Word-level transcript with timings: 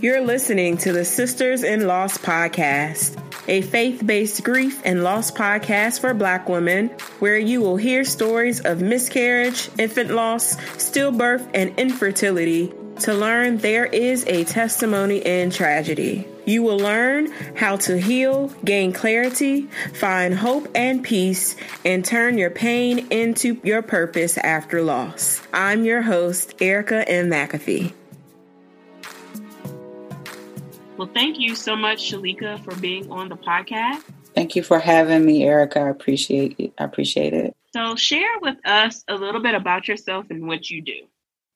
You're 0.00 0.20
listening 0.20 0.76
to 0.78 0.92
the 0.92 1.04
Sisters 1.04 1.64
in 1.64 1.88
Loss 1.88 2.18
podcast, 2.18 3.20
a 3.48 3.62
faith 3.62 4.06
based 4.06 4.44
grief 4.44 4.80
and 4.84 5.02
loss 5.02 5.32
podcast 5.32 6.00
for 6.00 6.14
Black 6.14 6.48
women, 6.48 6.90
where 7.18 7.36
you 7.36 7.60
will 7.60 7.76
hear 7.76 8.04
stories 8.04 8.60
of 8.60 8.80
miscarriage, 8.80 9.68
infant 9.76 10.12
loss, 10.12 10.54
stillbirth, 10.76 11.50
and 11.52 11.76
infertility 11.80 12.72
to 13.00 13.12
learn 13.12 13.58
there 13.58 13.86
is 13.86 14.24
a 14.28 14.44
testimony 14.44 15.18
in 15.18 15.50
tragedy. 15.50 16.28
You 16.46 16.62
will 16.62 16.78
learn 16.78 17.32
how 17.56 17.74
to 17.78 17.98
heal, 18.00 18.52
gain 18.64 18.92
clarity, 18.92 19.62
find 19.94 20.32
hope 20.32 20.68
and 20.76 21.02
peace, 21.02 21.56
and 21.84 22.04
turn 22.04 22.38
your 22.38 22.50
pain 22.50 23.08
into 23.10 23.60
your 23.64 23.82
purpose 23.82 24.38
after 24.38 24.80
loss. 24.80 25.42
I'm 25.52 25.84
your 25.84 26.02
host, 26.02 26.54
Erica 26.60 27.08
M. 27.08 27.30
McAfee. 27.30 27.97
Well, 30.98 31.08
thank 31.14 31.38
you 31.38 31.54
so 31.54 31.76
much, 31.76 32.10
Shalika, 32.10 32.62
for 32.64 32.74
being 32.80 33.08
on 33.08 33.28
the 33.28 33.36
podcast. 33.36 34.02
Thank 34.34 34.56
you 34.56 34.64
for 34.64 34.80
having 34.80 35.24
me, 35.24 35.44
Erica. 35.44 35.78
I 35.78 35.90
appreciate 35.90 36.56
it. 36.58 36.72
I 36.76 36.82
appreciate 36.82 37.32
it. 37.32 37.54
So, 37.72 37.94
share 37.94 38.40
with 38.42 38.56
us 38.66 39.04
a 39.06 39.14
little 39.14 39.40
bit 39.40 39.54
about 39.54 39.86
yourself 39.86 40.26
and 40.30 40.48
what 40.48 40.68
you 40.68 40.82
do. 40.82 41.06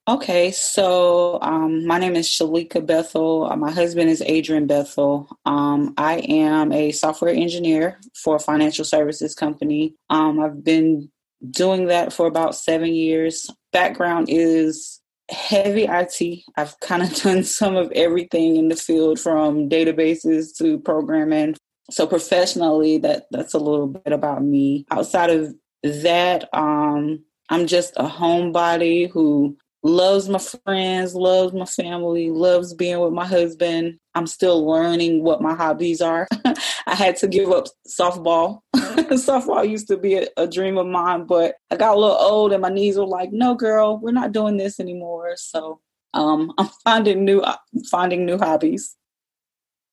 Okay, 0.06 0.52
so 0.52 1.40
um, 1.42 1.84
my 1.88 1.98
name 1.98 2.14
is 2.14 2.28
Shalika 2.28 2.86
Bethel. 2.86 3.50
Uh, 3.50 3.56
my 3.56 3.72
husband 3.72 4.10
is 4.10 4.22
Adrian 4.22 4.68
Bethel. 4.68 5.28
Um, 5.44 5.94
I 5.96 6.18
am 6.18 6.70
a 6.70 6.92
software 6.92 7.34
engineer 7.34 7.98
for 8.14 8.36
a 8.36 8.40
financial 8.40 8.84
services 8.84 9.34
company. 9.34 9.96
Um, 10.08 10.38
I've 10.38 10.62
been 10.62 11.10
doing 11.50 11.86
that 11.86 12.12
for 12.12 12.27
about 12.27 12.54
seven 12.54 12.94
years. 12.94 13.50
Background 13.72 14.28
is 14.28 15.02
heavy 15.33 15.84
IT. 15.84 16.44
I've 16.56 16.78
kind 16.80 17.02
of 17.02 17.14
done 17.22 17.44
some 17.44 17.77
of 17.77 17.91
everything 17.92 18.56
in 18.56 18.69
the 18.69 18.77
field 18.77 19.19
from 19.19 19.69
databases 19.69 20.56
to 20.58 20.78
programming. 20.78 21.56
So 21.91 22.06
professionally, 22.06 22.98
that 22.98 23.27
that's 23.30 23.55
a 23.55 23.58
little 23.58 23.89
bit 23.89 24.12
about 24.12 24.42
me. 24.42 24.86
Outside 24.91 25.30
of 25.30 25.55
that, 25.83 26.48
um, 26.52 27.24
I'm 27.48 27.66
just 27.66 27.94
a 27.97 28.05
homebody 28.05 29.11
who 29.11 29.56
loves 29.83 30.28
my 30.28 30.38
friends, 30.38 31.14
loves 31.14 31.52
my 31.52 31.64
family, 31.64 32.30
loves 32.30 32.75
being 32.75 33.00
with 33.00 33.12
my 33.12 33.27
husband. 33.27 33.98
I'm 34.14 34.27
still 34.27 34.66
learning 34.66 35.24
what 35.24 35.42
my 35.42 35.55
hobbies 35.55 36.00
are. 36.00 36.28
I 36.86 36.94
had 36.94 37.16
to 37.16 37.28
give 37.28 37.50
up 37.50 37.66
softball. 37.89 38.61
softball 38.74 39.69
used 39.69 39.89
to 39.89 39.97
be 39.97 40.14
a, 40.14 40.27
a, 40.36 40.47
dream 40.47 40.78
of 40.78 40.86
mine, 40.86 41.24
but 41.24 41.56
I 41.70 41.77
got 41.77 41.97
a 41.97 41.98
little 41.98 42.16
old 42.16 42.52
and 42.52 42.62
my 42.62 42.69
knees 42.69 42.97
were 42.97 43.06
like, 43.06 43.33
"No, 43.33 43.55
girl, 43.55 43.98
we're 43.98 44.12
not 44.12 44.33
doing 44.33 44.56
this 44.56 44.78
anymore." 44.78 45.34
So 45.36 45.80
um, 46.14 46.52
I'm 46.58 46.69
finding 46.84 47.24
new 47.24 47.41
uh, 47.41 47.56
finding 47.91 48.24
new 48.27 48.39
hobbies. 48.39 48.96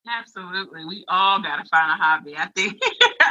Absolutely. 0.08 0.86
We 0.86 1.06
all 1.08 1.42
gotta 1.42 1.63
find 1.69 1.92
a 1.92 2.03
hobby. 2.03 2.36
I 2.36 2.47
think 2.56 2.81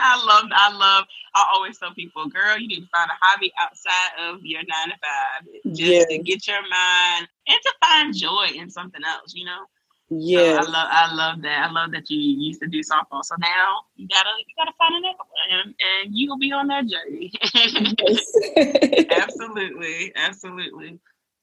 I 0.01 0.25
love 0.25 0.51
I 0.53 0.73
love 0.73 1.05
I 1.35 1.47
always 1.55 1.79
tell 1.79 1.95
people, 1.95 2.29
girl, 2.29 2.59
you 2.59 2.69
need 2.69 2.81
to 2.81 2.89
find 2.89 3.11
a 3.11 3.19
hobby 3.21 3.53
outside 3.61 4.29
of 4.29 4.41
your 4.43 4.61
nine 4.61 4.89
to 4.89 4.97
five. 5.03 5.75
Just 5.75 5.93
yeah. 5.93 6.05
to 6.05 6.19
get 6.19 6.47
your 6.47 6.61
mind 6.63 7.29
and 7.47 7.59
to 7.63 7.73
find 7.85 8.15
joy 8.15 8.49
in 8.55 8.71
something 8.71 9.03
else, 9.05 9.35
you 9.35 9.45
know? 9.45 9.65
Yeah. 10.11 10.61
So 10.63 10.69
I 10.69 10.71
love 10.71 10.89
I 10.91 11.15
love 11.15 11.43
that. 11.43 11.69
I 11.69 11.71
love 11.71 11.93
that 11.93 12.11
you 12.11 12.19
used 12.19 12.61
to 12.61 12.67
do 12.67 12.81
softball. 12.81 13.23
So 13.23 13.35
now 13.39 13.83
you 13.97 14.09
gotta 14.09 14.31
you 14.39 14.55
gotta 14.57 14.73
find 14.79 14.95
another 14.97 15.19
one 15.19 15.75
and, 15.81 16.15
you'll 16.15 16.39
be 16.39 16.53
on 16.53 16.69
that 16.69 16.87
journey. 16.87 17.33
absolutely. 19.11 20.13
Absolutely. 20.17 20.99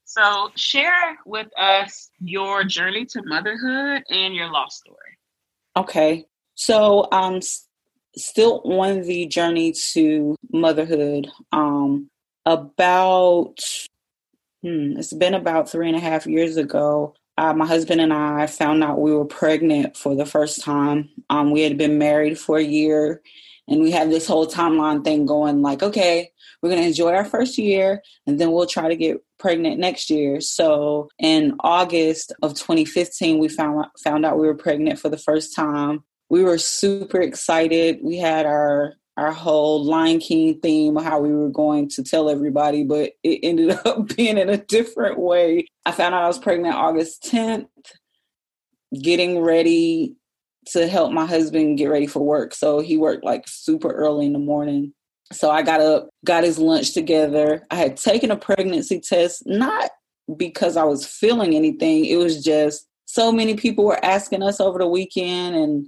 So 0.06 0.50
share 0.56 1.18
with 1.26 1.48
us 1.58 2.10
your 2.20 2.64
journey 2.64 3.06
to 3.06 3.22
motherhood 3.24 4.04
and 4.10 4.34
your 4.34 4.52
lost 4.52 4.80
story. 4.80 5.18
Okay. 5.78 6.26
So 6.56 7.08
I'm 7.12 7.42
still 8.18 8.62
on 8.66 9.02
the 9.02 9.26
journey 9.28 9.74
to 9.94 10.36
motherhood. 10.52 11.30
Um, 11.52 12.10
about, 12.46 13.60
hmm, 14.62 14.98
it's 14.98 15.14
been 15.14 15.34
about 15.34 15.70
three 15.70 15.88
and 15.88 15.98
a 15.98 16.02
half 16.02 16.28
years 16.28 16.58
ago. 16.58 17.16
Uh, 17.38 17.54
my 17.54 17.66
husband 17.66 18.00
and 18.00 18.14
I 18.14 18.48
found 18.48 18.84
out 18.84 19.02
we 19.02 19.14
were 19.14 19.26
pregnant 19.26 19.98
for 19.98 20.16
the 20.16 20.26
first 20.26 20.62
time. 20.62 21.10
Um, 21.30 21.52
we 21.52 21.62
had 21.62 21.78
been 21.78 21.98
married 21.98 22.40
for 22.40 22.58
a 22.58 22.64
year 22.64 23.22
and 23.68 23.82
we 23.82 23.92
had 23.92 24.10
this 24.10 24.28
whole 24.28 24.48
timeline 24.48 25.04
thing 25.04 25.26
going 25.26 25.62
like, 25.62 25.84
okay, 25.84 26.32
we're 26.62 26.70
going 26.70 26.82
to 26.82 26.88
enjoy 26.88 27.14
our 27.14 27.26
first 27.26 27.58
year 27.58 28.02
and 28.26 28.40
then 28.40 28.52
we'll 28.52 28.68
try 28.68 28.88
to 28.88 28.96
get 28.96 29.18
pregnant 29.38 29.80
next 29.80 30.10
year. 30.10 30.40
So 30.40 31.10
in 31.20 31.56
August 31.60 32.32
of 32.42 32.54
2015, 32.54 33.40
we 33.40 33.50
found 33.50 33.86
found 34.02 34.26
out 34.26 34.38
we 34.38 34.48
were 34.48 34.56
pregnant 34.56 35.00
for 35.00 35.10
the 35.10 35.18
first 35.18 35.56
time. 35.56 36.04
We 36.30 36.44
were 36.44 36.58
super 36.58 37.22
excited. 37.22 38.00
We 38.02 38.18
had 38.18 38.46
our 38.46 38.96
our 39.18 39.32
whole 39.32 39.84
Lion 39.84 40.20
King 40.20 40.60
theme, 40.60 40.96
how 40.98 41.20
we 41.20 41.32
were 41.32 41.50
going 41.50 41.88
to 41.90 42.04
tell 42.04 42.30
everybody, 42.30 42.84
but 42.84 43.14
it 43.24 43.40
ended 43.44 43.72
up 43.86 44.16
being 44.16 44.38
in 44.38 44.50
a 44.50 44.58
different 44.58 45.20
way. 45.20 45.68
I 45.86 45.92
found 45.92 46.14
out 46.14 46.24
I 46.24 46.28
was 46.28 46.38
pregnant 46.38 46.76
August 46.76 47.24
10th, 47.24 47.68
getting 49.02 49.40
ready 49.40 50.16
to 50.68 50.88
help 50.88 51.12
my 51.12 51.26
husband 51.26 51.78
get 51.78 51.88
ready 51.88 52.08
for 52.08 52.22
work. 52.22 52.54
So 52.54 52.80
he 52.80 52.98
worked 52.98 53.24
like 53.24 53.48
super 53.48 53.92
early 53.92 54.26
in 54.26 54.34
the 54.34 54.40
morning. 54.40 54.94
So 55.32 55.50
I 55.50 55.62
got 55.62 55.80
up, 55.80 56.10
got 56.26 56.44
his 56.44 56.60
lunch 56.60 56.94
together. 56.94 57.66
I 57.72 57.76
had 57.76 57.98
taken 57.98 58.32
a 58.32 58.36
pregnancy 58.36 59.00
test, 59.00 59.44
not 59.46 59.92
because 60.38 60.76
I 60.76 60.84
was 60.84 61.06
feeling 61.06 61.56
anything. 61.56 62.06
It 62.06 62.18
was 62.18 62.44
just 62.44 62.88
so 63.06 63.32
many 63.32 63.56
people 63.56 63.86
were 63.86 64.04
asking 64.04 64.44
us 64.44 64.60
over 64.60 64.80
the 64.80 64.88
weekend 64.88 65.56
and 65.56 65.88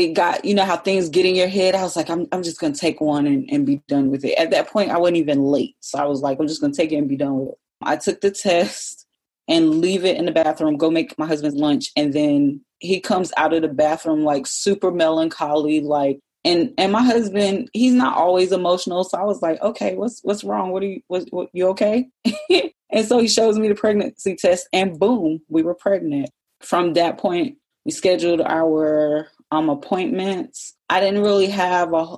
it 0.00 0.14
got, 0.14 0.44
you 0.44 0.54
know, 0.54 0.64
how 0.64 0.76
things 0.76 1.08
get 1.08 1.26
in 1.26 1.34
your 1.34 1.48
head. 1.48 1.74
I 1.74 1.82
was 1.82 1.96
like, 1.96 2.10
I'm, 2.10 2.26
I'm 2.32 2.42
just 2.42 2.60
to 2.60 2.72
take 2.72 3.00
one 3.00 3.26
and, 3.26 3.48
and 3.50 3.66
be 3.66 3.82
done 3.88 4.10
with 4.10 4.24
it. 4.24 4.38
At 4.38 4.50
that 4.50 4.68
point, 4.68 4.90
I 4.90 4.98
wasn't 4.98 5.18
even 5.18 5.42
late. 5.42 5.76
So 5.80 5.98
I 5.98 6.04
was 6.06 6.22
like, 6.22 6.38
I'm 6.38 6.48
just 6.48 6.62
to 6.62 6.70
take 6.70 6.92
it 6.92 6.96
and 6.96 7.08
be 7.08 7.16
done 7.16 7.38
with 7.38 7.48
it. 7.50 7.58
I 7.82 7.96
took 7.96 8.20
the 8.20 8.30
test 8.30 9.06
and 9.48 9.80
leave 9.80 10.04
it 10.04 10.16
in 10.16 10.26
the 10.26 10.32
bathroom, 10.32 10.76
go 10.76 10.90
make 10.90 11.18
my 11.18 11.26
husband's 11.26 11.56
lunch. 11.56 11.90
And 11.96 12.12
then 12.12 12.60
he 12.78 13.00
comes 13.00 13.32
out 13.36 13.52
of 13.52 13.62
the 13.62 13.68
bathroom 13.68 14.24
like 14.24 14.46
super 14.46 14.90
melancholy, 14.90 15.80
like 15.80 16.20
and 16.44 16.72
and 16.78 16.92
my 16.92 17.02
husband 17.02 17.68
he's 17.72 17.92
not 17.92 18.16
always 18.16 18.52
emotional 18.52 19.04
so 19.04 19.18
i 19.18 19.24
was 19.24 19.42
like 19.42 19.60
okay 19.60 19.94
what's 19.94 20.20
what's 20.22 20.44
wrong 20.44 20.70
what 20.70 20.82
are 20.82 20.86
you 20.86 21.00
what, 21.08 21.24
what 21.30 21.48
you 21.52 21.68
okay 21.68 22.08
and 22.90 23.06
so 23.06 23.18
he 23.18 23.28
shows 23.28 23.58
me 23.58 23.68
the 23.68 23.74
pregnancy 23.74 24.36
test 24.36 24.68
and 24.72 24.98
boom 24.98 25.40
we 25.48 25.62
were 25.62 25.74
pregnant 25.74 26.30
from 26.60 26.94
that 26.94 27.18
point 27.18 27.56
we 27.84 27.90
scheduled 27.90 28.40
our 28.40 29.28
um 29.50 29.68
appointments 29.68 30.74
i 30.88 31.00
didn't 31.00 31.22
really 31.22 31.48
have 31.48 31.92
a 31.92 32.16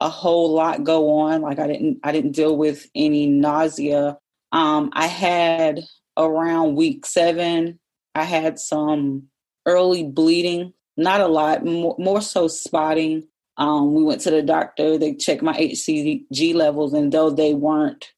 a 0.00 0.08
whole 0.08 0.52
lot 0.52 0.84
go 0.84 1.10
on 1.10 1.40
like 1.40 1.58
i 1.58 1.66
didn't 1.66 1.98
i 2.02 2.12
didn't 2.12 2.32
deal 2.32 2.56
with 2.56 2.86
any 2.94 3.26
nausea 3.26 4.18
um 4.52 4.90
i 4.92 5.06
had 5.06 5.80
around 6.16 6.76
week 6.76 7.06
7 7.06 7.78
i 8.14 8.22
had 8.22 8.58
some 8.58 9.24
early 9.64 10.04
bleeding 10.04 10.72
not 10.98 11.20
a 11.20 11.26
lot 11.26 11.64
more, 11.64 11.94
more 11.98 12.22
so 12.22 12.48
spotting 12.48 13.26
um, 13.58 13.94
we 13.94 14.02
went 14.02 14.20
to 14.22 14.30
the 14.30 14.42
doctor. 14.42 14.98
They 14.98 15.14
checked 15.14 15.42
my 15.42 15.54
HCG 15.54 16.54
levels, 16.54 16.92
and 16.92 17.10
though 17.10 17.30
they 17.30 17.54
weren't 17.54 18.12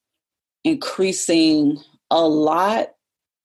increasing 0.63 1.77
a 2.11 2.27
lot, 2.27 2.89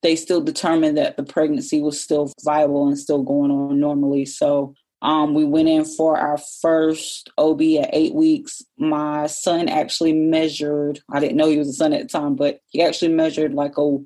they 0.03 0.17
still 0.17 0.41
determined 0.41 0.99
that 0.99 1.17
the 1.17 1.23
pregnancy 1.23 1.81
was 1.81 2.01
still 2.01 2.33
viable 2.45 2.89
and 2.89 2.99
still 2.99 3.23
going 3.23 3.51
on 3.51 3.79
normally. 3.79 4.27
So 4.27 4.75
um, 5.05 5.35
we 5.35 5.45
went 5.45 5.69
in 5.69 5.85
for 5.85 6.17
our 6.17 6.39
first 6.63 7.29
OB 7.37 7.61
at 7.61 7.91
eight 7.93 8.15
weeks. 8.15 8.63
My 8.79 9.27
son 9.27 9.69
actually 9.69 10.15
measured. 10.15 11.01
I 11.13 11.21
didn't 11.21 11.37
know 11.37 11.51
he 11.51 11.59
was 11.59 11.69
a 11.69 11.75
son 11.75 11.93
at 11.93 12.01
the 12.01 12.09
time, 12.09 12.37
but 12.37 12.61
he 12.69 12.83
actually 12.83 13.13
measured 13.13 13.53
like 13.53 13.77
a 13.77 13.99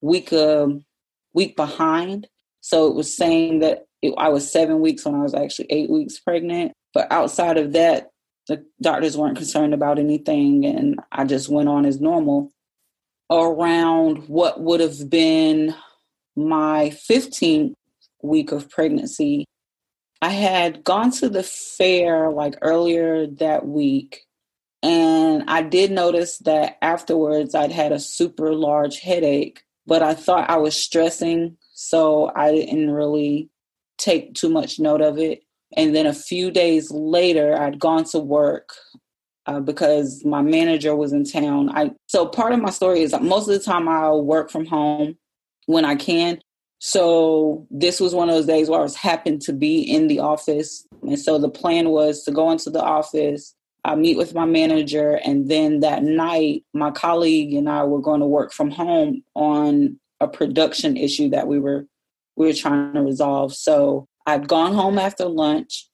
week 0.00 0.32
a 0.32 0.64
um, 0.64 0.84
week 1.32 1.54
behind. 1.54 2.26
So 2.60 2.88
it 2.88 2.96
was 2.96 3.16
saying 3.16 3.60
that 3.60 3.84
it, 4.02 4.14
I 4.18 4.30
was 4.30 4.50
seven 4.50 4.80
weeks 4.80 5.04
when 5.04 5.14
I 5.14 5.22
was 5.22 5.32
actually 5.32 5.68
eight 5.70 5.88
weeks 5.88 6.18
pregnant. 6.18 6.72
But 6.92 7.06
outside 7.12 7.56
of 7.56 7.72
that, 7.74 8.10
the 8.48 8.64
doctors 8.80 9.16
weren't 9.16 9.36
concerned 9.36 9.74
about 9.74 10.00
anything, 10.00 10.66
and 10.66 10.98
I 11.12 11.24
just 11.24 11.48
went 11.48 11.68
on 11.68 11.86
as 11.86 12.00
normal. 12.00 12.52
Around 13.30 14.28
what 14.28 14.60
would 14.60 14.80
have 14.80 15.08
been 15.08 15.72
my 16.34 16.92
15th 17.08 17.74
week 18.22 18.50
of 18.50 18.68
pregnancy, 18.68 19.46
I 20.22 20.28
had 20.28 20.84
gone 20.84 21.10
to 21.12 21.28
the 21.28 21.42
fair 21.42 22.30
like 22.30 22.54
earlier 22.62 23.26
that 23.26 23.66
week. 23.66 24.20
And 24.80 25.44
I 25.48 25.62
did 25.62 25.90
notice 25.90 26.38
that 26.38 26.78
afterwards 26.80 27.56
I'd 27.56 27.72
had 27.72 27.90
a 27.90 27.98
super 27.98 28.54
large 28.54 29.00
headache, 29.00 29.62
but 29.84 30.02
I 30.02 30.14
thought 30.14 30.48
I 30.48 30.58
was 30.58 30.76
stressing. 30.76 31.56
So 31.74 32.30
I 32.36 32.52
didn't 32.52 32.90
really 32.90 33.50
take 33.98 34.34
too 34.34 34.48
much 34.48 34.78
note 34.78 35.00
of 35.00 35.18
it. 35.18 35.42
And 35.76 35.94
then 35.94 36.06
a 36.06 36.14
few 36.14 36.52
days 36.52 36.92
later, 36.92 37.60
I'd 37.60 37.80
gone 37.80 38.04
to 38.04 38.20
work 38.20 38.70
uh, 39.46 39.58
because 39.58 40.24
my 40.24 40.40
manager 40.40 40.94
was 40.94 41.12
in 41.12 41.24
town. 41.24 41.70
I 41.70 41.92
so 42.06 42.26
part 42.26 42.52
of 42.52 42.60
my 42.60 42.70
story 42.70 43.00
is 43.02 43.10
that 43.10 43.24
most 43.24 43.48
of 43.48 43.54
the 43.54 43.64
time 43.64 43.88
I'll 43.88 44.24
work 44.24 44.50
from 44.50 44.66
home 44.66 45.16
when 45.66 45.84
I 45.84 45.96
can. 45.96 46.40
So 46.84 47.64
this 47.70 48.00
was 48.00 48.12
one 48.12 48.28
of 48.28 48.34
those 48.34 48.46
days 48.46 48.68
where 48.68 48.80
I 48.80 48.82
was 48.82 48.96
happened 48.96 49.40
to 49.42 49.52
be 49.52 49.82
in 49.82 50.08
the 50.08 50.18
office, 50.18 50.84
and 51.02 51.16
so 51.16 51.38
the 51.38 51.48
plan 51.48 51.90
was 51.90 52.24
to 52.24 52.32
go 52.32 52.50
into 52.50 52.70
the 52.70 52.82
office, 52.82 53.54
I 53.84 53.94
meet 53.94 54.16
with 54.16 54.34
my 54.34 54.46
manager, 54.46 55.20
and 55.24 55.48
then 55.48 55.78
that 55.80 56.02
night, 56.02 56.64
my 56.74 56.90
colleague 56.90 57.54
and 57.54 57.68
I 57.68 57.84
were 57.84 58.00
going 58.00 58.18
to 58.18 58.26
work 58.26 58.52
from 58.52 58.72
home 58.72 59.22
on 59.36 60.00
a 60.18 60.26
production 60.26 60.96
issue 60.96 61.30
that 61.30 61.46
we 61.46 61.60
were 61.60 61.86
we 62.34 62.46
were 62.46 62.52
trying 62.52 62.94
to 62.94 63.02
resolve. 63.02 63.54
So 63.54 64.08
I'd 64.26 64.48
gone 64.48 64.74
home 64.74 64.98
after 64.98 65.26
lunch. 65.26 65.88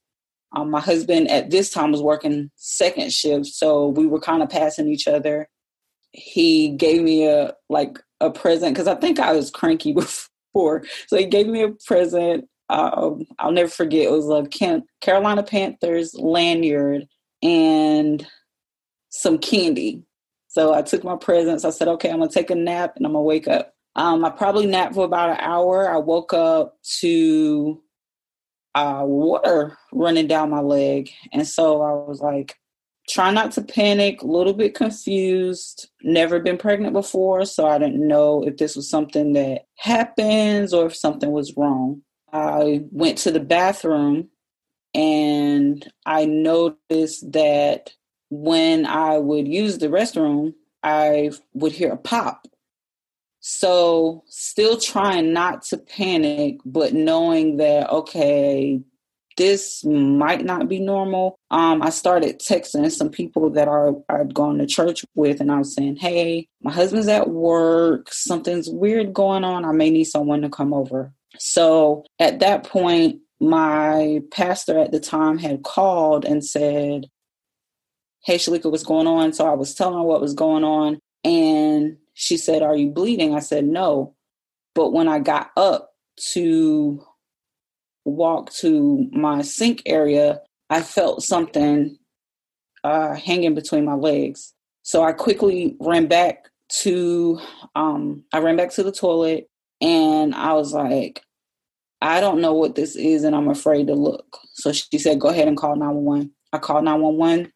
Um, 0.56 0.70
my 0.70 0.81
husband 0.81 1.31
at 1.31 1.50
this 1.50 1.69
time 1.69 1.93
was 1.93 2.00
working 2.00 2.50
second 2.56 3.12
shift, 3.12 3.44
so 3.44 3.88
we 3.88 4.06
were 4.06 4.20
kind 4.20 4.43
of 4.43 4.49
passing 4.49 4.88
each 4.88 5.06
other. 5.06 5.50
He 6.12 6.70
gave 6.70 7.02
me 7.02 7.29
a 7.29 7.52
like 7.69 7.99
a 8.23 8.31
present 8.31 8.73
because 8.73 8.88
I 8.88 8.94
think 8.94 9.19
I 9.19 9.32
was 9.32 9.50
cranky 9.50 9.93
before, 9.94 10.31
so 11.06 11.16
he 11.16 11.26
gave 11.26 11.46
me 11.46 11.62
a 11.62 11.70
present. 11.87 12.49
Um, 12.69 13.25
I'll 13.38 13.52
never 13.52 13.69
forget. 13.69 14.06
It 14.06 14.10
was 14.10 14.28
a 14.28 14.46
Carolina 15.00 15.43
Panthers 15.43 16.14
lanyard 16.14 17.06
and 17.43 18.26
some 19.08 19.38
candy. 19.38 20.05
So 20.49 20.75
I 20.75 20.82
took 20.82 21.05
my 21.05 21.16
presents. 21.16 21.64
I 21.64 21.70
said, 21.70 21.88
"Okay, 21.88 22.10
I'm 22.10 22.19
gonna 22.19 22.31
take 22.31 22.50
a 22.50 22.55
nap 22.55 22.94
and 22.96 23.06
I'm 23.06 23.12
gonna 23.12 23.22
wake 23.22 23.49
up." 23.49 23.72
Um, 23.96 24.25
I 24.25 24.31
probably 24.31 24.66
napped 24.66 24.94
for 24.94 25.05
about 25.05 25.31
an 25.31 25.38
hour. 25.40 25.90
I 25.90 25.96
woke 25.96 26.32
up 26.32 26.76
to 27.00 27.82
uh, 28.75 29.02
water 29.05 29.76
running 29.93 30.26
down 30.26 30.50
my 30.50 30.60
leg. 30.60 31.10
And 31.32 31.46
so 31.46 31.82
I 31.82 31.93
was 32.08 32.20
like, 32.20 32.55
try 33.08 33.31
not 33.31 33.52
to 33.52 33.62
panic, 33.62 34.22
a 34.22 34.26
little 34.26 34.52
bit 34.52 34.75
confused, 34.75 35.90
never 36.02 36.40
been 36.40 36.58
pregnant 36.58 36.93
before. 36.93 37.44
So 37.44 37.66
I 37.66 37.78
didn't 37.78 38.06
know 38.06 38.44
if 38.44 38.56
this 38.56 38.76
was 38.76 38.88
something 38.88 39.32
that 39.32 39.66
happens 39.76 40.72
or 40.72 40.87
if 40.87 40.96
something 40.96 41.31
was 41.31 41.56
wrong. 41.56 42.02
I 42.32 42.82
went 42.90 43.19
to 43.19 43.31
the 43.31 43.40
bathroom 43.40 44.28
and 44.94 45.90
I 46.06 46.26
noticed 46.26 47.32
that 47.32 47.90
when 48.31 48.87
I 48.87 49.19
would 49.19 49.49
use 49.49 49.78
the 49.78 49.88
restroom, 49.88 50.55
I 50.82 51.31
would 51.55 51.72
hear 51.72 51.93
a 51.93 51.96
pop 51.96 52.46
so, 53.40 54.25
still 54.26 54.78
trying 54.78 55.32
not 55.32 55.62
to 55.66 55.78
panic, 55.78 56.58
but 56.64 56.93
knowing 56.93 57.56
that, 57.58 57.88
okay, 57.88 58.81
this 59.38 59.82
might 59.85 60.44
not 60.44 60.69
be 60.69 60.81
normal. 60.81 61.38
Um, 61.50 61.82
I 61.82 61.90
started 61.90 62.40
texting 62.40 62.90
some 62.93 63.08
people 63.08 63.49
that 63.50 63.69
are 63.69 63.94
I'd 64.11 64.35
gone 64.35 64.58
to 64.58 64.67
church 64.67 65.05
with, 65.14 65.40
and 65.40 65.50
I 65.50 65.58
was 65.58 65.75
saying, 65.75 65.96
"Hey, 65.96 66.49
my 66.62 66.70
husband's 66.73 67.08
at 67.08 67.31
work. 67.31 68.12
Something's 68.12 68.69
weird 68.69 69.14
going 69.14 69.44
on. 69.44 69.64
I 69.64 69.73
may 69.73 69.88
need 69.90 70.05
someone 70.05 70.43
to 70.43 70.50
come 70.50 70.75
over." 70.75 71.14
So 71.38 72.05
at 72.19 72.40
that 72.40 72.64
point, 72.64 73.20
my 73.40 74.20
pastor 74.31 74.79
at 74.79 74.93
the 74.93 75.00
time 75.00 75.38
had 75.38 75.62
called 75.62 76.26
and 76.26 76.44
said, 76.44 77.06
"Hey, 78.25 78.37
Shalika, 78.37 78.70
what's 78.70 78.84
going 78.84 79.06
on?" 79.06 79.32
So 79.32 79.46
I 79.46 79.55
was 79.55 79.75
telling 79.75 79.94
her 79.94 80.02
what 80.02 80.20
was 80.20 80.34
going 80.34 80.64
on, 80.64 80.99
and 81.25 81.96
she 82.14 82.37
said, 82.37 82.62
Are 82.62 82.76
you 82.76 82.91
bleeding? 82.91 83.34
I 83.34 83.41
said, 83.41 83.64
No. 83.64 84.14
But 84.75 84.93
when 84.93 85.08
I 85.08 85.20
got 85.20 85.50
up 85.56 85.93
to 86.32 87.05
walk 88.08 88.52
to 88.55 89.08
my 89.12 89.43
sink 89.43 89.82
area, 89.87 90.40
I 90.70 90.82
felt 90.82 91.22
something 91.22 91.96
uh, 92.84 93.14
hanging 93.14 93.55
between 93.55 93.84
my 93.84 93.94
legs. 93.94 94.55
So 94.82 95.02
I 95.02 95.12
quickly 95.12 95.76
ran 95.81 96.06
back 96.06 96.49
to 96.81 97.40
um, 97.75 98.25
I 98.32 98.38
ran 98.38 98.56
back 98.56 98.70
to 98.72 98.82
the 98.82 98.93
toilet 98.93 99.49
and 99.81 100.34
I 100.34 100.52
was 100.52 100.72
like, 100.72 101.22
I 102.00 102.20
don't 102.20 102.40
know 102.40 102.52
what 102.52 102.75
this 102.75 102.96
is 102.96 103.25
and 103.25 103.34
I'm 103.34 103.49
afraid 103.49 103.87
to 103.88 103.94
look. 103.94 104.38
So 104.55 104.72
she 104.72 104.99
said, 104.99 105.20
Go 105.20 105.28
ahead 105.28 105.49
and 105.49 105.56
call 105.56 105.76
911. 105.76 106.31
I 106.52 106.58
called 106.58 106.84
911 106.84 107.52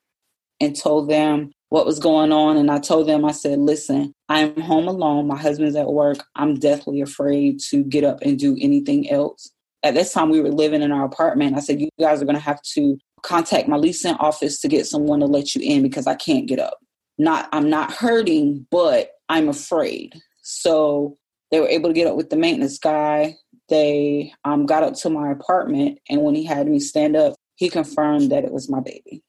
and 0.60 0.76
told 0.76 1.10
them 1.10 1.52
what 1.72 1.86
was 1.86 1.98
going 1.98 2.32
on. 2.32 2.58
And 2.58 2.70
I 2.70 2.78
told 2.78 3.08
them, 3.08 3.24
I 3.24 3.32
said, 3.32 3.58
listen, 3.58 4.12
I'm 4.28 4.60
home 4.60 4.88
alone. 4.88 5.26
My 5.26 5.38
husband's 5.38 5.74
at 5.74 5.90
work. 5.90 6.18
I'm 6.36 6.54
deathly 6.54 7.00
afraid 7.00 7.60
to 7.70 7.82
get 7.82 8.04
up 8.04 8.20
and 8.20 8.38
do 8.38 8.56
anything 8.60 9.10
else. 9.10 9.50
At 9.82 9.94
this 9.94 10.12
time, 10.12 10.30
we 10.30 10.40
were 10.40 10.50
living 10.50 10.82
in 10.82 10.92
our 10.92 11.04
apartment. 11.04 11.56
I 11.56 11.60
said, 11.60 11.80
you 11.80 11.88
guys 11.98 12.22
are 12.22 12.24
going 12.24 12.36
to 12.36 12.40
have 12.40 12.62
to 12.74 12.98
contact 13.22 13.68
my 13.68 13.76
leasing 13.76 14.14
office 14.14 14.60
to 14.60 14.68
get 14.68 14.86
someone 14.86 15.20
to 15.20 15.26
let 15.26 15.54
you 15.54 15.62
in 15.62 15.82
because 15.82 16.06
I 16.06 16.14
can't 16.14 16.46
get 16.46 16.58
up. 16.58 16.78
Not, 17.18 17.48
I'm 17.52 17.68
not 17.68 17.92
hurting, 17.92 18.66
but 18.70 19.12
I'm 19.28 19.48
afraid. 19.48 20.14
So 20.42 21.16
they 21.50 21.60
were 21.60 21.68
able 21.68 21.90
to 21.90 21.94
get 21.94 22.06
up 22.06 22.16
with 22.16 22.30
the 22.30 22.36
maintenance 22.36 22.78
guy. 22.78 23.36
They 23.68 24.32
um, 24.44 24.66
got 24.66 24.82
up 24.82 24.94
to 24.96 25.10
my 25.10 25.30
apartment, 25.30 25.98
and 26.08 26.22
when 26.22 26.34
he 26.34 26.44
had 26.44 26.66
me 26.66 26.80
stand 26.80 27.16
up, 27.16 27.34
he 27.56 27.68
confirmed 27.68 28.30
that 28.32 28.44
it 28.44 28.52
was 28.52 28.68
my 28.68 28.80
baby. 28.80 29.22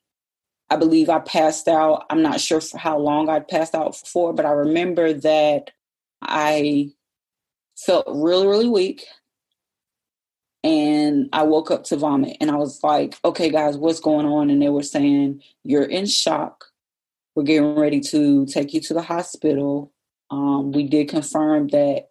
I 0.69 0.75
believe 0.75 1.09
I 1.09 1.19
passed 1.19 1.67
out. 1.67 2.05
I'm 2.09 2.21
not 2.21 2.41
sure 2.41 2.59
for 2.59 2.77
how 2.77 2.97
long 2.97 3.29
I'd 3.29 3.47
passed 3.47 3.75
out 3.75 3.95
for, 3.95 4.33
but 4.33 4.45
I 4.45 4.51
remember 4.51 5.13
that 5.13 5.69
I 6.21 6.89
felt 7.77 8.05
really, 8.07 8.47
really 8.47 8.69
weak. 8.69 9.05
And 10.63 11.27
I 11.33 11.43
woke 11.43 11.71
up 11.71 11.83
to 11.85 11.97
vomit. 11.97 12.37
And 12.39 12.49
I 12.49 12.55
was 12.55 12.81
like, 12.83 13.17
okay, 13.25 13.49
guys, 13.49 13.77
what's 13.77 13.99
going 13.99 14.25
on? 14.25 14.49
And 14.49 14.61
they 14.61 14.69
were 14.69 14.83
saying, 14.83 15.41
you're 15.63 15.83
in 15.83 16.05
shock. 16.05 16.65
We're 17.35 17.43
getting 17.43 17.75
ready 17.75 17.99
to 17.99 18.45
take 18.45 18.73
you 18.73 18.79
to 18.81 18.93
the 18.93 19.01
hospital. 19.01 19.91
Um, 20.29 20.71
we 20.71 20.87
did 20.87 21.09
confirm 21.09 21.67
that 21.69 22.07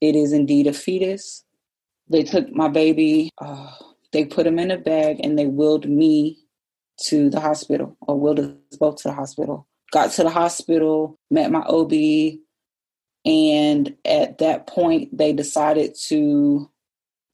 it 0.00 0.16
is 0.16 0.32
indeed 0.32 0.66
a 0.66 0.72
fetus. 0.72 1.44
They 2.08 2.24
took 2.24 2.50
my 2.52 2.68
baby, 2.68 3.30
uh, 3.38 3.72
they 4.12 4.24
put 4.24 4.46
him 4.46 4.58
in 4.58 4.70
a 4.70 4.78
bag, 4.78 5.20
and 5.22 5.38
they 5.38 5.46
wheeled 5.46 5.88
me 5.88 6.38
to 7.04 7.30
the 7.30 7.40
hospital 7.40 7.96
or 8.00 8.18
willed 8.18 8.40
us 8.40 8.76
both 8.78 8.96
to 8.96 9.08
the 9.08 9.14
hospital. 9.14 9.66
Got 9.92 10.10
to 10.12 10.24
the 10.24 10.30
hospital, 10.30 11.18
met 11.30 11.52
my 11.52 11.60
OB, 11.60 11.92
and 13.24 13.94
at 14.04 14.38
that 14.38 14.66
point, 14.66 15.16
they 15.16 15.32
decided 15.32 15.94
to 16.08 16.70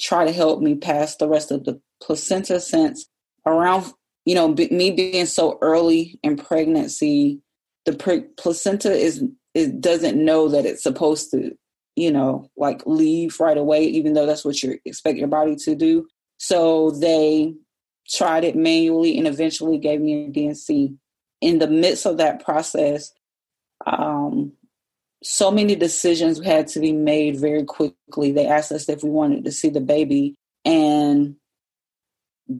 try 0.00 0.24
to 0.24 0.32
help 0.32 0.60
me 0.60 0.74
pass 0.74 1.16
the 1.16 1.28
rest 1.28 1.50
of 1.50 1.64
the 1.64 1.80
placenta 2.02 2.60
since 2.60 3.06
around, 3.46 3.92
you 4.24 4.34
know, 4.34 4.52
b- 4.52 4.68
me 4.70 4.90
being 4.90 5.26
so 5.26 5.58
early 5.60 6.18
in 6.22 6.36
pregnancy, 6.36 7.40
the 7.84 7.94
pre- 7.94 8.26
placenta 8.36 8.92
is 8.92 9.24
it 9.54 9.80
doesn't 9.80 10.22
know 10.22 10.48
that 10.48 10.66
it's 10.66 10.82
supposed 10.82 11.30
to, 11.30 11.56
you 11.96 12.10
know, 12.10 12.48
like 12.56 12.82
leave 12.86 13.40
right 13.40 13.58
away, 13.58 13.84
even 13.84 14.12
though 14.12 14.26
that's 14.26 14.44
what 14.44 14.62
you 14.62 14.78
expect 14.84 15.18
your 15.18 15.28
body 15.28 15.56
to 15.56 15.74
do. 15.74 16.06
So 16.38 16.90
they 16.92 17.54
tried 18.08 18.44
it 18.44 18.56
manually, 18.56 19.18
and 19.18 19.26
eventually 19.26 19.78
gave 19.78 20.00
me 20.00 20.26
a 20.26 20.28
D&C. 20.30 20.94
In 21.40 21.58
the 21.58 21.68
midst 21.68 22.06
of 22.06 22.16
that 22.18 22.44
process, 22.44 23.12
um, 23.86 24.52
so 25.22 25.50
many 25.50 25.74
decisions 25.74 26.42
had 26.44 26.68
to 26.68 26.80
be 26.80 26.92
made 26.92 27.36
very 27.36 27.64
quickly. 27.64 28.30
They 28.30 28.46
asked 28.46 28.72
us 28.72 28.88
if 28.88 29.02
we 29.02 29.10
wanted 29.10 29.44
to 29.44 29.52
see 29.52 29.68
the 29.68 29.80
baby. 29.80 30.36
And 30.64 31.36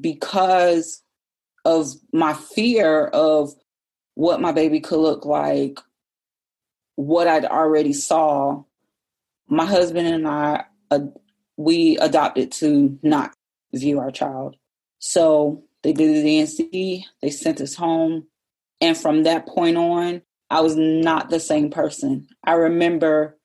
because 0.01 1.03
of 1.65 1.89
my 2.13 2.35
fear 2.35 3.07
of 3.07 3.55
what 4.15 4.41
my 4.41 4.53
baby 4.53 4.81
could 4.81 4.99
look 4.99 5.25
like, 5.25 5.79
what 6.97 7.29
I'd 7.29 7.45
already 7.45 7.93
saw, 7.93 8.65
my 9.47 9.65
husband 9.65 10.09
and 10.09 10.27
I, 10.27 10.65
uh, 10.91 11.01
we 11.57 11.97
adopted 11.99 12.51
to 12.53 12.99
not 13.03 13.35
view 13.73 14.01
our 14.01 14.11
child. 14.11 14.57
So 14.99 15.63
they 15.83 15.93
did 15.93 16.17
the 16.17 16.23
D&C, 16.23 17.07
they 17.23 17.31
sent 17.31 17.61
us 17.61 17.77
home. 17.77 18.27
And 18.81 18.97
from 18.97 19.25
that 19.25 19.47
point 19.47 19.77
on, 19.77 20.23
I 20.51 20.61
was 20.61 20.77
not 20.77 21.31
the 21.31 21.41
same 21.41 21.71
person. 21.71 22.27
I 22.45 22.53
remember 22.53 23.37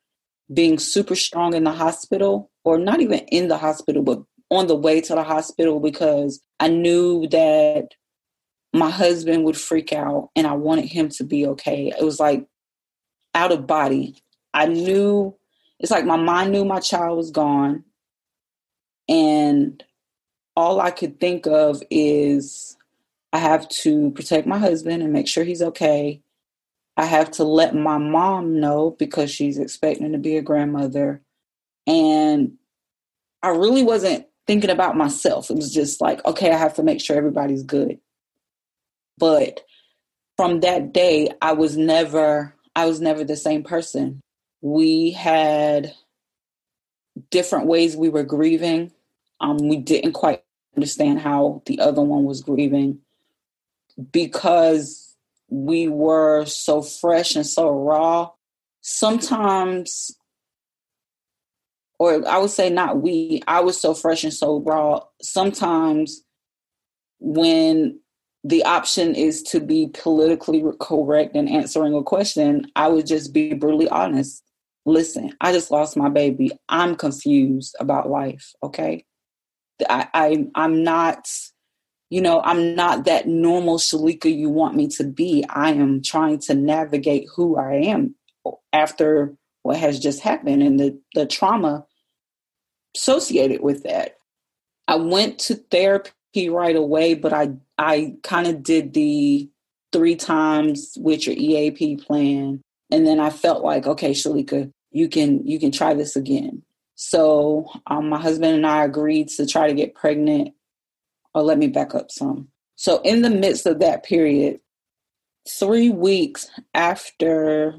being 0.53 0.79
super 0.79 1.15
strong 1.15 1.53
in 1.53 1.63
the 1.63 1.71
hospital, 1.71 2.51
or 2.63 2.77
not 2.77 3.01
even 3.01 3.19
in 3.29 3.47
the 3.47 3.57
hospital, 3.57 4.03
but 4.03 4.21
on 4.49 4.67
the 4.67 4.75
way 4.75 5.01
to 5.01 5.15
the 5.15 5.23
hospital 5.23 5.79
because 5.79 6.39
I 6.59 6.67
knew 6.67 7.27
that 7.29 7.89
my 8.73 8.89
husband 8.89 9.43
would 9.43 9.57
freak 9.57 9.93
out 9.93 10.29
and 10.35 10.47
I 10.47 10.53
wanted 10.53 10.85
him 10.85 11.09
to 11.09 11.23
be 11.23 11.45
okay. 11.47 11.93
It 11.97 12.03
was 12.03 12.19
like 12.19 12.47
out 13.35 13.51
of 13.51 13.67
body. 13.67 14.15
I 14.53 14.65
knew 14.65 15.35
it's 15.79 15.91
like 15.91 16.05
my 16.05 16.15
mind 16.15 16.51
knew 16.51 16.65
my 16.65 16.79
child 16.79 17.17
was 17.17 17.31
gone. 17.31 17.83
And 19.09 19.83
all 20.55 20.79
I 20.79 20.91
could 20.91 21.19
think 21.19 21.45
of 21.45 21.83
is 21.89 22.77
I 23.31 23.39
have 23.39 23.67
to 23.69 24.11
protect 24.11 24.47
my 24.47 24.57
husband 24.57 25.03
and 25.03 25.11
make 25.11 25.27
sure 25.27 25.43
he's 25.43 25.61
okay. 25.61 26.21
I 26.95 27.05
have 27.05 27.31
to 27.31 27.43
let 27.43 27.75
my 27.75 27.97
mom 27.97 28.59
know 28.59 28.95
because 28.99 29.31
she's 29.31 29.57
expecting 29.57 30.11
to 30.11 30.17
be 30.17 30.37
a 30.37 30.41
grandmother. 30.41 31.21
And 31.87 32.53
I 33.41 33.49
really 33.49 33.83
wasn't 33.83 34.27
thinking 34.45 34.69
about 34.69 34.95
myself. 34.95 35.49
It 35.49 35.55
was 35.55 35.73
just 35.73 36.01
like, 36.01 36.23
okay, 36.25 36.51
I 36.51 36.57
have 36.57 36.75
to 36.75 36.83
make 36.83 37.01
sure 37.01 37.15
everybody's 37.15 37.63
good. 37.63 37.99
But 39.17 39.61
from 40.37 40.59
that 40.61 40.93
day, 40.93 41.29
I 41.41 41.53
was 41.53 41.77
never 41.77 42.53
I 42.75 42.85
was 42.85 42.99
never 42.99 43.23
the 43.23 43.37
same 43.37 43.63
person. 43.63 44.21
We 44.61 45.11
had 45.11 45.93
different 47.29 47.67
ways 47.67 47.95
we 47.95 48.09
were 48.09 48.23
grieving. 48.23 48.91
Um, 49.39 49.57
we 49.57 49.77
didn't 49.77 50.13
quite 50.13 50.43
understand 50.75 51.19
how 51.19 51.61
the 51.65 51.79
other 51.79 52.01
one 52.01 52.23
was 52.23 52.41
grieving 52.41 52.99
because 54.11 55.02
we 55.53 55.87
were 55.87 56.45
so 56.45 56.81
fresh 56.81 57.35
and 57.35 57.45
so 57.45 57.69
raw. 57.69 58.31
Sometimes, 58.81 60.17
or 61.99 62.27
I 62.27 62.39
would 62.39 62.49
say 62.49 62.71
not 62.71 63.01
we, 63.01 63.43
I 63.47 63.61
was 63.61 63.79
so 63.79 63.93
fresh 63.93 64.23
and 64.23 64.33
so 64.33 64.61
raw. 64.61 65.01
Sometimes 65.21 66.23
when 67.19 67.99
the 68.43 68.63
option 68.63 69.13
is 69.13 69.43
to 69.43 69.59
be 69.59 69.89
politically 69.93 70.63
correct 70.81 71.35
and 71.35 71.47
answering 71.47 71.93
a 71.93 72.01
question, 72.01 72.65
I 72.75 72.87
would 72.87 73.05
just 73.05 73.31
be 73.31 73.53
brutally 73.53 73.87
honest. 73.89 74.43
Listen, 74.87 75.33
I 75.39 75.53
just 75.53 75.69
lost 75.69 75.95
my 75.95 76.09
baby. 76.09 76.51
I'm 76.67 76.95
confused 76.95 77.75
about 77.79 78.09
life. 78.09 78.53
Okay, 78.63 79.05
I, 79.87 80.07
I 80.13 80.47
I'm 80.55 80.83
not, 80.83 81.29
you 82.13 82.21
know, 82.21 82.41
I'm 82.45 82.75
not 82.75 83.05
that 83.05 83.27
normal 83.27 83.79
Shalika 83.79 84.31
you 84.31 84.47
want 84.47 84.75
me 84.75 84.87
to 84.89 85.03
be. 85.03 85.43
I 85.49 85.71
am 85.71 86.03
trying 86.03 86.37
to 86.41 86.53
navigate 86.53 87.27
who 87.35 87.57
I 87.57 87.73
am 87.73 88.13
after 88.71 89.33
what 89.63 89.77
has 89.77 89.99
just 89.99 90.21
happened 90.21 90.61
and 90.61 90.79
the 90.79 90.99
the 91.15 91.25
trauma 91.25 91.87
associated 92.95 93.63
with 93.63 93.81
that. 93.85 94.17
I 94.87 94.97
went 94.97 95.39
to 95.39 95.55
therapy 95.55 96.49
right 96.49 96.75
away, 96.75 97.15
but 97.15 97.33
I 97.33 97.53
I 97.79 98.13
kind 98.21 98.45
of 98.45 98.61
did 98.61 98.93
the 98.93 99.49
three 99.91 100.15
times 100.15 100.95
with 100.99 101.25
your 101.25 101.35
EAP 101.35 101.97
plan, 101.97 102.61
and 102.91 103.07
then 103.07 103.19
I 103.19 103.31
felt 103.31 103.63
like, 103.63 103.87
okay, 103.87 104.11
Shalika, 104.11 104.71
you 104.91 105.09
can 105.09 105.47
you 105.47 105.59
can 105.59 105.71
try 105.71 105.95
this 105.95 106.15
again. 106.15 106.61
So 106.93 107.71
um, 107.87 108.09
my 108.09 108.21
husband 108.21 108.55
and 108.55 108.67
I 108.67 108.83
agreed 108.83 109.29
to 109.29 109.47
try 109.47 109.65
to 109.65 109.73
get 109.73 109.95
pregnant. 109.95 110.53
Or 111.33 111.41
let 111.41 111.57
me 111.57 111.67
back 111.67 111.95
up 111.95 112.11
some. 112.11 112.49
So 112.75 113.01
in 113.01 113.21
the 113.21 113.29
midst 113.29 113.65
of 113.65 113.79
that 113.79 114.03
period, 114.03 114.59
three 115.49 115.89
weeks 115.89 116.49
after 116.73 117.75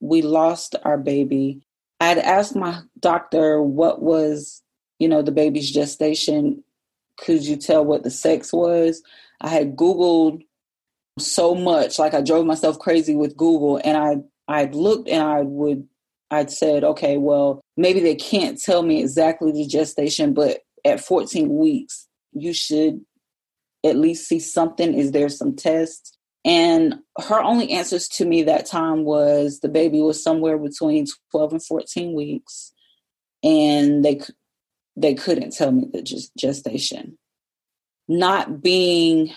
we 0.00 0.22
lost 0.22 0.74
our 0.84 0.98
baby, 0.98 1.64
I 2.00 2.06
had 2.06 2.18
asked 2.18 2.56
my 2.56 2.80
doctor 2.98 3.62
what 3.62 4.02
was, 4.02 4.62
you 4.98 5.08
know, 5.08 5.22
the 5.22 5.32
baby's 5.32 5.70
gestation 5.70 6.64
could 7.18 7.46
you 7.46 7.56
tell 7.56 7.84
what 7.84 8.02
the 8.02 8.10
sex 8.10 8.52
was? 8.52 9.02
I 9.40 9.48
had 9.48 9.76
Googled 9.76 10.42
so 11.18 11.54
much, 11.54 11.98
like 11.98 12.14
I 12.14 12.20
drove 12.20 12.46
myself 12.46 12.78
crazy 12.78 13.14
with 13.14 13.36
Google, 13.36 13.80
and 13.84 13.96
I 13.96 14.16
I 14.48 14.64
looked 14.66 15.08
and 15.08 15.22
I 15.22 15.42
would 15.42 15.86
I'd 16.30 16.50
said, 16.50 16.82
okay, 16.82 17.18
well, 17.18 17.60
maybe 17.76 18.00
they 18.00 18.14
can't 18.14 18.60
tell 18.60 18.82
me 18.82 19.00
exactly 19.00 19.52
the 19.52 19.66
gestation, 19.66 20.32
but 20.32 20.60
at 20.84 21.04
14 21.04 21.54
weeks, 21.54 22.08
you 22.32 22.52
should 22.52 23.00
at 23.84 23.96
least 23.96 24.28
see 24.28 24.38
something. 24.38 24.94
Is 24.94 25.12
there 25.12 25.28
some 25.28 25.56
tests? 25.56 26.16
And 26.44 26.96
her 27.18 27.40
only 27.40 27.70
answers 27.70 28.08
to 28.08 28.24
me 28.24 28.42
that 28.42 28.66
time 28.66 29.04
was 29.04 29.60
the 29.60 29.68
baby 29.68 30.00
was 30.00 30.22
somewhere 30.22 30.58
between 30.58 31.06
12 31.30 31.52
and 31.52 31.64
14 31.64 32.14
weeks. 32.14 32.72
And 33.44 34.04
they 34.04 34.20
they 34.96 35.14
couldn't 35.14 35.52
tell 35.52 35.72
me 35.72 35.86
the 35.92 36.02
gestation. 36.36 37.18
Not 38.08 38.62
being 38.62 39.32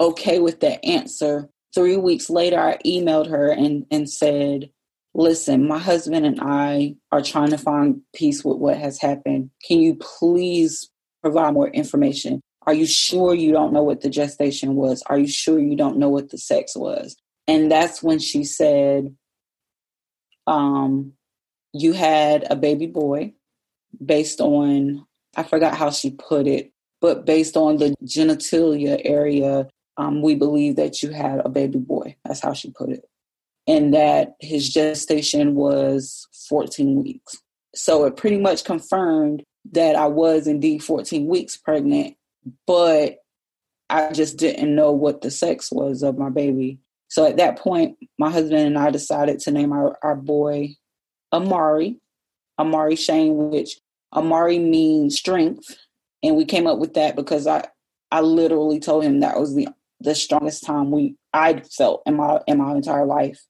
okay 0.00 0.38
with 0.38 0.60
that 0.60 0.84
answer, 0.84 1.48
three 1.74 1.96
weeks 1.96 2.30
later, 2.30 2.58
I 2.58 2.78
emailed 2.86 3.28
her 3.28 3.50
and, 3.50 3.86
and 3.90 4.08
said, 4.08 4.70
Listen, 5.12 5.66
my 5.66 5.78
husband 5.78 6.24
and 6.24 6.38
I 6.40 6.94
are 7.10 7.22
trying 7.22 7.50
to 7.50 7.58
find 7.58 8.00
peace 8.14 8.44
with 8.44 8.58
what 8.58 8.78
has 8.78 9.00
happened. 9.00 9.50
Can 9.66 9.80
you 9.80 9.96
please 9.96 10.88
provide 11.22 11.54
more 11.54 11.68
information? 11.68 12.40
Are 12.66 12.74
you 12.74 12.86
sure 12.86 13.34
you 13.34 13.52
don't 13.52 13.72
know 13.72 13.82
what 13.82 14.02
the 14.02 14.10
gestation 14.10 14.74
was? 14.74 15.02
Are 15.06 15.18
you 15.18 15.26
sure 15.26 15.58
you 15.58 15.76
don't 15.76 15.98
know 15.98 16.08
what 16.08 16.30
the 16.30 16.38
sex 16.38 16.76
was? 16.76 17.16
And 17.48 17.70
that's 17.70 18.02
when 18.02 18.18
she 18.18 18.44
said, 18.44 19.14
um, 20.46 21.12
You 21.72 21.92
had 21.92 22.46
a 22.50 22.56
baby 22.56 22.86
boy 22.86 23.34
based 24.04 24.40
on, 24.40 25.06
I 25.36 25.42
forgot 25.42 25.76
how 25.76 25.90
she 25.90 26.10
put 26.10 26.46
it, 26.46 26.72
but 27.00 27.24
based 27.24 27.56
on 27.56 27.78
the 27.78 27.94
genitalia 28.04 29.00
area, 29.04 29.68
um, 29.96 30.22
we 30.22 30.34
believe 30.34 30.76
that 30.76 31.02
you 31.02 31.10
had 31.10 31.40
a 31.44 31.48
baby 31.48 31.78
boy. 31.78 32.16
That's 32.24 32.40
how 32.40 32.52
she 32.52 32.70
put 32.70 32.90
it. 32.90 33.04
And 33.66 33.94
that 33.94 34.34
his 34.40 34.68
gestation 34.68 35.54
was 35.54 36.26
14 36.48 37.02
weeks. 37.02 37.38
So 37.74 38.04
it 38.04 38.16
pretty 38.16 38.38
much 38.38 38.64
confirmed 38.64 39.44
that 39.72 39.96
I 39.96 40.06
was 40.06 40.46
indeed 40.46 40.82
14 40.82 41.26
weeks 41.26 41.56
pregnant, 41.56 42.16
but 42.66 43.18
I 43.88 44.12
just 44.12 44.36
didn't 44.36 44.74
know 44.74 44.92
what 44.92 45.20
the 45.20 45.30
sex 45.30 45.70
was 45.70 46.02
of 46.02 46.18
my 46.18 46.30
baby. 46.30 46.78
So 47.08 47.26
at 47.26 47.38
that 47.38 47.58
point, 47.58 47.98
my 48.18 48.30
husband 48.30 48.60
and 48.66 48.78
I 48.78 48.90
decided 48.90 49.40
to 49.40 49.50
name 49.50 49.72
our, 49.72 49.98
our 50.02 50.14
boy 50.14 50.76
Amari, 51.32 51.98
Amari 52.58 52.96
Shane, 52.96 53.50
which 53.50 53.78
Amari 54.14 54.58
means 54.58 55.16
strength. 55.16 55.76
And 56.22 56.36
we 56.36 56.44
came 56.44 56.66
up 56.66 56.78
with 56.78 56.94
that 56.94 57.16
because 57.16 57.46
I 57.46 57.66
I 58.12 58.20
literally 58.20 58.80
told 58.80 59.04
him 59.04 59.20
that 59.20 59.38
was 59.38 59.54
the 59.54 59.68
the 60.00 60.14
strongest 60.14 60.64
time 60.64 60.90
we 60.90 61.16
I 61.32 61.60
felt 61.60 62.02
in 62.06 62.16
my 62.16 62.40
in 62.46 62.58
my 62.58 62.72
entire 62.72 63.06
life. 63.06 63.44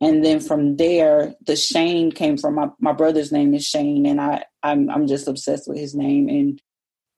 And 0.00 0.24
then 0.24 0.40
from 0.40 0.76
there, 0.76 1.34
the 1.46 1.56
Shane 1.56 2.10
came 2.10 2.38
from 2.38 2.54
my, 2.54 2.68
my 2.78 2.92
brother's 2.92 3.32
name 3.32 3.52
is 3.54 3.66
Shane, 3.66 4.06
and 4.06 4.20
I 4.20 4.44
I'm 4.62 4.88
I'm 4.88 5.06
just 5.06 5.28
obsessed 5.28 5.68
with 5.68 5.78
his 5.78 5.94
name. 5.94 6.28
And 6.28 6.60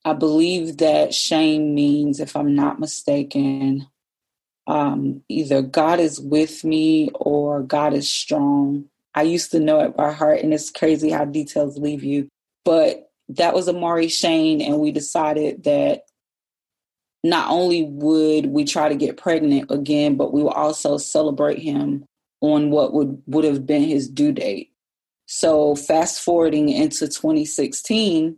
I 0.04 0.14
believe 0.14 0.78
that 0.78 1.14
Shane 1.14 1.74
means, 1.74 2.18
if 2.18 2.34
I'm 2.34 2.54
not 2.56 2.80
mistaken, 2.80 3.86
um, 4.66 5.22
either 5.28 5.62
God 5.62 6.00
is 6.00 6.20
with 6.20 6.64
me 6.64 7.10
or 7.14 7.62
God 7.62 7.94
is 7.94 8.08
strong. 8.08 8.86
I 9.14 9.22
used 9.22 9.52
to 9.52 9.60
know 9.60 9.80
it 9.80 9.96
by 9.96 10.10
heart, 10.12 10.40
and 10.40 10.52
it's 10.52 10.70
crazy 10.70 11.10
how 11.10 11.24
details 11.24 11.78
leave 11.78 12.02
you. 12.02 12.28
But 12.64 13.10
that 13.28 13.54
was 13.54 13.68
Amari 13.68 14.08
Shane, 14.08 14.60
and 14.60 14.78
we 14.80 14.90
decided 14.90 15.64
that 15.64 16.02
not 17.22 17.50
only 17.50 17.84
would 17.84 18.46
we 18.46 18.64
try 18.64 18.88
to 18.88 18.96
get 18.96 19.16
pregnant 19.16 19.70
again, 19.70 20.16
but 20.16 20.32
we 20.32 20.42
will 20.42 20.50
also 20.50 20.98
celebrate 20.98 21.58
him 21.58 22.04
on 22.42 22.70
what 22.70 22.92
would 22.92 23.22
would 23.26 23.44
have 23.44 23.64
been 23.64 23.84
his 23.84 24.08
due 24.08 24.32
date. 24.32 24.72
So 25.26 25.74
fast 25.74 26.20
forwarding 26.20 26.68
into 26.68 27.08
2016, 27.08 28.36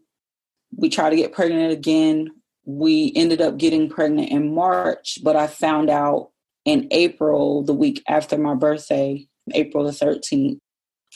we 0.77 0.89
tried 0.89 1.11
to 1.11 1.17
get 1.17 1.33
pregnant 1.33 1.73
again. 1.73 2.31
We 2.67 3.13
ended 3.17 3.41
up 3.41 3.57
getting 3.57 3.89
pregnant 3.89 4.31
in 4.31 4.55
March, 4.55 5.19
but 5.23 5.35
I 5.35 5.49
found 5.49 5.91
out 5.91 6.31
in 6.65 6.87
April, 6.93 7.65
the 7.65 7.73
week 7.73 8.03
after 8.09 8.39
my 8.39 8.55
birthday, 8.55 9.27
April 9.53 9.85
the 9.85 9.91
13th. 9.91 10.59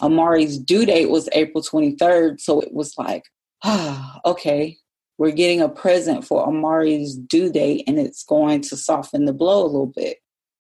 Amari's 0.01 0.59
due 0.59 0.87
date 0.87 1.11
was 1.11 1.29
April 1.33 1.63
23rd. 1.63 2.41
So 2.41 2.61
it 2.61 2.73
was 2.73 2.97
like, 2.99 3.25
ah, 3.65 4.21
okay, 4.25 4.79
we're 5.19 5.31
getting 5.33 5.61
a 5.61 5.69
present 5.69 6.25
for 6.25 6.47
Amari's 6.47 7.17
due 7.17 7.51
date 7.51 7.85
and 7.87 7.99
it's 7.99 8.25
going 8.25 8.61
to 8.63 8.77
soften 8.77 9.25
the 9.25 9.33
blow 9.33 9.65
a 9.65 9.67
little 9.67 9.93
bit. 9.95 10.19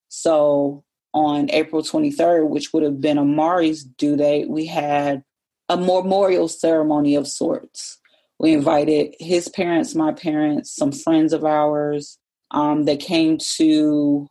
So 0.09 0.85
on 1.15 1.50
April 1.50 1.83
23rd, 1.83 2.49
which 2.49 2.73
would 2.73 2.83
have 2.83 3.00
been 3.00 3.19
Amari's 3.19 3.85
due 3.85 4.17
date, 4.17 4.49
we 4.49 4.67
had 4.67 5.23
a 5.69 5.77
memorial 5.77 6.49
ceremony 6.49 7.15
of 7.15 7.27
sorts. 7.27 7.99
We 8.38 8.53
invited 8.53 9.15
his 9.19 9.49
parents, 9.49 9.95
my 9.95 10.12
parents, 10.12 10.75
some 10.75 10.93
friends 10.93 11.33
of 11.33 11.45
ours. 11.45 12.19
Um, 12.50 12.85
they 12.85 12.97
came 12.97 13.38
to 13.57 14.29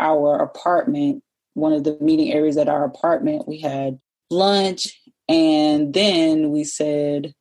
our 0.00 0.40
apartment, 0.40 1.22
one 1.54 1.72
of 1.72 1.84
the 1.84 1.96
meeting 2.00 2.32
areas 2.32 2.56
at 2.56 2.68
our 2.68 2.84
apartment. 2.84 3.46
We 3.46 3.60
had 3.60 3.98
lunch, 4.30 4.98
and 5.28 5.92
then 5.92 6.50
we 6.50 6.64
said, 6.64 7.34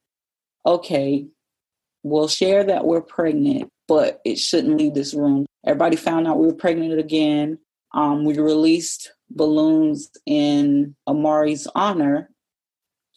okay, 0.65 1.27
we'll 2.03 2.27
share 2.27 2.63
that 2.65 2.85
we're 2.85 3.01
pregnant, 3.01 3.69
but 3.87 4.21
it 4.25 4.37
shouldn't 4.37 4.77
leave 4.77 4.93
this 4.93 5.13
room. 5.13 5.45
Everybody 5.65 5.95
found 5.95 6.27
out 6.27 6.37
we 6.37 6.47
were 6.47 6.53
pregnant 6.53 6.99
again. 6.99 7.57
Um, 7.93 8.25
we 8.25 8.37
released 8.37 9.11
balloons 9.29 10.09
in 10.25 10.95
Amari's 11.07 11.67
honor. 11.75 12.29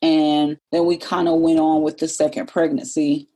And 0.02 0.58
then 0.72 0.84
we 0.84 0.96
kind 0.96 1.28
of 1.28 1.40
went 1.40 1.58
on 1.58 1.82
with 1.82 1.98
the 1.98 2.08
second 2.08 2.46
pregnancy. 2.48 3.28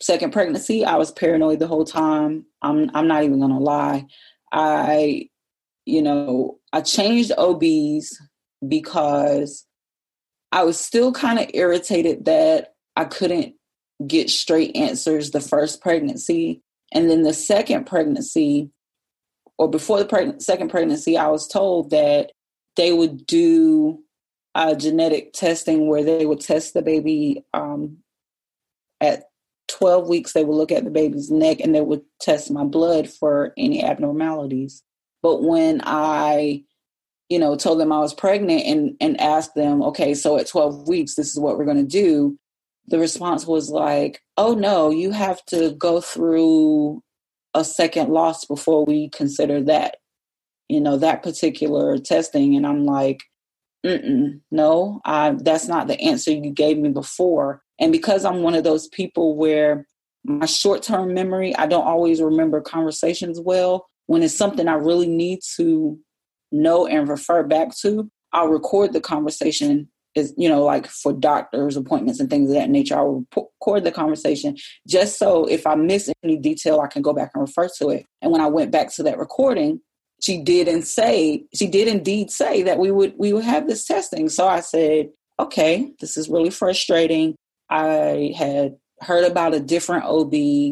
Second 0.00 0.32
pregnancy, 0.32 0.84
I 0.84 0.96
was 0.96 1.12
paranoid 1.12 1.58
the 1.58 1.66
whole 1.66 1.84
time. 1.84 2.44
I'm 2.60 2.90
I'm 2.94 3.06
not 3.06 3.22
even 3.22 3.40
gonna 3.40 3.60
lie. 3.60 4.06
I, 4.52 5.28
you 5.86 6.02
know, 6.02 6.58
I 6.72 6.82
changed 6.82 7.32
OBs 7.38 8.20
because 8.66 9.66
I 10.50 10.64
was 10.64 10.78
still 10.78 11.12
kind 11.12 11.38
of 11.38 11.50
irritated 11.54 12.26
that 12.26 12.74
I 12.96 13.04
couldn't 13.06 13.54
get 14.06 14.28
straight 14.28 14.76
answers 14.76 15.30
the 15.30 15.40
first 15.40 15.80
pregnancy. 15.80 16.62
And 16.92 17.08
then 17.08 17.22
the 17.22 17.32
second 17.32 17.86
pregnancy, 17.86 18.70
or 19.62 19.70
before 19.70 19.98
the 19.98 20.04
preg- 20.04 20.42
second 20.42 20.70
pregnancy, 20.70 21.16
I 21.16 21.28
was 21.28 21.46
told 21.46 21.90
that 21.90 22.32
they 22.74 22.92
would 22.92 23.24
do 23.28 24.02
uh, 24.56 24.74
genetic 24.74 25.32
testing 25.32 25.86
where 25.86 26.02
they 26.02 26.26
would 26.26 26.40
test 26.40 26.74
the 26.74 26.82
baby 26.82 27.44
um, 27.54 27.98
at 29.00 29.26
12 29.68 30.08
weeks. 30.08 30.32
They 30.32 30.44
would 30.44 30.56
look 30.56 30.72
at 30.72 30.82
the 30.82 30.90
baby's 30.90 31.30
neck 31.30 31.60
and 31.60 31.72
they 31.72 31.80
would 31.80 32.02
test 32.20 32.50
my 32.50 32.64
blood 32.64 33.08
for 33.08 33.54
any 33.56 33.84
abnormalities. 33.84 34.82
But 35.22 35.44
when 35.44 35.80
I 35.84 36.64
you 37.28 37.38
know, 37.38 37.54
told 37.54 37.78
them 37.78 37.92
I 37.92 38.00
was 38.00 38.12
pregnant 38.12 38.64
and 38.64 38.96
and 39.00 39.18
asked 39.20 39.54
them, 39.54 39.80
okay, 39.84 40.12
so 40.12 40.36
at 40.38 40.48
12 40.48 40.88
weeks, 40.88 41.14
this 41.14 41.30
is 41.30 41.38
what 41.38 41.56
we're 41.56 41.64
going 41.64 41.76
to 41.76 41.82
do. 41.84 42.36
The 42.88 42.98
response 42.98 43.46
was 43.46 43.70
like, 43.70 44.20
oh 44.36 44.54
no, 44.54 44.90
you 44.90 45.12
have 45.12 45.42
to 45.46 45.70
go 45.70 46.00
through 46.00 47.00
a 47.54 47.64
second 47.64 48.10
loss 48.10 48.44
before 48.44 48.84
we 48.84 49.08
consider 49.10 49.60
that, 49.62 49.96
you 50.68 50.80
know, 50.80 50.96
that 50.96 51.22
particular 51.22 51.98
testing. 51.98 52.56
And 52.56 52.66
I'm 52.66 52.84
like, 52.84 53.22
no, 53.84 55.00
I, 55.04 55.36
that's 55.38 55.68
not 55.68 55.88
the 55.88 56.00
answer 56.00 56.30
you 56.30 56.50
gave 56.50 56.78
me 56.78 56.90
before. 56.90 57.62
And 57.78 57.92
because 57.92 58.24
I'm 58.24 58.42
one 58.42 58.54
of 58.54 58.64
those 58.64 58.88
people 58.88 59.36
where 59.36 59.86
my 60.24 60.46
short 60.46 60.82
term 60.82 61.12
memory, 61.14 61.54
I 61.56 61.66
don't 61.66 61.86
always 61.86 62.22
remember 62.22 62.60
conversations 62.60 63.40
well. 63.40 63.86
When 64.06 64.22
it's 64.22 64.36
something 64.36 64.68
I 64.68 64.74
really 64.74 65.08
need 65.08 65.40
to 65.56 65.98
know 66.50 66.86
and 66.86 67.08
refer 67.08 67.42
back 67.42 67.76
to, 67.78 68.10
I'll 68.32 68.48
record 68.48 68.92
the 68.92 69.00
conversation 69.00 69.88
is 70.14 70.34
you 70.36 70.48
know 70.48 70.62
like 70.62 70.86
for 70.86 71.12
doctors 71.12 71.76
appointments 71.76 72.20
and 72.20 72.28
things 72.28 72.50
of 72.50 72.56
that 72.56 72.70
nature 72.70 72.96
i'll 72.96 73.24
record 73.34 73.84
the 73.84 73.92
conversation 73.92 74.56
just 74.86 75.18
so 75.18 75.44
if 75.46 75.66
i 75.66 75.74
miss 75.74 76.10
any 76.22 76.36
detail 76.36 76.80
i 76.80 76.86
can 76.86 77.02
go 77.02 77.12
back 77.12 77.30
and 77.34 77.42
refer 77.42 77.68
to 77.68 77.90
it. 77.90 78.06
And 78.20 78.30
when 78.30 78.40
i 78.40 78.46
went 78.46 78.70
back 78.70 78.92
to 78.94 79.02
that 79.04 79.18
recording 79.18 79.80
she 80.22 80.40
did 80.40 80.68
and 80.68 80.86
say 80.86 81.44
she 81.52 81.66
did 81.66 81.88
indeed 81.88 82.30
say 82.30 82.62
that 82.62 82.78
we 82.78 82.90
would 82.90 83.14
we 83.18 83.32
would 83.32 83.44
have 83.44 83.66
this 83.66 83.84
testing. 83.84 84.28
So 84.28 84.46
i 84.46 84.60
said 84.60 85.10
okay 85.38 85.92
this 86.00 86.16
is 86.16 86.28
really 86.28 86.50
frustrating. 86.50 87.34
I 87.68 88.34
had 88.36 88.76
heard 89.00 89.24
about 89.24 89.54
a 89.54 89.60
different 89.60 90.04
ob 90.04 90.30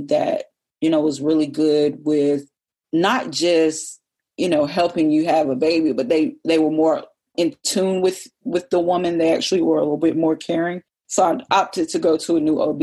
that 0.08 0.44
you 0.80 0.88
know 0.88 1.00
was 1.00 1.20
really 1.20 1.46
good 1.46 1.98
with 2.04 2.48
not 2.92 3.30
just 3.30 4.00
you 4.36 4.48
know 4.48 4.66
helping 4.66 5.10
you 5.10 5.24
have 5.26 5.48
a 5.48 5.56
baby 5.56 5.92
but 5.92 6.08
they 6.08 6.36
they 6.44 6.58
were 6.58 6.70
more 6.70 7.04
in 7.40 7.54
tune 7.64 8.00
with 8.00 8.26
with 8.44 8.68
the 8.70 8.80
woman 8.80 9.18
they 9.18 9.32
actually 9.34 9.62
were 9.62 9.78
a 9.78 9.82
little 9.82 9.96
bit 9.96 10.16
more 10.16 10.36
caring 10.36 10.82
so 11.06 11.24
i 11.24 11.56
opted 11.56 11.88
to 11.88 11.98
go 11.98 12.16
to 12.16 12.36
a 12.36 12.40
new 12.40 12.60
ob 12.60 12.82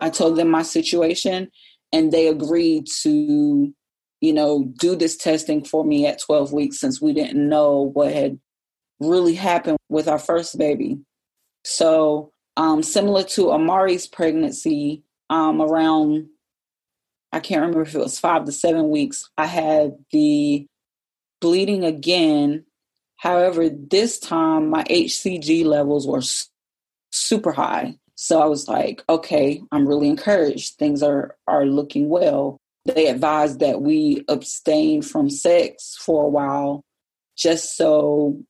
i 0.00 0.10
told 0.10 0.36
them 0.36 0.50
my 0.50 0.62
situation 0.62 1.48
and 1.92 2.10
they 2.10 2.28
agreed 2.28 2.86
to 2.86 3.72
you 4.20 4.32
know 4.32 4.72
do 4.78 4.96
this 4.96 5.16
testing 5.16 5.64
for 5.64 5.84
me 5.84 6.06
at 6.06 6.20
12 6.20 6.52
weeks 6.52 6.80
since 6.80 7.00
we 7.00 7.12
didn't 7.12 7.48
know 7.48 7.90
what 7.94 8.12
had 8.12 8.38
really 9.00 9.34
happened 9.34 9.78
with 9.88 10.08
our 10.08 10.18
first 10.18 10.58
baby 10.58 10.98
so 11.64 12.30
um, 12.56 12.82
similar 12.82 13.22
to 13.22 13.50
amari's 13.50 14.06
pregnancy 14.06 15.02
um, 15.30 15.62
around 15.62 16.26
I 17.32 17.40
can't 17.40 17.62
remember 17.62 17.82
if 17.82 17.94
it 17.94 17.98
was 17.98 18.18
five 18.18 18.44
to 18.44 18.52
seven 18.52 18.90
weeks, 18.90 19.30
I 19.38 19.46
had 19.46 19.96
the 20.12 20.66
bleeding 21.40 21.84
again. 21.84 22.66
However, 23.22 23.68
this 23.68 24.18
time 24.18 24.68
my 24.68 24.82
HCG 24.82 25.64
levels 25.64 26.08
were 26.08 26.24
super 27.12 27.52
high. 27.52 27.94
So 28.16 28.42
I 28.42 28.46
was 28.46 28.66
like, 28.66 29.04
okay, 29.08 29.62
I'm 29.70 29.86
really 29.86 30.08
encouraged. 30.08 30.74
Things 30.74 31.04
are 31.04 31.36
are 31.46 31.64
looking 31.64 32.08
well. 32.08 32.56
They 32.84 33.06
advised 33.06 33.60
that 33.60 33.80
we 33.80 34.24
abstain 34.28 35.02
from 35.02 35.30
sex 35.30 35.96
for 36.00 36.24
a 36.24 36.28
while 36.28 36.82
just 37.36 37.76
so 37.76 38.42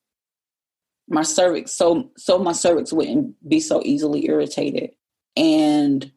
my 1.07 1.21
cervix 1.21 1.71
so 1.71 2.09
so 2.17 2.39
my 2.39 2.51
cervix 2.51 2.91
wouldn't 2.91 3.35
be 3.47 3.59
so 3.59 3.79
easily 3.85 4.25
irritated. 4.25 4.89
And 5.35 6.11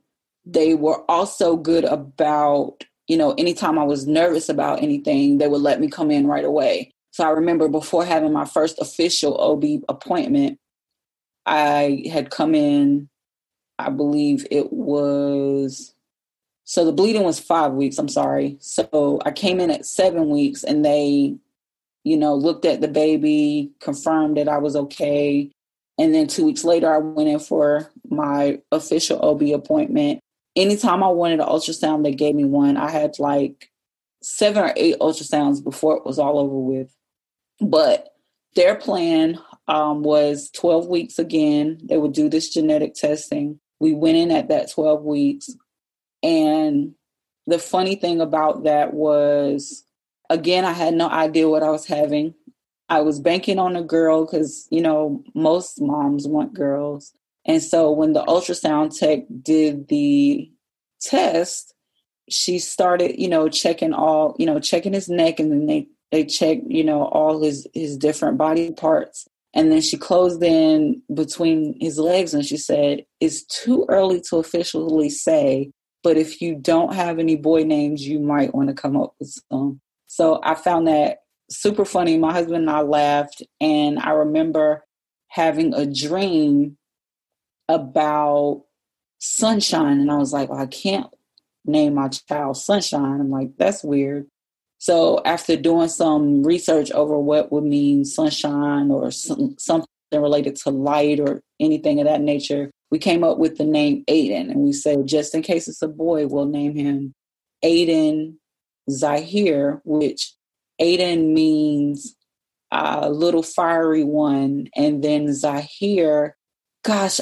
they 0.47 0.73
were 0.73 1.05
also 1.11 1.57
good 1.57 1.85
about, 1.85 2.85
you 3.07 3.19
know, 3.19 3.35
anytime 3.35 3.79
I 3.79 3.85
was 3.85 4.07
nervous 4.07 4.49
about 4.49 4.83
anything, 4.83 5.37
they 5.37 5.47
would 5.47 5.61
let 5.61 5.79
me 5.79 5.88
come 5.88 6.11
in 6.11 6.27
right 6.27 6.45
away. 6.45 6.95
So 7.16 7.24
I 7.24 7.31
remember 7.31 7.66
before 7.66 8.05
having 8.05 8.35
my 8.35 8.44
first 8.44 8.79
official 8.79 9.38
OB 9.38 9.85
appointment, 9.88 10.59
I 11.46 12.05
had 12.12 12.29
come 12.29 12.55
in, 12.55 13.09
I 13.79 13.88
believe 13.88 14.46
it 14.50 14.70
was, 14.70 15.94
so 16.64 16.85
the 16.85 16.92
bleeding 16.92 17.22
was 17.22 17.40
five 17.40 17.72
weeks, 17.72 17.96
I'm 17.96 18.11
sorry. 18.11 18.59
So 18.61 19.18
I 19.24 19.31
came 19.31 19.61
in 19.61 19.70
at 19.70 19.87
seven 19.87 20.29
weeks 20.29 20.62
and 20.62 20.85
they, 20.85 21.35
you 22.05 22.18
know, 22.18 22.35
looked 22.35 22.66
at 22.66 22.83
the 22.83 22.88
baby, 22.88 23.70
confirmed 23.81 24.37
that 24.37 24.46
I 24.46 24.59
was 24.59 24.76
okay. 24.76 25.50
And 25.96 26.14
then 26.14 26.26
two 26.26 26.44
weeks 26.44 26.64
later, 26.64 26.94
I 26.94 26.98
went 26.98 27.31
in 27.31 27.38
for 27.38 27.90
my 28.11 28.61
official 28.70 29.22
OB 29.22 29.40
appointment 29.55 30.20
anytime 30.55 31.02
I 31.02 31.09
wanted 31.09 31.40
an 31.40 31.46
ultrasound, 31.46 32.02
they 32.02 32.12
gave 32.12 32.35
me 32.35 32.44
one. 32.44 32.76
I 32.76 32.90
had 32.90 33.18
like 33.18 33.70
seven 34.22 34.64
or 34.64 34.72
eight 34.76 34.98
ultrasounds 34.98 35.62
before 35.62 35.96
it 35.96 36.05
was 36.05 36.18
all 36.18 36.38
over 36.38 36.59
with. 36.59 36.96
But 37.61 38.09
their 38.55 38.75
plan 38.75 39.38
um, 39.69 40.03
was 40.03 40.51
12 40.51 40.87
weeks 40.87 41.19
again. 41.19 41.79
They 41.85 41.97
would 41.97 42.12
do 42.12 42.29
this 42.29 42.53
genetic 42.53 42.95
testing. 42.95 43.61
We 43.81 43.92
went 43.92 44.16
in 44.16 44.31
at 44.31 44.49
that 44.49 44.71
12 44.71 45.03
weeks. 45.03 45.51
And 46.23 46.95
the 47.47 47.59
funny 47.59 47.95
thing 47.97 48.21
about 48.21 48.64
that 48.64 48.95
was, 48.95 49.85
again, 50.31 50.64
I 50.64 50.73
had 50.73 50.95
no 50.95 51.09
idea 51.09 51.49
what 51.49 51.62
I 51.62 51.71
was 51.71 51.87
having. 51.87 52.35
I 52.88 53.01
was 53.01 53.21
banking 53.21 53.59
on 53.59 53.77
a 53.77 53.83
girl 53.83 54.25
because, 54.25 54.69
you 54.71 54.81
know, 54.81 55.23
most 55.35 55.81
moms 55.81 56.27
want 56.27 56.55
girls. 56.55 57.12
And 57.45 57.62
so 57.62 57.90
when 57.90 58.12
the 58.12 58.25
ultrasound 58.25 58.99
tech 58.99 59.21
did 59.42 59.88
the 59.88 60.51
test, 61.01 61.75
she 62.29 62.59
started, 62.59 63.21
you 63.21 63.29
know, 63.29 63.49
checking 63.49 63.92
all, 63.92 64.35
you 64.38 64.47
know, 64.47 64.59
checking 64.59 64.92
his 64.92 65.09
neck 65.09 65.38
and 65.38 65.51
then 65.51 65.66
they 65.66 65.88
they 66.12 66.25
checked, 66.25 66.62
you 66.69 66.85
know, 66.85 67.05
all 67.05 67.42
his 67.42 67.66
his 67.75 67.97
different 67.97 68.38
body 68.38 68.73
parts. 68.73 69.27
And 69.55 69.73
then 69.73 69.81
she 69.81 69.97
closed 69.97 70.42
in 70.42 71.03
between 71.14 71.79
his 71.81 71.99
legs 71.99 72.35
and 72.35 72.45
she 72.45 72.59
said, 72.59 73.05
It's 73.21 73.45
too 73.47 73.87
early 73.88 74.21
to 74.29 74.37
officially 74.37 75.09
say, 75.09 75.71
but 76.07 76.16
if 76.16 76.40
you 76.40 76.55
don't 76.55 76.95
have 76.95 77.19
any 77.19 77.35
boy 77.35 77.64
names, 77.64 78.07
you 78.07 78.21
might 78.21 78.55
want 78.55 78.69
to 78.69 78.75
come 78.75 78.97
up 78.97 79.14
with 79.19 79.37
some. 79.51 79.81
So 80.07 80.40
I 80.45 80.55
found 80.55 80.87
that 80.87 81.19
super 81.51 81.85
funny. 81.85 82.16
My 82.16 82.33
husband 82.33 82.59
and 82.59 82.71
I 82.71 82.83
laughed, 82.83 83.42
and 83.61 83.99
I 83.99 84.11
remember 84.11 84.85
having 85.27 85.75
a 85.75 85.85
dream 85.85 86.77
about 87.69 88.62
sunshine. 89.19 89.99
And 89.99 90.12
I 90.12 90.16
was 90.16 90.33
like, 90.33 90.49
well, 90.49 90.61
I 90.61 90.66
can't 90.66 91.09
name 91.64 91.95
my 91.95 92.07
child 92.07 92.57
sunshine. 92.57 93.21
I'm 93.21 93.31
like, 93.31 93.57
that's 93.59 93.83
weird. 93.83 94.29
So 94.79 95.21
after 95.25 95.57
doing 95.57 95.89
some 95.89 96.43
research 96.43 96.91
over 96.93 97.19
what 97.19 97.51
would 97.51 97.65
mean 97.65 98.05
sunshine 98.05 98.91
or 98.91 99.11
some, 99.11 99.57
something 99.59 99.89
related 100.12 100.57
to 100.57 100.71
light 100.71 101.19
or 101.19 101.41
anything 101.61 102.01
of 102.01 102.07
that 102.07 102.21
nature, 102.21 102.71
we 102.91 102.99
came 102.99 103.25
up 103.25 103.39
with 103.39 103.57
the 103.57 103.65
name 103.65 104.05
Aiden. 104.09 104.51
And 104.51 104.61
we 104.61 104.73
said, 104.73 105.07
just 105.07 105.35
in 105.35 105.43
case 105.43 105.67
it's 105.69 105.83
a 105.83 105.89
boy, 105.89 106.27
we'll 106.27 106.47
name 106.47 106.77
him 106.77 107.15
Aiden 107.65 108.35
Zahir, 108.91 109.81
which 109.85 110.35
Aiden 110.81 111.33
means 111.33 112.15
a 112.73 113.05
uh, 113.05 113.09
little 113.09 113.43
fiery 113.43 114.05
one. 114.05 114.69
And 114.77 115.03
then 115.03 115.33
Zahir, 115.33 116.37
gosh, 116.85 117.21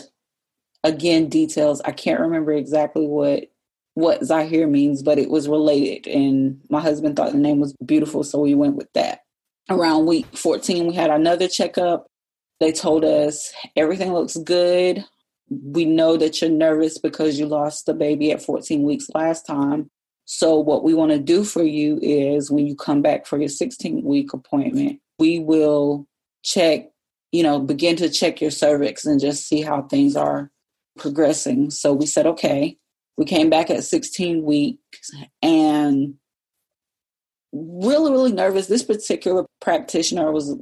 again 0.83 1.29
details. 1.29 1.81
I 1.85 1.93
can't 1.93 2.21
remember 2.21 2.53
exactly 2.53 3.07
what 3.07 3.45
what 3.95 4.25
Zahir 4.25 4.67
means, 4.67 5.03
but 5.03 5.19
it 5.19 5.31
was 5.31 5.49
related. 5.49 6.07
And 6.09 6.61
my 6.69 6.81
husband 6.81 7.17
thought 7.17 7.33
the 7.33 7.39
name 7.39 7.61
was 7.61 7.75
beautiful, 7.85 8.25
so 8.25 8.41
we 8.41 8.55
went 8.55 8.77
with 8.77 8.93
that. 8.95 9.21
Around 9.71 10.07
week 10.07 10.27
14, 10.37 10.89
we 10.89 10.95
had 10.95 11.11
another 11.11 11.49
checkup. 11.49 12.07
They 12.61 12.73
told 12.73 13.05
us 13.05 13.53
everything 13.77 14.13
looks 14.13 14.37
good. 14.37 15.05
We 15.49 15.85
know 15.85 16.17
that 16.17 16.41
you're 16.41 16.51
nervous 16.51 16.99
because 16.99 17.39
you 17.39 17.47
lost 17.47 17.87
the 17.87 17.95
baby 17.95 18.33
at 18.33 18.43
14 18.43 18.83
weeks 18.83 19.07
last 19.15 19.47
time. 19.47 19.91
So, 20.27 20.59
what 20.59 20.83
we 20.83 20.95
want 20.95 21.13
to 21.13 21.19
do 21.19 21.45
for 21.45 21.63
you 21.63 21.99
is 22.01 22.51
when 22.51 22.67
you 22.67 22.75
come 22.75 23.03
back 23.03 23.27
for 23.27 23.39
your 23.39 23.49
16 23.49 24.03
week 24.03 24.33
appointment, 24.33 25.01
we 25.19 25.39
will 25.39 26.07
check, 26.43 26.91
you 27.31 27.43
know, 27.43 27.61
begin 27.61 27.97
to 27.97 28.09
check 28.09 28.41
your 28.41 28.51
cervix 28.51 29.05
and 29.05 29.21
just 29.21 29.47
see 29.47 29.61
how 29.61 29.83
things 29.83 30.17
are 30.17 30.51
progressing. 30.99 31.71
So, 31.71 31.93
we 31.93 32.07
said, 32.07 32.27
okay. 32.27 32.79
We 33.17 33.25
came 33.25 33.49
back 33.49 33.71
at 33.71 33.85
16 33.85 34.43
weeks 34.43 35.11
and 35.43 36.15
really, 37.53 38.11
really 38.11 38.33
nervous. 38.33 38.67
This 38.67 38.83
particular 38.83 39.47
practitioner 39.61 40.33
was 40.33 40.57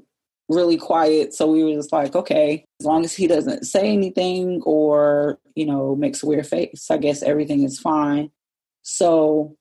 really 0.49 0.77
quiet. 0.77 1.35
So 1.35 1.51
we 1.51 1.65
were 1.65 1.73
just 1.73 1.93
like, 1.93 2.15
okay, 2.15 2.65
as 2.81 2.87
long 2.87 3.05
as 3.05 3.15
he 3.15 3.27
doesn't 3.27 3.65
say 3.65 3.93
anything 3.93 4.63
or, 4.65 5.39
you 5.55 5.67
know, 5.67 5.97
makes 5.97 6.23
a 6.23 6.27
weird 6.27 6.47
face, 6.47 6.91
I 6.91 6.99
guess 6.99 7.23
everything 7.23 7.63
is 7.63 7.79
fine. 7.79 8.31
So 8.83 9.57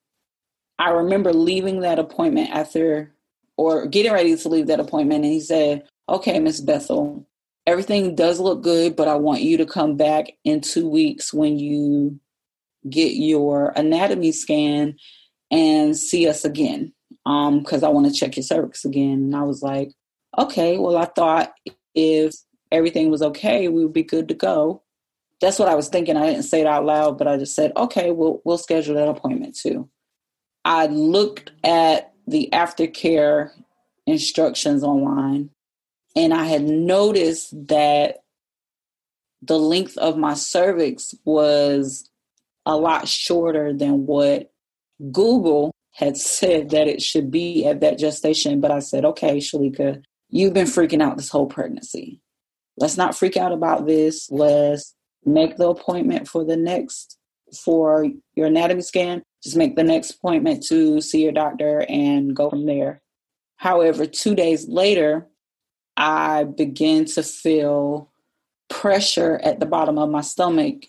I 0.78 0.90
remember 0.90 1.32
leaving 1.32 1.80
that 1.80 1.98
appointment 1.98 2.50
after 2.50 3.14
or 3.56 3.86
getting 3.86 4.12
ready 4.12 4.36
to 4.36 4.48
leave 4.48 4.66
that 4.66 4.80
appointment 4.80 5.24
and 5.24 5.32
he 5.32 5.40
said, 5.40 5.84
Okay, 6.08 6.38
Miss 6.40 6.60
Bethel, 6.60 7.26
everything 7.66 8.14
does 8.14 8.40
look 8.40 8.62
good, 8.62 8.96
but 8.96 9.08
I 9.08 9.14
want 9.14 9.42
you 9.42 9.56
to 9.58 9.66
come 9.66 9.96
back 9.96 10.26
in 10.44 10.60
two 10.60 10.88
weeks 10.88 11.32
when 11.32 11.58
you 11.58 12.18
get 12.88 13.14
your 13.14 13.72
anatomy 13.76 14.32
scan 14.32 14.96
and 15.50 15.96
see 15.96 16.28
us 16.28 16.44
again. 16.44 16.92
Um, 17.24 17.60
because 17.60 17.84
I 17.84 17.88
want 17.88 18.06
to 18.06 18.12
check 18.12 18.36
your 18.36 18.42
cervix 18.42 18.84
again. 18.84 19.12
And 19.12 19.36
I 19.36 19.42
was 19.42 19.62
like, 19.62 19.92
okay, 20.36 20.78
well, 20.78 20.96
I 20.96 21.04
thought 21.04 21.52
if 21.94 22.34
everything 22.72 23.10
was 23.10 23.22
okay, 23.22 23.68
we 23.68 23.84
would 23.84 23.92
be 23.92 24.02
good 24.02 24.28
to 24.28 24.34
go. 24.34 24.82
That's 25.40 25.58
what 25.58 25.68
I 25.68 25.74
was 25.74 25.88
thinking. 25.88 26.16
I 26.16 26.26
didn't 26.26 26.44
say 26.44 26.60
it 26.60 26.66
out 26.66 26.84
loud, 26.84 27.18
but 27.18 27.28
I 27.28 27.36
just 27.36 27.54
said, 27.54 27.72
okay, 27.76 28.10
we'll 28.10 28.40
we'll 28.44 28.58
schedule 28.58 28.94
that 28.94 29.08
appointment 29.08 29.56
too. 29.56 29.88
I 30.64 30.86
looked 30.86 31.52
at 31.64 32.12
the 32.26 32.48
aftercare 32.52 33.50
instructions 34.06 34.82
online 34.82 35.50
and 36.14 36.32
I 36.32 36.44
had 36.44 36.62
noticed 36.62 37.50
that 37.68 38.18
the 39.42 39.58
length 39.58 39.98
of 39.98 40.16
my 40.16 40.34
cervix 40.34 41.14
was 41.24 42.08
a 42.66 42.76
lot 42.76 43.08
shorter 43.08 43.72
than 43.72 44.06
what 44.06 44.52
Google 45.10 45.72
had 45.92 46.16
said 46.16 46.70
that 46.70 46.88
it 46.88 47.02
should 47.02 47.30
be 47.30 47.66
at 47.66 47.80
that 47.80 47.98
gestation. 47.98 48.60
But 48.60 48.70
I 48.70 48.78
said, 48.78 49.04
okay, 49.04 49.38
Shalika, 49.38 50.02
you've 50.30 50.54
been 50.54 50.66
freaking 50.66 51.02
out 51.02 51.16
this 51.16 51.28
whole 51.28 51.46
pregnancy. 51.46 52.20
Let's 52.76 52.96
not 52.96 53.16
freak 53.16 53.36
out 53.36 53.52
about 53.52 53.86
this. 53.86 54.30
Let's 54.30 54.94
make 55.24 55.56
the 55.56 55.68
appointment 55.68 56.28
for 56.28 56.44
the 56.44 56.56
next 56.56 57.18
for 57.52 58.06
your 58.34 58.46
anatomy 58.46 58.80
scan. 58.80 59.22
Just 59.42 59.56
make 59.56 59.76
the 59.76 59.84
next 59.84 60.12
appointment 60.12 60.64
to 60.68 61.00
see 61.00 61.22
your 61.22 61.32
doctor 61.32 61.84
and 61.88 62.34
go 62.34 62.48
from 62.48 62.66
there. 62.66 63.02
However, 63.56 64.06
two 64.06 64.34
days 64.34 64.68
later, 64.68 65.28
I 65.96 66.44
began 66.44 67.04
to 67.06 67.22
feel 67.22 68.10
pressure 68.70 69.38
at 69.42 69.60
the 69.60 69.66
bottom 69.66 69.98
of 69.98 70.08
my 70.10 70.22
stomach. 70.22 70.86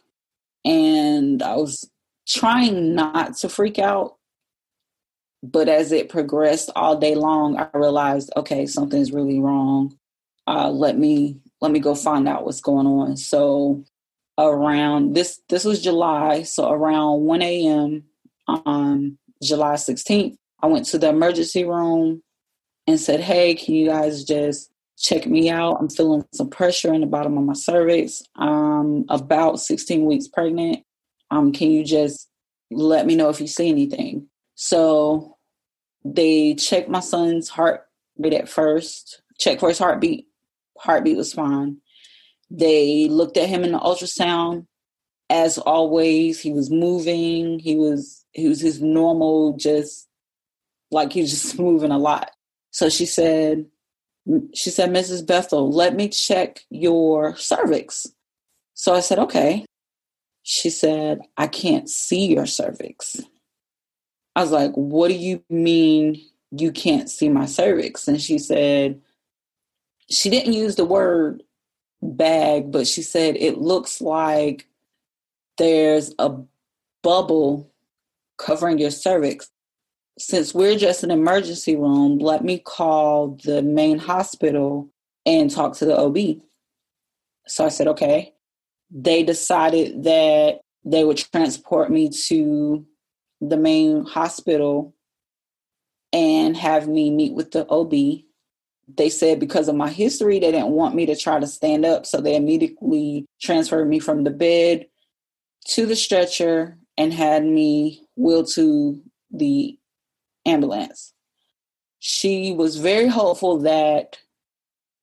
And 0.65 1.43
I 1.43 1.56
was 1.56 1.89
trying 2.28 2.95
not 2.95 3.36
to 3.38 3.49
freak 3.49 3.80
out 3.80 4.17
but 5.43 5.67
as 5.67 5.91
it 5.91 6.08
progressed 6.08 6.69
all 6.73 6.97
day 6.97 7.15
long, 7.15 7.58
I 7.58 7.67
realized, 7.73 8.32
okay, 8.38 8.65
something's 8.65 9.12
really 9.12 9.39
wrong. 9.41 9.97
Uh, 10.47 10.69
let 10.69 10.97
me 10.97 11.38
let 11.62 11.71
me 11.71 11.80
go 11.80 11.95
find 11.95 12.28
out 12.28 12.45
what's 12.45 12.62
going 12.62 12.88
on. 12.88 13.17
So 13.17 13.84
around 14.38 15.15
this 15.15 15.41
this 15.49 15.65
was 15.65 15.82
July, 15.82 16.43
so 16.43 16.71
around 16.71 17.21
1 17.21 17.41
a.m. 17.41 18.04
on 18.47 19.17
July 19.41 19.73
16th, 19.73 20.38
I 20.62 20.67
went 20.67 20.86
to 20.88 20.97
the 20.97 21.10
emergency 21.10 21.65
room 21.65 22.23
and 22.88 22.99
said, 22.99 23.19
Hey, 23.19 23.56
can 23.56 23.76
you 23.76 23.88
guys 23.88 24.23
just 24.23 24.71
check 25.03 25.27
me 25.27 25.49
out? 25.49 25.77
I'm 25.79 25.89
feeling 25.89 26.25
some 26.33 26.49
pressure 26.49 26.93
in 26.93 27.01
the 27.01 27.07
bottom 27.07 27.37
of 27.37 27.43
my 27.43 27.53
cervix. 27.53 28.23
I'm 28.37 29.05
about 29.09 29.59
16 29.59 30.05
weeks 30.05 30.27
pregnant. 30.27 30.83
Um, 31.29 31.51
can 31.51 31.69
you 31.71 31.83
just 31.83 32.29
let 32.71 33.05
me 33.05 33.15
know 33.15 33.29
if 33.29 33.41
you 33.41 33.47
see 33.47 33.69
anything? 33.69 34.27
So 34.55 35.37
they 36.05 36.55
checked 36.55 36.89
my 36.89 37.01
son's 37.01 37.49
heart 37.49 37.85
rate 38.17 38.33
at 38.33 38.49
first, 38.49 39.21
checked 39.39 39.59
for 39.59 39.69
his 39.69 39.79
heartbeat. 39.79 40.27
Heartbeat 40.79 41.17
was 41.17 41.33
fine. 41.33 41.77
They 42.49 43.07
looked 43.09 43.37
at 43.37 43.49
him 43.49 43.63
in 43.63 43.73
the 43.73 43.79
ultrasound. 43.79 44.67
As 45.29 45.57
always, 45.57 46.39
he 46.39 46.53
was 46.53 46.69
moving. 46.69 47.59
He 47.59 47.75
was 47.75 48.25
he 48.31 48.47
was 48.47 48.61
his 48.61 48.81
normal, 48.81 49.57
just 49.57 50.07
like 50.91 51.11
he 51.11 51.21
was 51.21 51.31
just 51.31 51.59
moving 51.59 51.91
a 51.91 51.97
lot. 51.97 52.31
So 52.71 52.89
she 52.89 53.05
said, 53.05 53.65
she 54.53 54.69
said, 54.69 54.89
Mrs. 54.89 55.25
Bethel, 55.25 55.71
let 55.71 55.95
me 55.95 56.07
check 56.07 56.62
your 56.69 57.36
cervix. 57.36 58.07
So 58.73 58.93
I 58.93 59.01
said, 59.01 59.19
okay. 59.19 59.65
She 60.43 60.69
said, 60.69 61.21
I 61.38 61.47
can't 61.47 61.89
see 61.89 62.27
your 62.27 62.45
cervix. 62.45 63.19
I 64.36 64.41
was 64.41 64.51
like, 64.51 64.71
what 64.73 65.09
do 65.09 65.13
you 65.13 65.43
mean 65.49 66.21
you 66.51 66.71
can't 66.71 67.09
see 67.09 67.29
my 67.29 67.45
cervix? 67.45 68.07
And 68.07 68.21
she 68.21 68.38
said, 68.39 69.01
she 70.09 70.29
didn't 70.29 70.53
use 70.53 70.75
the 70.75 70.86
word 70.86 71.43
bag, 72.01 72.71
but 72.71 72.88
she 72.88 73.01
said 73.01 73.36
it 73.38 73.57
looks 73.57 74.01
like 74.01 74.67
there's 75.57 76.13
a 76.19 76.36
bubble 77.03 77.71
covering 78.38 78.79
your 78.79 78.91
cervix. 78.91 79.49
Since 80.17 80.54
we're 80.54 80.78
just 80.78 81.04
an 81.04 81.12
emergency 81.12 81.76
room, 81.76 82.19
let 82.19 82.43
me 82.43 82.60
call 82.60 83.39
the 83.43 83.62
main 83.62 83.97
hospital 83.97 84.89
and 85.26 85.49
talk 85.49 85.76
to 85.78 85.86
the 85.86 85.97
OB. 85.97 86.41
So 87.47 87.65
I 87.65 87.69
said, 87.69 87.88
okay. 87.88 88.34
They 88.91 89.23
decided 89.23 90.04
that 90.04 90.62
they 90.86 91.04
would 91.04 91.17
transport 91.17 91.89
me 91.89 92.10
to 92.28 92.86
the 93.41 93.58
main 93.58 94.06
hospital 94.06 94.93
and 96.12 96.56
have 96.56 96.88
me 96.88 97.10
meet 97.10 97.34
with 97.34 97.52
the 97.52 97.67
OB. 97.67 98.23
They 98.95 99.10
said 99.10 99.39
because 99.39 99.67
of 99.67 99.76
my 99.76 99.89
history, 99.89 100.39
they 100.39 100.52
didn't 100.52 100.69
want 100.69 100.93
me 100.93 101.06
to 101.08 101.15
try 101.15 101.39
to 101.39 101.47
stand 101.47 101.86
up. 101.86 102.06
So 102.06 102.21
they 102.21 102.36
immediately 102.36 103.26
transferred 103.41 103.89
me 103.89 103.99
from 103.99 104.23
the 104.23 104.32
bed 104.32 104.86
to 105.69 105.86
the 105.86 105.95
stretcher 105.95 106.78
and 106.97 107.12
had 107.12 107.43
me 107.43 108.06
wheeled 108.15 108.49
to 108.52 109.02
the 109.32 109.78
ambulance. 110.45 111.13
She 111.99 112.53
was 112.53 112.77
very 112.77 113.08
hopeful 113.08 113.60
that 113.60 114.17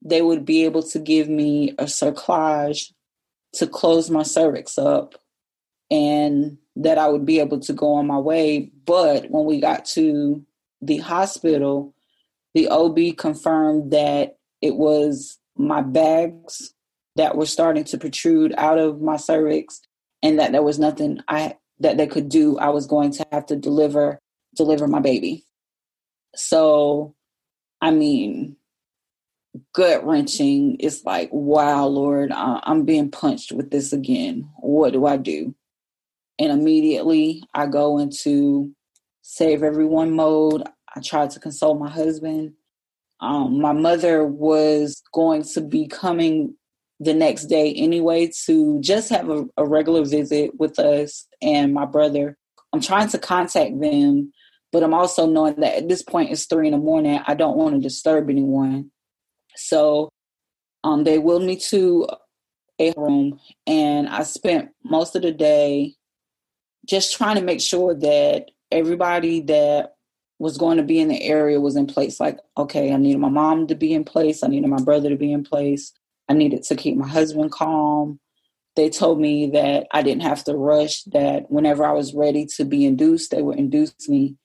they 0.03 0.23
would 0.23 0.45
be 0.45 0.65
able 0.65 0.83
to 0.83 0.99
give 0.99 1.29
me 1.29 1.71
a 1.79 1.85
cerclage 1.85 2.93
to 3.55 3.67
close 3.67 4.11
my 4.11 4.23
cervix 4.23 4.79
up 4.79 5.15
and 5.91 6.57
that 6.77 6.99
I 6.99 7.09
would 7.09 7.27
be 7.27 7.41
able 7.41 7.61
to 7.61 7.73
go 7.73 7.95
on 7.95 8.07
my 8.07 8.19
way. 8.19 8.71
But 8.85 9.31
when 9.31 9.45
we 9.45 9.61
got 9.61 9.85
to 9.87 10.45
the 10.81 10.99
hospital, 10.99 11.95
the 12.55 12.69
OB 12.69 13.17
confirmed 13.17 13.91
that 13.93 14.39
it 14.63 14.77
was 14.77 15.39
my 15.57 15.83
bags 15.83 16.73
that 17.17 17.37
were 17.37 17.47
starting 17.47 17.85
to 17.85 17.99
protrude 17.99 18.55
out 18.57 18.79
of 18.79 19.01
my 19.01 19.17
cervix 19.17 19.81
and 20.23 20.39
that 20.39 20.53
there 20.53 20.63
was 20.63 20.79
nothing 20.79 21.21
I 21.29 21.57
that 21.81 21.97
they 21.97 22.07
could 22.07 22.29
do. 22.29 22.59
I 22.59 22.69
was 22.69 22.87
going 22.87 23.11
to 23.13 23.27
have 23.33 23.47
to 23.47 23.57
deliver 23.57 24.21
deliver 24.57 24.87
my 24.87 25.01
baby. 25.01 25.45
So 26.35 27.15
I 27.81 27.91
mean 27.91 28.57
gut 29.75 30.07
wrenching. 30.07 30.77
It's 30.79 31.05
like, 31.05 31.29
wow, 31.33 31.87
Lord, 31.87 32.31
I'm 32.33 32.85
being 32.85 33.11
punched 33.11 33.53
with 33.53 33.71
this 33.71 33.93
again. 33.93 34.49
What 34.61 34.93
do 34.93 35.07
I 35.07 35.17
do? 35.17 35.55
and 36.41 36.51
immediately 36.51 37.45
I 37.55 37.67
go 37.67 37.99
into 37.99 38.75
save 39.21 39.63
everyone 39.63 40.13
mode. 40.17 40.63
I 40.97 41.01
tried 41.01 41.31
to 41.33 41.41
console 41.41 41.79
my 41.79 41.91
husband. 41.91 42.55
Um, 43.21 43.61
my 43.61 43.73
mother 43.73 44.25
was 44.25 45.03
going 45.13 45.43
to 45.43 45.61
be 45.61 45.87
coming 45.87 46.57
the 46.99 47.13
next 47.13 47.45
day 47.47 47.75
anyway 47.75 48.31
to 48.47 48.81
just 48.81 49.11
have 49.11 49.29
a, 49.29 49.45
a 49.59 49.67
regular 49.67 50.05
visit 50.05 50.59
with 50.59 50.79
us 50.79 51.29
and 51.43 51.75
my 51.75 51.85
brother. 51.85 52.37
I'm 52.73 52.81
trying 52.81 53.09
to 53.09 53.19
contact 53.19 53.79
them, 53.79 54.33
but 54.73 54.83
I'm 54.83 54.95
also 54.95 55.27
knowing 55.27 55.57
that 55.61 55.77
at 55.77 55.89
this 55.89 56.03
point 56.03 56.31
it's 56.31 56.47
three 56.47 56.67
in 56.69 56.73
the 56.73 56.79
morning. 56.79 57.21
I 57.27 57.35
don't 57.35 57.57
want 57.57 57.75
to 57.75 57.81
disturb 57.81 58.31
anyone. 58.31 58.91
So 59.57 60.11
um, 60.85 61.05
they 61.05 61.19
wheeled 61.19 61.43
me 61.43 61.57
to 61.57 62.09
a 62.79 62.93
room 62.97 63.39
and 63.67 64.09
I 64.09 64.23
spent 64.23 64.71
most 64.85 65.15
of 65.17 65.23
the 65.23 65.33
day 65.33 65.95
just 66.87 67.15
trying 67.17 67.37
to 67.37 67.43
make 67.43 67.61
sure 67.61 67.95
that 67.95 68.51
everybody 68.71 69.41
that 69.43 69.95
was 70.39 70.57
going 70.57 70.79
to 70.79 70.83
be 70.83 70.99
in 70.99 71.09
the 71.09 71.23
area 71.23 71.61
was 71.61 71.77
in 71.77 71.87
place. 71.87 72.19
Like, 72.19 72.39
okay, 72.57 72.93
I 72.93 72.97
needed 72.97 73.19
my 73.19 73.29
mom 73.29 73.67
to 73.67 73.75
be 73.75 73.93
in 73.93 74.05
place. 74.05 74.43
I 74.43 74.49
needed 74.49 74.71
my 74.71 74.81
brother 74.83 75.11
to 75.11 75.17
be 75.17 75.33
in 75.33 75.45
place. 75.45 75.93
I 76.29 76.33
needed 76.33 76.63
to 76.65 76.77
keep 76.77 76.97
my 76.97 77.09
husband 77.09 77.53
calm. 77.53 78.19
they 78.77 78.89
told 78.89 79.21
me 79.21 79.51
that 79.51 79.87
I 79.93 80.03
didn't 80.03 80.23
have 80.23 80.45
to 80.45 80.55
rush, 80.55 81.03
that 81.05 81.51
whenever 81.51 81.85
I 81.85 81.93
was 81.93 82.15
ready 82.15 82.47
to 82.57 82.65
be 82.65 82.87
induced, 82.87 83.31
they 83.31 83.43
would 83.43 83.59
induce 83.59 84.09
me. 84.09 84.37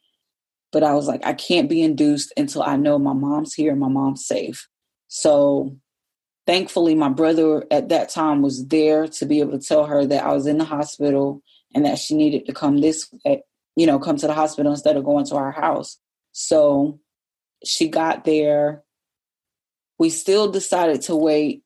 But 0.75 0.83
I 0.83 0.93
was 0.93 1.07
like, 1.07 1.25
I 1.25 1.31
can't 1.31 1.69
be 1.69 1.81
induced 1.81 2.33
until 2.35 2.61
I 2.61 2.75
know 2.75 2.99
my 2.99 3.13
mom's 3.13 3.53
here 3.53 3.71
and 3.71 3.79
my 3.79 3.87
mom's 3.87 4.25
safe. 4.25 4.67
So 5.07 5.77
thankfully, 6.45 6.95
my 6.95 7.07
brother 7.07 7.63
at 7.71 7.87
that 7.87 8.09
time 8.09 8.41
was 8.41 8.67
there 8.67 9.07
to 9.07 9.25
be 9.25 9.39
able 9.39 9.57
to 9.57 9.65
tell 9.65 9.85
her 9.85 10.05
that 10.05 10.25
I 10.25 10.33
was 10.33 10.47
in 10.47 10.57
the 10.57 10.65
hospital 10.65 11.41
and 11.73 11.85
that 11.85 11.97
she 11.97 12.13
needed 12.13 12.45
to 12.47 12.51
come 12.51 12.81
this 12.81 13.09
way, 13.23 13.43
you 13.77 13.87
know, 13.87 13.99
come 13.99 14.17
to 14.17 14.27
the 14.27 14.33
hospital 14.33 14.73
instead 14.73 14.97
of 14.97 15.05
going 15.05 15.25
to 15.27 15.35
our 15.37 15.53
house. 15.53 15.97
So 16.33 16.99
she 17.63 17.87
got 17.87 18.25
there. 18.25 18.83
We 19.97 20.09
still 20.09 20.51
decided 20.51 21.03
to 21.03 21.15
wait 21.15 21.63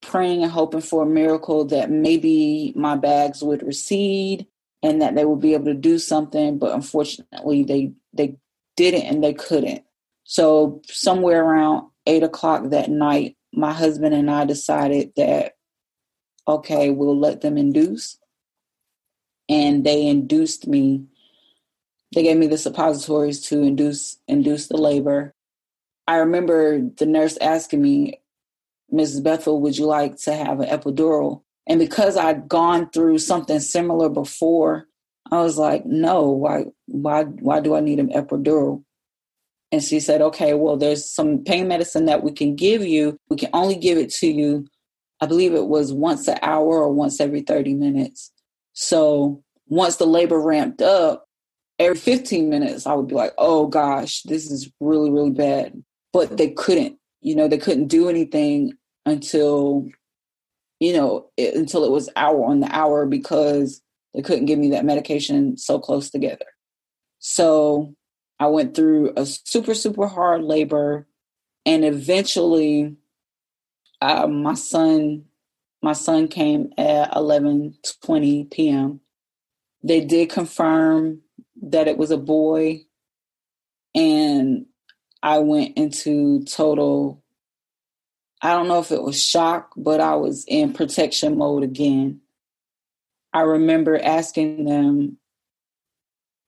praying 0.00 0.44
and 0.44 0.52
hoping 0.52 0.80
for 0.80 1.02
a 1.02 1.06
miracle 1.06 1.64
that 1.64 1.90
maybe 1.90 2.72
my 2.76 2.94
bags 2.94 3.42
would 3.42 3.64
recede 3.64 4.46
and 4.82 5.00
that 5.00 5.14
they 5.14 5.24
would 5.24 5.40
be 5.40 5.54
able 5.54 5.66
to 5.66 5.74
do 5.74 5.98
something 5.98 6.58
but 6.58 6.74
unfortunately 6.74 7.62
they 7.62 7.92
they 8.12 8.36
didn't 8.76 9.02
and 9.02 9.22
they 9.22 9.34
couldn't 9.34 9.84
so 10.24 10.80
somewhere 10.86 11.44
around 11.44 11.88
eight 12.06 12.22
o'clock 12.22 12.70
that 12.70 12.90
night 12.90 13.36
my 13.52 13.72
husband 13.72 14.14
and 14.14 14.30
i 14.30 14.44
decided 14.44 15.12
that 15.16 15.56
okay 16.48 16.90
we'll 16.90 17.18
let 17.18 17.40
them 17.40 17.56
induce 17.56 18.18
and 19.48 19.84
they 19.84 20.06
induced 20.06 20.66
me 20.66 21.04
they 22.14 22.22
gave 22.22 22.36
me 22.36 22.46
the 22.46 22.58
suppositories 22.58 23.40
to 23.40 23.62
induce 23.62 24.18
induce 24.26 24.68
the 24.68 24.76
labor 24.76 25.34
i 26.06 26.16
remember 26.16 26.80
the 26.80 27.06
nurse 27.06 27.36
asking 27.38 27.80
me 27.82 28.18
Mrs. 28.92 29.22
Bethel, 29.22 29.60
would 29.60 29.78
you 29.78 29.86
like 29.86 30.16
to 30.18 30.34
have 30.34 30.60
an 30.60 30.68
epidural? 30.68 31.42
And 31.68 31.78
because 31.78 32.16
I'd 32.16 32.48
gone 32.48 32.90
through 32.90 33.18
something 33.18 33.60
similar 33.60 34.08
before, 34.08 34.86
I 35.30 35.42
was 35.42 35.56
like, 35.56 35.86
no, 35.86 36.28
why 36.28 36.64
why 36.86 37.24
why 37.24 37.60
do 37.60 37.74
I 37.74 37.80
need 37.80 38.00
an 38.00 38.10
epidural? 38.10 38.84
And 39.70 39.82
she 39.82 40.00
said, 40.00 40.20
okay, 40.20 40.52
well, 40.52 40.76
there's 40.76 41.08
some 41.08 41.44
pain 41.44 41.68
medicine 41.68 42.04
that 42.06 42.22
we 42.22 42.32
can 42.32 42.54
give 42.56 42.84
you. 42.84 43.16
We 43.30 43.36
can 43.36 43.48
only 43.54 43.76
give 43.76 43.96
it 43.96 44.10
to 44.14 44.26
you, 44.26 44.66
I 45.22 45.26
believe 45.26 45.54
it 45.54 45.68
was 45.68 45.92
once 45.92 46.26
an 46.26 46.38
hour 46.42 46.82
or 46.82 46.92
once 46.92 47.20
every 47.20 47.42
30 47.42 47.74
minutes. 47.74 48.32
So 48.72 49.40
once 49.68 49.96
the 49.96 50.04
labor 50.04 50.40
ramped 50.40 50.82
up, 50.82 51.26
every 51.78 51.96
15 51.96 52.50
minutes, 52.50 52.88
I 52.88 52.94
would 52.94 53.06
be 53.06 53.14
like, 53.14 53.32
oh 53.38 53.68
gosh, 53.68 54.22
this 54.24 54.50
is 54.50 54.68
really, 54.80 55.10
really 55.10 55.30
bad. 55.30 55.80
But 56.12 56.38
they 56.38 56.50
couldn't, 56.50 56.98
you 57.20 57.36
know, 57.36 57.46
they 57.46 57.56
couldn't 57.56 57.86
do 57.86 58.08
anything 58.08 58.72
until 59.06 59.86
you 60.82 60.92
know 60.92 61.30
it, 61.36 61.54
until 61.54 61.84
it 61.84 61.90
was 61.92 62.08
hour 62.16 62.44
on 62.44 62.58
the 62.58 62.74
hour 62.74 63.06
because 63.06 63.80
they 64.14 64.22
couldn't 64.22 64.46
give 64.46 64.58
me 64.58 64.70
that 64.70 64.84
medication 64.84 65.56
so 65.56 65.78
close 65.78 66.10
together. 66.10 66.46
So 67.20 67.94
i 68.40 68.46
went 68.46 68.74
through 68.74 69.12
a 69.16 69.24
super 69.24 69.74
super 69.74 70.08
hard 70.08 70.42
labor 70.42 71.06
and 71.64 71.84
eventually 71.84 72.96
uh, 74.00 74.26
my 74.26 74.54
son 74.54 75.24
my 75.80 75.92
son 75.92 76.26
came 76.26 76.72
at 76.76 77.14
11 77.14 77.76
20 78.04 78.44
p.m 78.46 79.00
they 79.84 80.00
did 80.00 80.30
confirm 80.30 81.20
that 81.62 81.86
it 81.86 81.96
was 81.96 82.10
a 82.10 82.16
boy 82.16 82.80
and 83.94 84.66
i 85.22 85.38
went 85.38 85.76
into 85.76 86.42
total 86.44 87.21
I 88.42 88.52
don't 88.52 88.66
know 88.66 88.80
if 88.80 88.90
it 88.90 89.02
was 89.02 89.22
shock, 89.22 89.72
but 89.76 90.00
I 90.00 90.16
was 90.16 90.44
in 90.48 90.72
protection 90.72 91.38
mode 91.38 91.62
again. 91.62 92.20
I 93.32 93.42
remember 93.42 93.98
asking 93.98 94.64
them, 94.64 95.16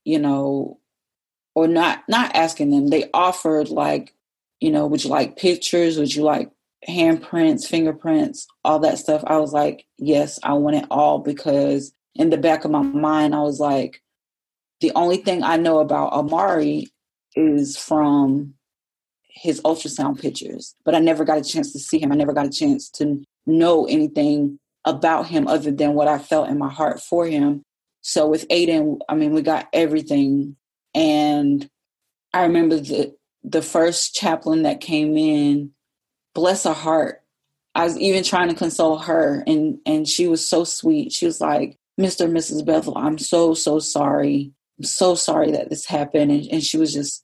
you 0.03 0.19
know, 0.19 0.79
or 1.55 1.67
not 1.67 2.03
not 2.09 2.35
asking 2.35 2.71
them. 2.71 2.87
They 2.87 3.09
offered 3.13 3.69
like, 3.69 4.13
you 4.59 4.71
know, 4.71 4.85
would 4.87 5.03
you 5.03 5.09
like 5.09 5.37
pictures? 5.37 5.97
Would 5.97 6.13
you 6.13 6.23
like 6.23 6.51
handprints, 6.87 7.65
fingerprints, 7.65 8.45
all 8.65 8.79
that 8.79 8.99
stuff? 8.99 9.23
I 9.25 9.37
was 9.37 9.53
like, 9.53 9.85
yes, 9.97 10.37
I 10.43 10.53
want 10.53 10.75
it 10.75 10.85
all 10.91 11.19
because 11.19 11.93
in 12.13 12.29
the 12.29 12.37
back 12.37 12.65
of 12.65 12.71
my 12.71 12.81
mind, 12.81 13.33
I 13.33 13.41
was 13.41 13.59
like, 13.59 14.01
the 14.81 14.91
only 14.95 15.17
thing 15.17 15.43
I 15.43 15.55
know 15.55 15.79
about 15.79 16.11
Amari 16.11 16.87
is 17.35 17.77
from 17.77 18.54
his 19.35 19.61
ultrasound 19.61 20.19
pictures, 20.19 20.75
but 20.83 20.95
I 20.95 20.99
never 20.99 21.25
got 21.25 21.37
a 21.37 21.43
chance 21.43 21.71
to 21.73 21.79
see 21.79 21.99
him. 21.99 22.11
I 22.11 22.15
never 22.15 22.33
got 22.33 22.45
a 22.45 22.51
chance 22.51 22.89
to 22.91 23.23
know 23.45 23.85
anything 23.85 24.59
about 24.85 25.27
him 25.27 25.47
other 25.47 25.71
than 25.71 25.93
what 25.93 26.07
I 26.07 26.17
felt 26.17 26.49
in 26.49 26.57
my 26.57 26.69
heart 26.69 27.01
for 27.01 27.25
him. 27.27 27.63
So 28.01 28.27
with 28.27 28.47
Aiden, 28.47 28.99
I 29.09 29.15
mean, 29.15 29.33
we 29.33 29.41
got 29.41 29.67
everything. 29.73 30.55
And 30.93 31.69
I 32.33 32.43
remember 32.43 32.77
the 32.77 33.15
the 33.43 33.61
first 33.61 34.15
chaplain 34.15 34.63
that 34.63 34.81
came 34.81 35.15
in, 35.17 35.71
bless 36.33 36.63
her 36.63 36.73
heart. 36.73 37.21
I 37.75 37.83
was 37.83 37.97
even 37.99 38.23
trying 38.23 38.49
to 38.49 38.55
console 38.55 38.97
her 38.97 39.43
and 39.45 39.79
and 39.85 40.07
she 40.07 40.27
was 40.27 40.47
so 40.47 40.63
sweet. 40.63 41.11
She 41.11 41.25
was 41.25 41.41
like, 41.41 41.77
Mr. 41.99 42.25
and 42.25 42.35
Mrs. 42.35 42.65
Bethel, 42.65 42.97
I'm 42.97 43.17
so, 43.17 43.53
so 43.53 43.79
sorry. 43.79 44.51
I'm 44.77 44.85
so 44.85 45.15
sorry 45.15 45.51
that 45.51 45.69
this 45.69 45.85
happened. 45.85 46.31
And, 46.31 46.47
and 46.51 46.63
she 46.63 46.77
was 46.77 46.93
just 46.93 47.23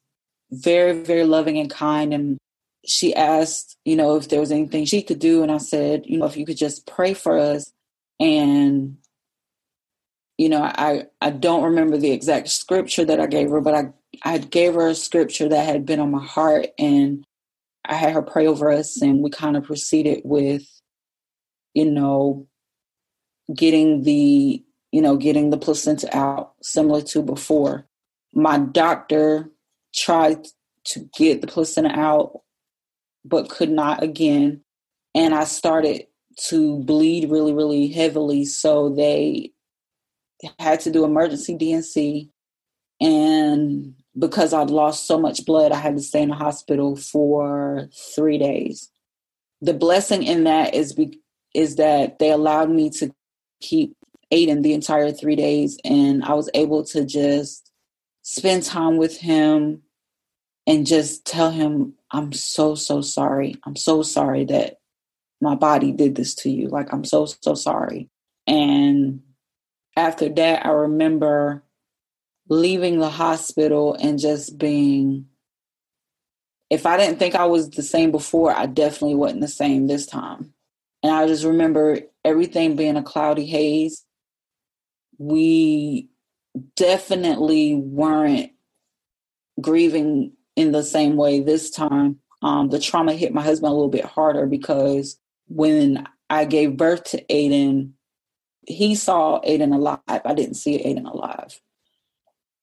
very, 0.52 0.94
very 0.94 1.24
loving 1.24 1.58
and 1.58 1.70
kind. 1.70 2.14
And 2.14 2.38
she 2.86 3.16
asked, 3.16 3.78
you 3.86 3.96
know, 3.96 4.16
if 4.16 4.30
there 4.30 4.40
was 4.40 4.52
anything 4.52 4.86
she 4.86 5.02
could 5.02 5.20
do. 5.20 5.44
And 5.44 5.52
I 5.52 5.58
said, 5.58 6.04
you 6.06 6.18
know, 6.18 6.26
if 6.26 6.38
you 6.38 6.46
could 6.46 6.58
just 6.58 6.86
pray 6.88 7.14
for 7.14 7.38
us. 7.38 7.72
And, 8.20 8.98
you 10.38 10.50
know, 10.50 10.62
I, 10.64 11.06
I 11.22 11.30
don't 11.32 11.64
remember 11.64 11.98
the 11.98 12.12
exact 12.12 12.50
scripture 12.50 13.06
that 13.06 13.20
I 13.20 13.28
gave 13.28 13.50
her, 13.50 13.62
but 13.62 13.76
I, 13.76 13.94
I 14.24 14.38
gave 14.40 14.74
her 14.74 14.88
a 14.88 14.96
scripture 14.96 15.50
that 15.50 15.66
had 15.66 15.86
been 15.86 16.00
on 16.00 16.12
my 16.12 16.24
heart. 16.24 16.68
And 16.78 17.24
I 17.86 17.96
had 17.96 18.14
her 18.14 18.22
pray 18.22 18.48
over 18.48 18.72
us. 18.72 19.02
And 19.02 19.22
we 19.24 19.30
kind 19.30 19.58
of 19.58 19.64
proceeded 19.64 20.22
with, 20.24 20.64
you 21.74 21.90
know, 21.90 22.48
getting 23.54 24.04
the, 24.04 24.64
you 24.92 25.02
know, 25.02 25.16
getting 25.18 25.50
the 25.50 25.58
placenta 25.58 26.16
out 26.16 26.54
similar 26.62 27.02
to 27.02 27.22
before. 27.22 27.86
My 28.34 28.58
doctor 28.58 29.50
tried 29.94 30.48
to 30.86 31.10
get 31.18 31.42
the 31.42 31.48
placenta 31.48 31.90
out, 31.90 32.42
but 33.24 33.50
could 33.50 33.70
not 33.70 34.04
again. 34.04 34.62
And 35.14 35.34
I 35.34 35.44
started 35.44 36.08
to 36.48 36.80
bleed 36.80 37.30
really, 37.30 37.54
really 37.54 37.88
heavily. 37.88 38.46
So 38.46 38.90
they 38.90 39.52
had 40.60 40.80
to 40.82 40.92
do 40.92 41.04
emergency 41.04 41.56
D&C. 41.56 42.30
And 43.00 43.96
because 44.18 44.54
I'd 44.54 44.70
lost 44.70 45.08
so 45.08 45.20
much 45.20 45.46
blood, 45.46 45.72
I 45.72 45.78
had 45.78 45.98
to 45.98 46.04
stay 46.04 46.22
in 46.22 46.30
the 46.30 46.36
hospital 46.36 46.96
for 46.96 47.90
three 48.16 48.38
days. 48.38 48.90
The 49.62 49.74
blessing 49.74 50.24
in 50.24 50.46
that 50.46 50.74
is 50.74 50.94
be, 50.94 51.20
is 51.54 51.76
that 51.76 52.20
they 52.20 52.32
allowed 52.32 52.70
me 52.70 52.90
to 52.92 53.14
keep 53.62 53.96
Aiden 54.34 54.64
the 54.64 54.74
entire 54.74 55.12
three 55.12 55.36
days, 55.36 55.78
and 55.84 56.24
I 56.24 56.34
was 56.34 56.50
able 56.54 56.84
to 56.86 57.06
just 57.06 57.71
spend 58.22 58.64
time 58.64 58.98
with 58.98 59.18
him 59.18 59.82
and 60.68 60.86
just 60.86 61.26
tell 61.26 61.52
him, 61.52 61.94
I'm 62.12 62.34
so, 62.34 62.76
so 62.76 63.02
sorry. 63.02 63.56
I'm 63.66 63.76
so 63.76 64.04
sorry 64.04 64.46
that 64.46 64.78
my 65.42 65.56
body 65.56 65.92
did 65.92 66.16
this 66.16 66.36
to 66.36 66.50
you. 66.50 66.68
Like, 66.68 66.94
I'm 66.94 67.04
so, 67.04 67.26
so 67.26 67.56
sorry. 67.56 68.10
And 68.46 69.22
after 69.96 70.30
that, 70.30 70.66
I 70.66 70.70
remember 70.70 71.64
leaving 72.48 73.00
the 73.00 73.10
hospital 73.10 73.96
and 74.00 74.20
just 74.20 74.58
being, 74.58 75.28
if 76.70 76.86
I 76.86 76.98
didn't 76.98 77.18
think 77.18 77.36
I 77.36 77.46
was 77.46 77.70
the 77.70 77.84
same 77.84 78.12
before, 78.12 78.54
I 78.54 78.66
definitely 78.68 79.16
wasn't 79.16 79.42
the 79.42 79.48
same 79.48 79.88
this 79.88 80.06
time. 80.06 80.54
And 81.02 81.12
I 81.12 81.26
just 81.28 81.44
remember 81.44 82.00
everything 82.24 82.76
being 82.76 82.98
a 82.98 83.04
cloudy 83.04 83.46
haze. 83.46 84.06
We 85.18 86.11
definitely 86.76 87.76
weren't 87.76 88.52
grieving 89.60 90.34
in 90.56 90.72
the 90.72 90.84
same 90.84 91.16
way 91.16 91.40
this 91.40 91.70
time. 91.70 92.20
Um, 92.42 92.70
the 92.70 92.80
trauma 92.80 93.14
hit 93.14 93.34
my 93.34 93.42
husband 93.42 93.72
a 93.72 93.74
little 93.74 93.90
bit 93.90 94.06
harder 94.06 94.46
because 94.48 95.18
when 95.48 96.08
I 96.30 96.46
gave 96.46 96.78
birth 96.78 97.04
to 97.06 97.24
Aiden, 97.26 97.92
he 98.68 98.96
saw 98.96 99.42
Aiden 99.42 99.74
alive. 99.74 100.00
I 100.08 100.34
didn't 100.34 100.56
see 100.56 100.80
Aiden 100.84 101.12
alive. 101.12 101.60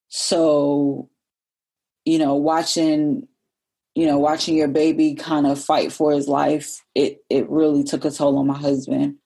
So, 0.08 1.10
you 2.04 2.18
know, 2.18 2.34
watching, 2.34 3.28
you 3.94 4.06
know, 4.06 4.18
watching 4.18 4.56
your 4.56 4.68
baby 4.68 5.14
kind 5.14 5.46
of 5.46 5.62
fight 5.62 5.92
for 5.92 6.12
his 6.12 6.28
life, 6.28 6.82
it 6.94 7.22
it 7.28 7.48
really 7.50 7.84
took 7.84 8.04
a 8.04 8.10
toll 8.10 8.38
on 8.38 8.46
my 8.46 8.56
husband. 8.56 9.16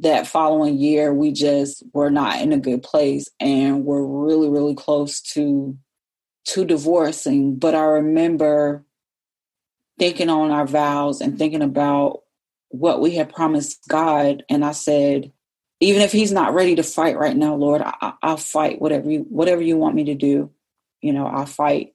That 0.00 0.28
following 0.28 0.78
year, 0.78 1.12
we 1.12 1.32
just 1.32 1.82
were 1.92 2.10
not 2.10 2.40
in 2.40 2.52
a 2.52 2.58
good 2.58 2.82
place 2.82 3.28
and 3.40 3.84
we're 3.84 4.04
really, 4.04 4.48
really 4.48 4.74
close 4.74 5.20
to 5.32 5.76
to 6.46 6.64
divorcing, 6.64 7.56
but 7.56 7.74
I 7.74 7.82
remember 7.82 8.84
thinking 9.98 10.30
on 10.30 10.50
our 10.50 10.66
vows 10.66 11.20
and 11.20 11.36
thinking 11.36 11.62
about 11.62 12.22
what 12.68 13.00
we 13.00 13.16
had 13.16 13.34
promised 13.34 13.86
God. 13.88 14.44
And 14.48 14.64
I 14.64 14.72
said, 14.72 15.32
even 15.80 16.02
if 16.02 16.10
he's 16.12 16.32
not 16.32 16.54
ready 16.54 16.74
to 16.76 16.82
fight 16.82 17.18
right 17.18 17.36
now, 17.36 17.54
Lord, 17.54 17.82
I, 17.84 18.14
will 18.22 18.36
fight 18.36 18.80
whatever 18.80 19.10
you 19.10 19.26
whatever 19.28 19.62
you 19.62 19.76
want 19.76 19.94
me 19.94 20.04
to 20.04 20.14
do. 20.14 20.50
You 21.02 21.12
know, 21.12 21.26
I'll 21.26 21.46
fight. 21.46 21.94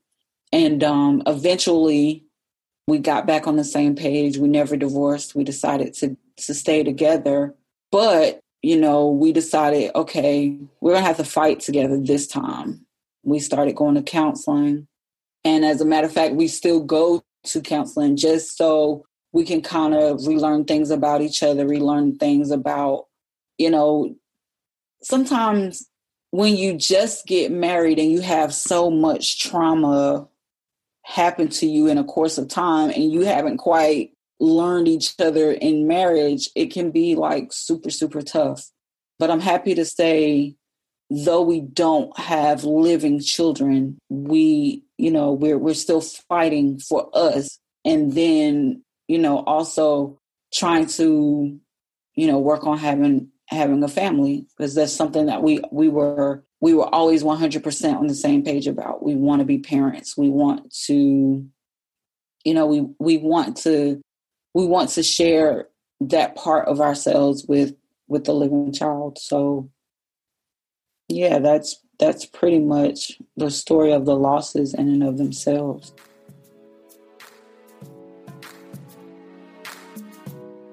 And 0.52 0.84
um, 0.84 1.24
eventually, 1.28 2.26
we 2.88 3.00
got 3.00 3.28
back 3.28 3.48
on 3.48 3.58
the 3.58 3.64
same 3.64 3.96
page. 3.96 4.38
We 4.38 4.48
never 4.48 4.78
divorced. 4.78 5.36
We 5.36 5.44
decided 5.44 5.94
to 5.96 6.16
to 6.38 6.54
stay 6.54 6.84
together, 6.84 7.56
but 7.94 8.40
you 8.64 8.80
know, 8.80 9.10
we 9.10 9.32
decided, 9.34 9.92
okay, 9.94 10.58
we're 10.82 10.94
gonna 10.94 11.06
have 11.06 11.18
to 11.18 11.24
fight 11.24 11.60
together 11.60 11.98
this 11.98 12.26
time. 12.26 12.86
We 13.22 13.40
started 13.40 13.76
going 13.76 13.96
to 13.96 14.02
counseling, 14.02 14.88
and 15.46 15.64
as 15.64 15.80
a 15.80 15.86
matter 15.86 16.08
of 16.08 16.14
fact, 16.14 16.34
we 16.34 16.48
still 16.48 16.82
go 16.82 17.24
to 17.44 17.62
counseling 17.62 18.18
just 18.18 18.58
so 18.58 19.06
we 19.32 19.46
can 19.46 19.62
kind 19.62 19.94
of 19.94 20.26
relearn 20.26 20.66
things 20.66 20.90
about 20.90 21.22
each 21.22 21.44
other, 21.44 21.68
relearn 21.68 22.18
things 22.18 22.50
about 22.50 23.06
you 23.60 23.70
know, 23.70 24.16
sometimes 25.04 25.88
when 26.32 26.56
you 26.56 26.74
just 26.74 27.28
get 27.28 27.52
married 27.52 28.00
and 28.00 28.12
you 28.12 28.22
have 28.22 28.52
so 28.56 28.90
much 28.90 29.40
trauma 29.40 30.28
happen 31.04 31.48
to 31.50 31.68
you 31.68 31.86
in 31.88 32.00
a 32.00 32.04
course 32.04 32.40
of 32.40 32.48
time 32.48 32.90
and 32.90 33.12
you 33.12 33.22
haven't 33.22 33.58
quite 33.58 34.13
learned 34.44 34.90
each 34.90 35.14
other 35.20 35.52
in 35.52 35.88
marriage, 35.88 36.50
it 36.56 36.68
can 36.68 36.92
be 36.92 37.16
like 37.16 37.54
super, 37.54 37.90
super 37.90 38.22
tough. 38.22 38.70
But 39.18 39.32
I'm 39.32 39.40
happy 39.40 39.74
to 39.76 39.86
say, 39.86 40.56
though 41.10 41.42
we 41.42 41.62
don't 41.62 42.18
have 42.20 42.64
living 42.64 43.22
children, 43.22 43.98
we, 44.10 44.84
you 44.98 45.12
know, 45.12 45.32
we're 45.32 45.58
we're 45.58 45.74
still 45.74 46.02
fighting 46.02 46.80
for 46.80 47.10
us. 47.14 47.58
And 47.86 48.14
then, 48.14 48.84
you 49.08 49.18
know, 49.18 49.40
also 49.40 50.20
trying 50.54 50.88
to, 50.88 51.58
you 52.16 52.28
know, 52.28 52.40
work 52.40 52.68
on 52.68 52.78
having 52.78 53.30
having 53.48 53.84
a 53.84 53.88
family 53.88 54.46
because 54.58 54.76
that's 54.76 54.94
something 54.94 55.28
that 55.28 55.42
we 55.42 55.62
we 55.72 55.88
were 55.88 56.44
we 56.60 56.74
were 56.74 56.88
always 56.96 57.24
100% 57.24 57.96
on 57.96 58.08
the 58.08 58.16
same 58.16 58.42
page 58.42 58.68
about 58.68 59.04
we 59.04 59.16
want 59.16 59.40
to 59.40 59.46
be 59.46 59.60
parents 59.60 60.18
we 60.18 60.30
want 60.30 60.74
to 60.86 61.46
you 62.46 62.54
know 62.54 62.66
we 62.66 62.88
we 63.00 63.18
want 63.18 63.58
to 63.58 64.02
we 64.54 64.66
want 64.66 64.90
to 64.90 65.04
share 65.04 65.68
that 66.00 66.36
part 66.36 66.68
of 66.68 66.82
ourselves 66.82 67.46
with 67.48 67.76
with 68.08 68.26
the 68.26 68.34
living 68.34 68.72
child 68.72 69.18
so 69.18 69.70
yeah 71.08 71.40
that's 71.40 71.82
that's 72.00 72.26
pretty 72.26 72.60
much 72.60 73.20
the 73.38 73.50
story 73.50 73.92
of 73.92 74.06
the 74.06 74.16
losses 74.16 74.74
in 74.74 74.90
and 74.90 75.04
of 75.04 75.18
themselves 75.18 75.94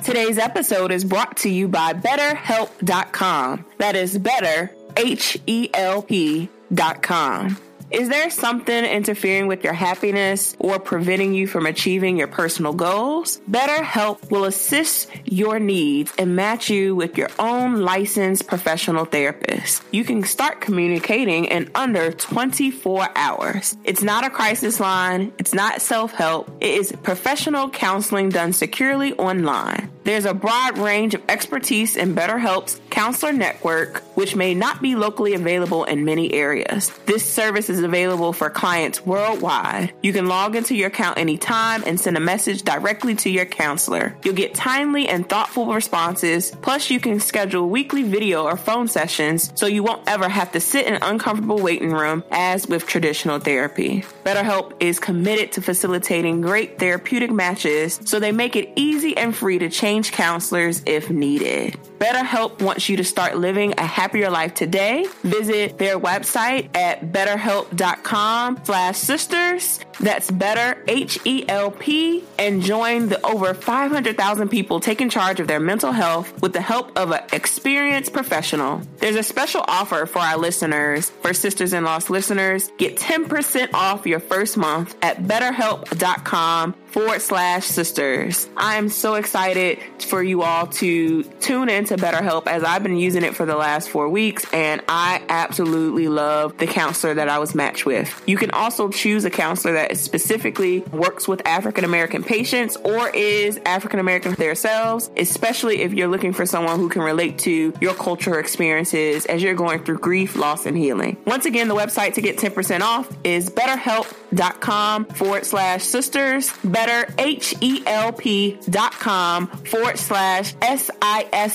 Today's 0.03 0.39
episode 0.39 0.91
is 0.91 1.05
brought 1.05 1.37
to 1.37 1.51
you 1.51 1.69
by 1.69 1.93
BetterHelp.com. 1.93 3.67
That 3.79 3.95
is 3.95 4.19
better, 4.19 4.75
H 4.97 5.39
E 5.47 5.69
L 5.75 6.03
P.com. 6.03 7.57
Is 7.91 8.09
there 8.09 8.31
something 8.31 8.85
interfering 8.85 9.49
with 9.49 9.65
your 9.65 9.73
happiness 9.73 10.55
or 10.61 10.79
preventing 10.79 11.35
you 11.35 11.49
from 11.49 11.67
achieving 11.67 12.17
your 12.17 12.29
personal 12.29 12.73
goals? 12.73 13.41
BetterHelp 13.51 14.31
will 14.31 14.45
assist 14.45 15.11
your 15.25 15.59
needs 15.59 16.13
and 16.17 16.37
match 16.37 16.71
you 16.71 16.95
with 16.95 17.19
your 17.19 17.31
own 17.41 17.81
licensed 17.81 18.47
professional 18.47 19.07
therapist. 19.07 19.83
You 19.91 20.05
can 20.05 20.23
start 20.23 20.61
communicating 20.61 21.47
in 21.47 21.69
under 21.75 22.13
24 22.13 23.09
hours. 23.17 23.77
It's 23.83 24.05
not 24.05 24.25
a 24.25 24.31
crisis 24.31 24.79
line, 24.79 25.33
it's 25.39 25.53
not 25.53 25.83
self 25.83 26.13
help, 26.13 26.49
it 26.61 26.71
is 26.71 26.93
professional 27.03 27.71
counseling 27.71 28.29
done 28.29 28.53
securely 28.53 29.15
online. 29.15 29.91
There's 30.03 30.25
a 30.25 30.33
broad 30.33 30.79
range 30.79 31.15
of 31.15 31.23
expertise 31.29 31.95
in 31.97 32.15
BetterHelp's 32.15 32.81
counselor 32.89 33.33
network, 33.33 34.03
which 34.17 34.35
may 34.35 34.55
not 34.55 34.81
be 34.81 34.97
locally 34.97 35.35
available 35.35 35.85
in 35.85 36.07
many 36.07 36.33
areas. 36.33 36.89
This 37.05 37.31
service 37.31 37.69
is 37.69 37.83
available 37.83 38.33
for 38.33 38.49
clients 38.49 39.05
worldwide. 39.05 39.93
You 40.03 40.15
can 40.15 40.27
log 40.27 40.57
into 40.57 40.75
your 40.75 40.89
account 40.89 41.19
anytime 41.19 41.85
and 41.87 42.01
send 42.01 42.17
a 42.17 42.21
message 42.21 42.63
directly 42.63 43.15
to 43.17 43.31
your 43.31 43.45
counselor. 43.45 44.17
You'll 44.25 44.35
get 44.35 44.55
timely 44.55 45.07
and 45.07 45.29
thoughtful 45.29 45.67
responses, 45.73 46.51
plus, 46.63 46.91
you 46.91 46.99
can 46.99 47.21
schedule 47.21 47.69
weekly 47.69 48.03
video 48.03 48.45
or 48.45 48.57
phone 48.57 48.89
sessions 48.89 49.53
so 49.55 49.67
you 49.67 49.83
won't 49.83 50.09
ever 50.09 50.29
have 50.29 50.53
to 50.53 50.61
sit 50.61 50.87
in 50.87 50.95
an 50.95 51.03
uncomfortable 51.03 51.59
waiting 51.59 51.93
room 51.93 52.25
as 52.31 52.67
with 52.67 52.87
traditional 52.87 53.39
therapy. 53.39 54.03
BetterHelp 54.25 54.73
is 54.81 54.99
committed 54.99 55.53
to 55.53 55.63
facilitating 55.63 56.41
great 56.41 56.79
therapeutic 56.79 57.31
matches 57.31 58.01
so 58.05 58.19
they 58.19 58.33
make 58.33 58.57
it 58.57 58.73
easy 58.77 59.15
and 59.17 59.37
free 59.37 59.59
to 59.59 59.69
change 59.69 59.90
change 59.91 60.13
counselors 60.13 60.83
if 60.87 61.11
needed. 61.11 61.77
BetterHelp 61.99 62.63
wants 62.63 62.89
you 62.89 62.97
to 62.97 63.05
start 63.05 63.37
living 63.37 63.75
a 63.77 63.85
happier 63.85 64.31
life 64.31 64.55
today. 64.55 65.07
Visit 65.23 65.79
their 65.79 65.99
website 65.99 66.75
at 66.75 67.13
betterhelp.com 67.13 68.61
slash 68.65 68.97
sisters. 68.97 69.81
That's 70.01 70.31
better, 70.31 70.83
H-E-L-P, 70.89 72.25
and 72.39 72.63
join 72.63 73.09
the 73.11 73.21
over 73.27 73.53
500,000 73.53 74.49
people 74.49 74.81
taking 74.81 75.11
charge 75.11 75.41
of 75.41 75.47
their 75.47 75.61
mental 75.61 75.93
health 75.93 76.41
with 76.41 76.55
the 76.55 76.63
help 76.63 76.97
of 76.97 77.11
an 77.11 77.21
experienced 77.35 78.15
professional. 78.15 78.81
There's 78.99 79.17
a 79.17 79.23
special 79.23 79.63
offer 79.69 80.07
for 80.07 80.21
our 80.21 80.39
listeners. 80.39 81.11
For 81.11 81.35
Sisters 81.35 81.75
in 81.75 81.85
Loss 81.85 82.09
listeners, 82.09 82.71
get 82.79 82.97
10% 82.97 83.75
off 83.75 84.07
your 84.07 84.21
first 84.21 84.57
month 84.57 84.97
at 85.03 85.19
betterhelp.com 85.19 86.73
forward 86.87 87.21
slash 87.21 87.67
sisters. 87.67 88.49
I 88.57 88.77
am 88.77 88.89
so 88.89 89.15
excited 89.15 89.80
for 89.99 90.23
you 90.23 90.43
all 90.43 90.67
to 90.67 91.23
tune 91.23 91.69
into 91.69 91.97
BetterHelp 91.97 92.47
as 92.47 92.65
I've 92.65 92.83
been 92.83 92.97
using 92.97 93.23
it 93.23 93.35
for 93.35 93.47
the 93.47 93.57
last 93.57 93.89
four 93.91 94.09
weeks 94.09 94.47
and 94.53 94.83
I 94.89 95.23
absolutely 95.29 96.09
love 96.09 96.59
the 96.59 96.67
counselor 96.67 97.15
that 97.15 97.29
I 97.29 97.39
was 97.39 97.55
matched 97.55 97.87
with. 97.87 98.23
You 98.27 98.37
can 98.37 98.51
also 98.51 98.89
choose 98.89 99.25
a 99.25 99.31
counselor 99.31 99.75
that 99.75 99.97
specifically 99.97 100.81
works 100.81 101.29
with 101.29 101.47
African 101.47 101.85
American 101.85 102.23
patients 102.23 102.77
or 102.77 103.09
is 103.11 103.61
African 103.67 103.99
American 104.01 104.35
themselves, 104.71 105.11
especially 105.17 105.83
if 105.83 105.93
you're 105.93 106.09
looking 106.09 106.33
for 106.33 106.47
someone 106.47 106.79
who 106.79 106.89
can 106.89 107.03
relate 107.03 107.39
to 107.41 107.73
your 107.81 107.95
cultural 107.95 108.39
experiences 108.39 109.27
as 109.27 109.43
you're 109.43 109.55
going 109.55 109.85
through 109.85 109.99
grief, 109.99 110.37
loss, 110.37 110.67
and 110.67 110.77
healing. 110.77 111.17
Once 111.27 111.47
again, 111.47 111.69
the 111.69 111.75
website 111.75 112.15
to 112.15 112.21
get 112.21 112.37
10% 112.37 112.81
off 112.81 113.09
is 113.25 113.51
betterhelp.com 113.51 115.05
forward 115.07 115.47
slash 115.47 115.85
sisters 115.85 116.53
better, 116.65 117.13
H-E-L-P 117.19 118.59
dot 118.69 118.93
com 118.93 119.47
forward 119.71 119.99
slash 119.99 120.55
S-I-S-T-E-R-S. 120.63 121.55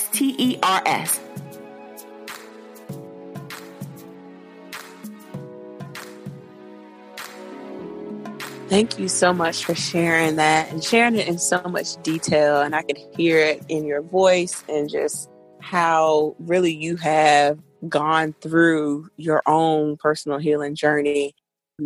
Thank 8.68 8.98
you 8.98 9.06
so 9.08 9.32
much 9.32 9.64
for 9.64 9.76
sharing 9.76 10.36
that 10.36 10.72
and 10.72 10.82
sharing 10.82 11.14
it 11.14 11.28
in 11.28 11.38
so 11.38 11.62
much 11.62 12.02
detail. 12.02 12.62
And 12.62 12.74
I 12.74 12.82
could 12.82 12.98
hear 13.16 13.38
it 13.38 13.62
in 13.68 13.86
your 13.86 14.02
voice 14.02 14.64
and 14.68 14.90
just 14.90 15.30
how 15.60 16.34
really 16.40 16.74
you 16.74 16.96
have 16.96 17.60
gone 17.88 18.34
through 18.40 19.08
your 19.16 19.42
own 19.46 19.96
personal 19.98 20.38
healing 20.38 20.74
journey. 20.74 21.34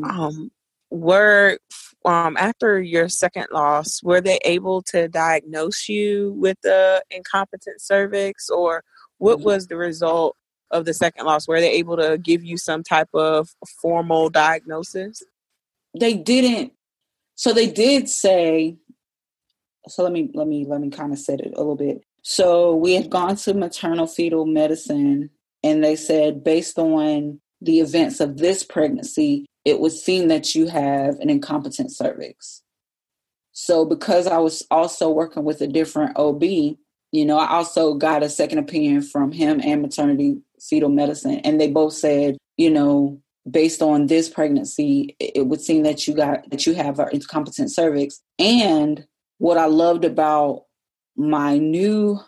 Um, 0.03 0.51
were 0.91 1.59
um, 2.05 2.37
after 2.39 2.81
your 2.81 3.09
second 3.09 3.47
loss, 3.53 4.03
were 4.03 4.21
they 4.21 4.39
able 4.45 4.83
to 4.83 5.09
diagnose 5.09 5.89
you 5.89 6.33
with 6.39 6.59
the 6.63 7.03
incompetent 7.11 7.81
cervix, 7.81 8.49
or 8.49 8.83
what 9.19 9.39
mm-hmm. 9.39 9.47
was 9.47 9.67
the 9.67 9.77
result 9.77 10.37
of 10.71 10.85
the 10.85 10.95
second 10.95 11.27
loss? 11.27 11.47
Were 11.47 11.61
they 11.61 11.73
able 11.73 11.97
to 11.99 12.17
give 12.17 12.43
you 12.43 12.57
some 12.57 12.83
type 12.83 13.11
of 13.13 13.51
formal 13.83 14.31
diagnosis? 14.31 15.23
They 15.99 16.15
didn't. 16.15 16.73
So 17.35 17.53
they 17.53 17.71
did 17.71 18.09
say. 18.09 18.77
So 19.89 20.03
let 20.03 20.13
me 20.13 20.31
let 20.35 20.47
me 20.47 20.65
let 20.67 20.81
me 20.81 20.91
kind 20.91 21.13
of 21.13 21.19
set 21.19 21.41
it 21.41 21.53
a 21.55 21.59
little 21.59 21.77
bit. 21.77 22.03
So 22.23 22.77
we 22.77 22.95
had 22.95 23.11
gone 23.11 23.37
to 23.37 23.55
maternal 23.55 24.07
fetal 24.07 24.47
medicine, 24.47 25.31
and 25.63 25.83
they 25.83 25.97
said 25.97 26.45
based 26.45 26.79
on 26.79 27.41
the 27.61 27.81
events 27.81 28.21
of 28.21 28.39
this 28.39 28.65
pregnancy, 28.65 29.47
it 29.65 29.81
was 29.81 30.03
seen 30.03 30.29
that 30.29 30.55
you 30.55 30.67
have 30.67 31.19
an 31.21 31.31
incompetent 31.31 31.93
cervix. 31.93 32.63
So 33.53 33.85
because 33.85 34.27
I 34.27 34.39
was 34.39 34.65
also 34.71 35.11
working 35.11 35.45
with 35.45 35.61
a 35.61 35.67
different 35.67 36.17
OB, 36.17 36.43
you 36.43 37.25
know, 37.27 37.39
I 37.39 37.49
also 37.49 37.95
got 37.95 38.23
a 38.23 38.29
second 38.29 38.59
opinion 38.59 39.03
from 39.03 39.33
him 39.33 39.61
and 39.63 39.83
maternity 39.83 40.41
fetal 40.61 40.89
medicine. 40.89 41.41
And 41.41 41.61
they 41.61 41.69
both 41.69 41.93
said, 41.93 42.39
you 42.57 42.71
know, 42.71 43.21
based 43.51 43.83
on 43.83 44.07
this 44.07 44.29
pregnancy, 44.29 45.17
it 45.19 45.47
would 45.47 45.61
seem 45.61 45.83
that 45.83 46.07
you 46.07 46.15
got 46.15 46.49
that 46.51 46.67
you 46.67 46.75
have 46.75 46.99
an 46.99 47.09
incompetent 47.13 47.71
cervix. 47.71 48.21
And 48.39 49.07
what 49.39 49.59
I 49.59 49.67
loved 49.67 50.05
about 50.05 50.65
my 51.17 51.59
new 51.59 52.21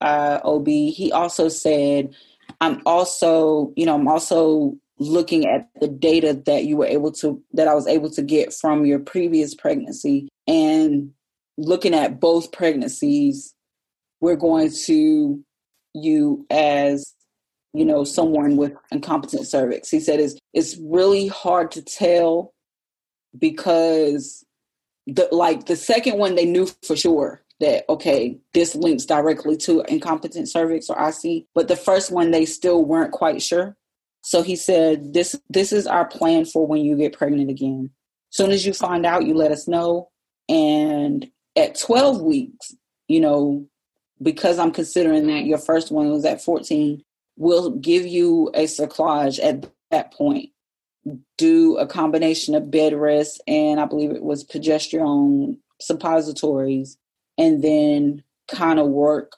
uh, 0.00 0.38
OB, 0.44 0.66
he 0.66 1.10
also 1.12 1.48
said, 1.48 2.14
I'm 2.60 2.80
also, 2.86 3.72
you 3.76 3.86
know, 3.86 3.94
I'm 3.94 4.08
also 4.08 4.76
looking 4.98 5.46
at 5.46 5.68
the 5.80 5.88
data 5.88 6.34
that 6.46 6.64
you 6.64 6.76
were 6.76 6.86
able 6.86 7.12
to 7.12 7.40
that 7.52 7.68
I 7.68 7.74
was 7.74 7.86
able 7.86 8.10
to 8.10 8.22
get 8.22 8.52
from 8.52 8.84
your 8.84 8.98
previous 8.98 9.54
pregnancy 9.54 10.28
and 10.48 11.12
looking 11.56 11.94
at 11.94 12.20
both 12.20 12.50
pregnancies 12.50 13.54
we're 14.20 14.36
going 14.36 14.70
to 14.86 15.42
you 15.94 16.46
as 16.50 17.14
you 17.72 17.84
know 17.84 18.04
someone 18.04 18.56
with 18.56 18.72
incompetent 18.90 19.46
cervix. 19.46 19.88
He 19.90 20.00
said 20.00 20.20
it's 20.20 20.36
it's 20.52 20.76
really 20.78 21.28
hard 21.28 21.70
to 21.72 21.82
tell 21.82 22.54
because 23.38 24.44
the 25.06 25.28
like 25.30 25.66
the 25.66 25.76
second 25.76 26.18
one 26.18 26.34
they 26.34 26.44
knew 26.44 26.68
for 26.82 26.96
sure 26.96 27.42
that 27.60 27.84
okay 27.88 28.38
this 28.54 28.74
links 28.74 29.04
directly 29.04 29.56
to 29.56 29.82
incompetent 29.88 30.48
cervix 30.48 30.88
or 30.88 31.08
ic 31.08 31.44
but 31.54 31.66
the 31.66 31.74
first 31.74 32.12
one 32.12 32.30
they 32.30 32.44
still 32.44 32.84
weren't 32.84 33.12
quite 33.12 33.42
sure. 33.42 33.76
So 34.22 34.42
he 34.42 34.56
said 34.56 35.14
this 35.14 35.36
this 35.48 35.72
is 35.72 35.86
our 35.86 36.06
plan 36.06 36.44
for 36.44 36.66
when 36.66 36.82
you 36.82 36.96
get 36.96 37.16
pregnant 37.16 37.50
again. 37.50 37.90
Soon 38.30 38.50
as 38.50 38.66
you 38.66 38.72
find 38.72 39.06
out 39.06 39.26
you 39.26 39.34
let 39.34 39.52
us 39.52 39.66
know. 39.66 40.10
And 40.48 41.30
at 41.56 41.78
12 41.78 42.20
weeks 42.20 42.74
you 43.08 43.20
know 43.20 43.66
because 44.22 44.58
i'm 44.58 44.70
considering 44.70 45.26
that 45.26 45.44
your 45.44 45.58
first 45.58 45.90
one 45.90 46.10
was 46.10 46.24
at 46.24 46.42
14 46.42 47.02
we'll 47.38 47.70
give 47.70 48.06
you 48.06 48.50
a 48.52 48.64
cerclage 48.64 49.42
at 49.42 49.70
that 49.90 50.12
point. 50.12 50.50
Do 51.38 51.78
a 51.78 51.86
combination 51.86 52.54
of 52.54 52.70
bed 52.70 52.92
rest 52.92 53.40
and 53.46 53.80
I 53.80 53.86
believe 53.86 54.10
it 54.10 54.22
was 54.22 54.44
progesterone 54.44 55.58
suppositories, 55.80 56.98
and 57.38 57.62
then 57.62 58.22
kind 58.48 58.78
of 58.78 58.88
work, 58.88 59.36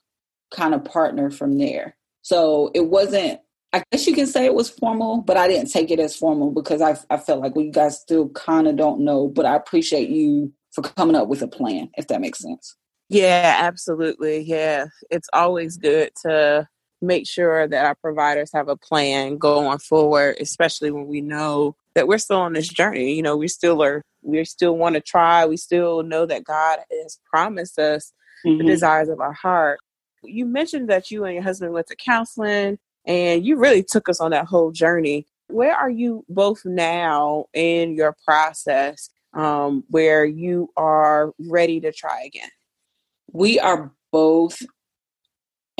kind 0.52 0.74
of 0.74 0.84
partner 0.84 1.30
from 1.30 1.58
there. 1.58 1.96
So 2.22 2.70
it 2.74 2.88
wasn't, 2.88 3.40
I 3.72 3.84
guess 3.92 4.06
you 4.06 4.14
can 4.14 4.26
say 4.26 4.46
it 4.46 4.54
was 4.54 4.70
formal, 4.70 5.18
but 5.22 5.36
I 5.36 5.46
didn't 5.46 5.70
take 5.70 5.90
it 5.90 6.00
as 6.00 6.16
formal 6.16 6.50
because 6.50 6.80
I, 6.82 6.96
I 7.08 7.18
felt 7.18 7.40
like 7.40 7.54
well, 7.54 7.64
you 7.64 7.70
guys 7.70 8.00
still 8.00 8.30
kind 8.30 8.66
of 8.66 8.76
don't 8.76 9.00
know, 9.00 9.28
but 9.28 9.46
I 9.46 9.54
appreciate 9.54 10.08
you 10.08 10.52
for 10.72 10.82
coming 10.82 11.16
up 11.16 11.28
with 11.28 11.42
a 11.42 11.48
plan, 11.48 11.90
if 11.96 12.08
that 12.08 12.20
makes 12.20 12.40
sense. 12.40 12.76
Yeah, 13.08 13.58
absolutely. 13.60 14.40
Yeah. 14.40 14.86
It's 15.10 15.28
always 15.32 15.76
good 15.76 16.10
to 16.22 16.68
make 17.02 17.26
sure 17.28 17.66
that 17.66 17.84
our 17.84 17.94
providers 17.96 18.50
have 18.54 18.68
a 18.68 18.76
plan 18.76 19.38
going 19.38 19.78
forward, 19.78 20.36
especially 20.40 20.90
when 20.90 21.06
we 21.06 21.20
know 21.20 21.74
that 21.94 22.08
we're 22.08 22.18
still 22.18 22.38
on 22.38 22.52
this 22.52 22.68
journey. 22.68 23.14
You 23.14 23.22
know, 23.22 23.36
we 23.36 23.48
still 23.48 23.82
are, 23.82 24.02
we 24.22 24.44
still 24.44 24.76
want 24.76 24.94
to 24.94 25.00
try. 25.00 25.46
We 25.46 25.56
still 25.56 26.02
know 26.02 26.26
that 26.26 26.44
God 26.44 26.80
has 26.90 27.18
promised 27.30 27.78
us 27.78 28.12
mm-hmm. 28.46 28.58
the 28.58 28.64
desires 28.64 29.08
of 29.08 29.20
our 29.20 29.32
heart. 29.32 29.78
You 30.22 30.46
mentioned 30.46 30.88
that 30.90 31.10
you 31.10 31.24
and 31.24 31.34
your 31.34 31.42
husband 31.42 31.72
went 31.72 31.86
to 31.88 31.96
counseling 31.96 32.78
and 33.06 33.44
you 33.44 33.56
really 33.56 33.82
took 33.82 34.08
us 34.08 34.20
on 34.20 34.30
that 34.32 34.46
whole 34.46 34.70
journey. 34.70 35.26
Where 35.48 35.74
are 35.74 35.90
you 35.90 36.24
both 36.28 36.64
now 36.64 37.46
in 37.54 37.94
your 37.94 38.16
process 38.24 39.10
um, 39.32 39.84
where 39.88 40.24
you 40.24 40.70
are 40.76 41.32
ready 41.38 41.80
to 41.80 41.92
try 41.92 42.22
again? 42.22 42.50
We 43.32 43.58
are 43.58 43.92
both 44.12 44.60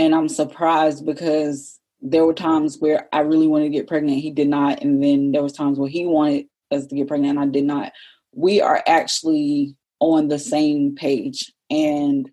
and 0.01 0.15
I'm 0.15 0.31
surprised 0.31 1.05
because 1.05 1.80
there 2.03 2.25
were 2.25 2.35
times 2.35 2.79
where 2.79 3.09
I 3.13 3.21
really 3.21 3.47
wanted 3.47 3.65
to 3.65 3.71
get 3.71 3.87
pregnant, 3.87 4.21
he 4.21 4.31
did 4.31 4.49
not, 4.49 4.83
and 4.83 5.03
then 5.03 5.33
there 5.33 5.43
was 5.43 5.53
times 5.53 5.79
where 5.79 5.89
he 5.89 6.07
wanted 6.07 6.47
us 6.71 6.87
to 6.87 6.95
get 6.95 7.09
pregnant, 7.09 7.39
and 7.39 7.41
I 7.41 7.51
did 7.51 7.65
not. 7.65 7.93
We 8.33 8.61
are 8.61 8.83
actually 8.87 9.77
on 9.99 10.29
the 10.29 10.39
same 10.39 10.95
page, 10.95 11.53
and 11.69 12.31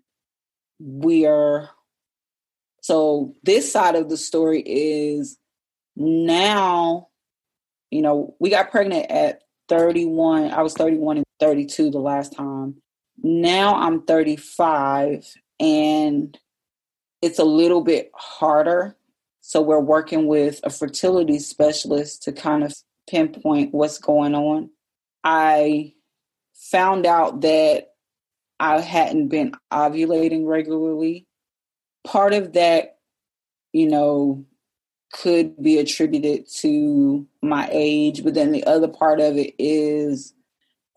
we 0.78 1.26
are. 1.26 1.70
So 2.82 3.34
this 3.42 3.70
side 3.70 3.96
of 3.96 4.08
the 4.08 4.16
story 4.16 4.62
is 4.64 5.36
now, 5.96 7.08
you 7.90 8.00
know, 8.00 8.34
we 8.38 8.50
got 8.50 8.70
pregnant 8.70 9.10
at 9.10 9.42
31. 9.68 10.50
I 10.50 10.62
was 10.62 10.74
31 10.74 11.18
and 11.18 11.26
32 11.40 11.90
the 11.90 11.98
last 11.98 12.32
time. 12.34 12.76
Now 13.22 13.74
I'm 13.74 14.02
35 14.02 15.26
and 15.60 16.38
it's 17.20 17.38
a 17.38 17.44
little 17.44 17.82
bit 17.82 18.10
harder. 18.14 18.96
So 19.48 19.62
we're 19.62 19.80
working 19.80 20.26
with 20.26 20.60
a 20.62 20.68
fertility 20.68 21.38
specialist 21.38 22.24
to 22.24 22.32
kind 22.32 22.62
of 22.62 22.74
pinpoint 23.08 23.72
what's 23.72 23.96
going 23.96 24.34
on. 24.34 24.68
I 25.24 25.94
found 26.70 27.06
out 27.06 27.40
that 27.40 27.92
I 28.60 28.82
hadn't 28.82 29.28
been 29.28 29.52
ovulating 29.72 30.46
regularly. 30.46 31.26
Part 32.04 32.34
of 32.34 32.52
that, 32.52 32.98
you 33.72 33.88
know, 33.88 34.44
could 35.14 35.56
be 35.62 35.78
attributed 35.78 36.46
to 36.56 37.26
my 37.40 37.70
age, 37.72 38.24
but 38.24 38.34
then 38.34 38.52
the 38.52 38.64
other 38.64 38.88
part 38.88 39.18
of 39.18 39.38
it 39.38 39.54
is 39.58 40.34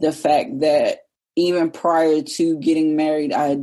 the 0.02 0.12
fact 0.12 0.60
that 0.60 1.06
even 1.38 1.72
prior 1.72 2.22
to 2.22 2.60
getting 2.60 2.98
married, 2.98 3.32
I 3.32 3.60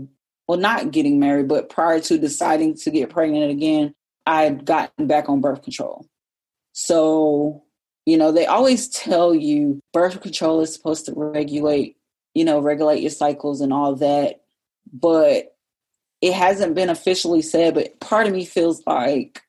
well, 0.46 0.56
not 0.56 0.92
getting 0.92 1.20
married, 1.20 1.46
but 1.46 1.68
prior 1.68 2.00
to 2.00 2.16
deciding 2.16 2.76
to 2.76 2.90
get 2.90 3.10
pregnant 3.10 3.50
again, 3.50 3.94
I 4.28 4.42
had 4.42 4.66
gotten 4.66 5.06
back 5.06 5.30
on 5.30 5.40
birth 5.40 5.62
control. 5.62 6.06
So, 6.74 7.64
you 8.04 8.18
know, 8.18 8.30
they 8.30 8.44
always 8.44 8.88
tell 8.88 9.34
you 9.34 9.80
birth 9.94 10.20
control 10.20 10.60
is 10.60 10.72
supposed 10.72 11.06
to 11.06 11.14
regulate, 11.16 11.96
you 12.34 12.44
know, 12.44 12.60
regulate 12.60 13.00
your 13.00 13.10
cycles 13.10 13.62
and 13.62 13.72
all 13.72 13.96
that. 13.96 14.42
But 14.92 15.56
it 16.20 16.34
hasn't 16.34 16.74
been 16.74 16.90
officially 16.90 17.40
said, 17.40 17.74
but 17.74 17.98
part 18.00 18.26
of 18.26 18.34
me 18.34 18.44
feels 18.44 18.82
like 18.86 19.40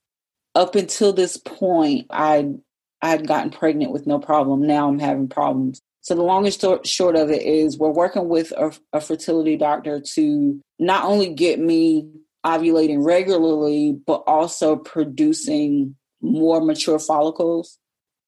up 0.55 0.75
until 0.75 1.11
this 1.11 1.36
point, 1.36 2.07
I 2.09 2.53
I 3.01 3.09
had 3.09 3.27
gotten 3.27 3.51
pregnant 3.51 3.91
with 3.91 4.07
no 4.07 4.17
problem. 4.17 4.65
Now 4.65 4.88
I'm 4.88 4.99
having 4.99 5.27
problems. 5.27 5.82
So 6.01 6.15
the 6.15 6.23
long 6.23 6.45
and 6.45 6.88
short 6.88 7.17
of 7.17 7.30
it 7.30 7.41
is 7.41 7.77
we're 7.77 7.89
working 7.89 8.30
with 8.30 8.51
a, 8.53 8.71
a 8.93 9.01
fertility 9.01 9.57
doctor 9.57 9.99
to 10.15 10.61
not 10.80 11.03
only 11.03 11.34
get 11.34 11.59
me 11.59 12.09
ovulating 12.45 13.03
regularly, 13.03 13.93
but 14.05 14.23
also 14.27 14.75
producing 14.75 15.95
more 16.21 16.61
mature 16.61 16.99
follicles. 16.99 17.77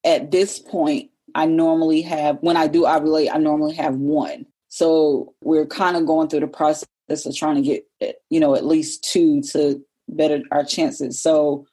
At 0.04 0.32
this 0.32 0.60
point, 0.60 1.12
I 1.36 1.46
normally 1.46 2.02
have, 2.02 2.38
when 2.42 2.58
I 2.58 2.68
do 2.68 2.84
ovulate, 2.84 3.30
I 3.34 3.38
normally 3.38 3.76
have 3.76 3.96
one. 3.96 4.46
So 4.70 5.34
we're 5.42 5.66
kind 5.66 5.98
of 5.98 6.06
going 6.06 6.28
through 6.30 6.42
the 6.42 6.48
process 6.48 6.88
of 7.10 7.36
trying 7.36 7.56
to 7.56 7.62
get, 7.62 8.16
you 8.30 8.40
know, 8.40 8.56
at 8.56 8.66
least 8.66 9.04
two 9.04 9.42
to 9.52 9.84
better 10.08 10.42
our 10.52 10.64
chances. 10.64 11.22
So 11.22 11.68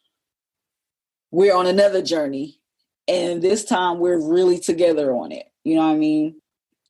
we're 1.31 1.55
on 1.55 1.67
another 1.67 2.03
journey. 2.03 2.61
And 3.07 3.41
this 3.41 3.65
time 3.65 4.01
we're 4.01 4.21
really 4.21 4.59
together 4.59 5.15
on 5.15 5.33
it. 5.33 5.47
You 5.65 5.77
know 5.77 5.87
what 5.87 5.95
I 5.95 5.97
mean? 5.97 6.41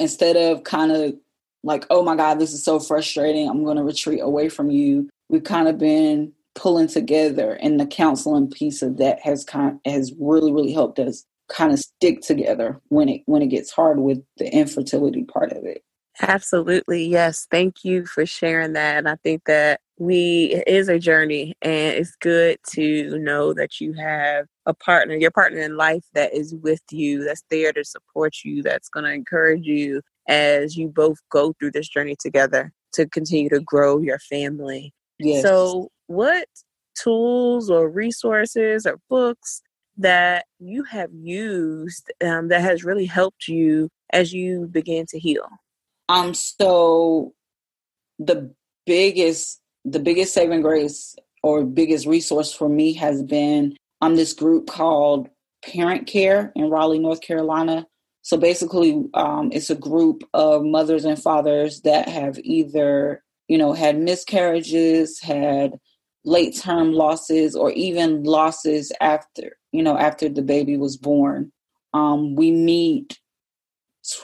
Instead 0.00 0.36
of 0.36 0.64
kind 0.64 0.92
of 0.92 1.14
like, 1.62 1.86
oh 1.90 2.02
my 2.02 2.16
God, 2.16 2.38
this 2.38 2.52
is 2.52 2.64
so 2.64 2.80
frustrating. 2.80 3.48
I'm 3.48 3.64
going 3.64 3.76
to 3.76 3.82
retreat 3.82 4.20
away 4.20 4.48
from 4.48 4.70
you. 4.70 5.08
We've 5.28 5.44
kind 5.44 5.68
of 5.68 5.78
been 5.78 6.32
pulling 6.54 6.88
together, 6.88 7.52
and 7.60 7.78
the 7.78 7.86
counseling 7.86 8.50
piece 8.50 8.82
of 8.82 8.98
that 8.98 9.20
has 9.20 9.44
kind 9.44 9.78
has 9.84 10.12
really 10.18 10.52
really 10.52 10.72
helped 10.72 10.98
us 10.98 11.24
kind 11.48 11.72
of 11.72 11.78
stick 11.78 12.20
together 12.20 12.80
when 12.88 13.08
it 13.08 13.22
when 13.26 13.42
it 13.42 13.48
gets 13.48 13.70
hard 13.70 14.00
with 14.00 14.18
the 14.36 14.52
infertility 14.52 15.24
part 15.24 15.52
of 15.52 15.64
it. 15.64 15.82
Absolutely. 16.20 17.04
Yes. 17.06 17.46
Thank 17.50 17.84
you 17.84 18.04
for 18.04 18.26
sharing 18.26 18.72
that. 18.72 18.98
And 18.98 19.08
I 19.08 19.16
think 19.16 19.44
that 19.46 19.80
we 19.98 20.46
it 20.46 20.66
is 20.66 20.88
a 20.88 20.98
journey 20.98 21.54
and 21.62 21.96
it's 21.96 22.16
good 22.16 22.58
to 22.70 23.18
know 23.18 23.52
that 23.54 23.80
you 23.80 23.92
have 23.94 24.46
a 24.66 24.74
partner, 24.74 25.14
your 25.14 25.30
partner 25.30 25.60
in 25.60 25.76
life 25.76 26.04
that 26.14 26.34
is 26.34 26.54
with 26.54 26.82
you, 26.90 27.24
that's 27.24 27.44
there 27.50 27.72
to 27.72 27.84
support 27.84 28.36
you, 28.44 28.62
that's 28.62 28.88
going 28.88 29.04
to 29.04 29.12
encourage 29.12 29.64
you 29.64 30.02
as 30.28 30.76
you 30.76 30.88
both 30.88 31.18
go 31.30 31.52
through 31.58 31.70
this 31.70 31.88
journey 31.88 32.16
together 32.18 32.72
to 32.94 33.06
continue 33.08 33.48
to 33.48 33.60
grow 33.60 33.98
your 33.98 34.18
family. 34.18 34.92
Yes. 35.18 35.42
So, 35.42 35.90
what 36.06 36.46
tools 36.94 37.70
or 37.70 37.88
resources 37.88 38.86
or 38.86 38.98
books 39.08 39.62
that 39.96 40.46
you 40.58 40.84
have 40.84 41.10
used 41.12 42.12
um, 42.24 42.48
that 42.48 42.62
has 42.62 42.84
really 42.84 43.06
helped 43.06 43.48
you 43.48 43.88
as 44.12 44.32
you 44.32 44.68
begin 44.70 45.06
to 45.06 45.18
heal? 45.18 45.48
Um, 46.08 46.34
so 46.34 47.34
the 48.18 48.52
biggest 48.86 49.60
the 49.84 49.98
biggest 49.98 50.34
saving 50.34 50.62
grace 50.62 51.14
or 51.42 51.64
biggest 51.64 52.06
resource 52.06 52.52
for 52.52 52.68
me 52.68 52.92
has 52.94 53.22
been 53.22 53.76
on 54.00 54.12
um, 54.12 54.16
this 54.16 54.32
group 54.32 54.66
called 54.66 55.28
Parent 55.64 56.06
Care 56.06 56.52
in 56.54 56.68
Raleigh, 56.68 56.98
North 56.98 57.20
Carolina. 57.20 57.86
So 58.22 58.36
basically, 58.36 59.04
um, 59.14 59.50
it's 59.52 59.70
a 59.70 59.74
group 59.74 60.24
of 60.34 60.62
mothers 60.64 61.04
and 61.04 61.20
fathers 61.20 61.80
that 61.82 62.08
have 62.08 62.38
either, 62.42 63.22
you 63.48 63.58
know, 63.58 63.72
had 63.72 63.98
miscarriages, 63.98 65.20
had 65.20 65.78
late 66.24 66.56
term 66.56 66.92
losses, 66.92 67.56
or 67.56 67.72
even 67.72 68.22
losses 68.22 68.92
after, 69.00 69.56
you 69.72 69.82
know, 69.82 69.96
after 69.96 70.28
the 70.28 70.42
baby 70.42 70.76
was 70.76 70.96
born. 70.96 71.50
Um, 71.94 72.36
we 72.36 72.50
meet 72.50 73.18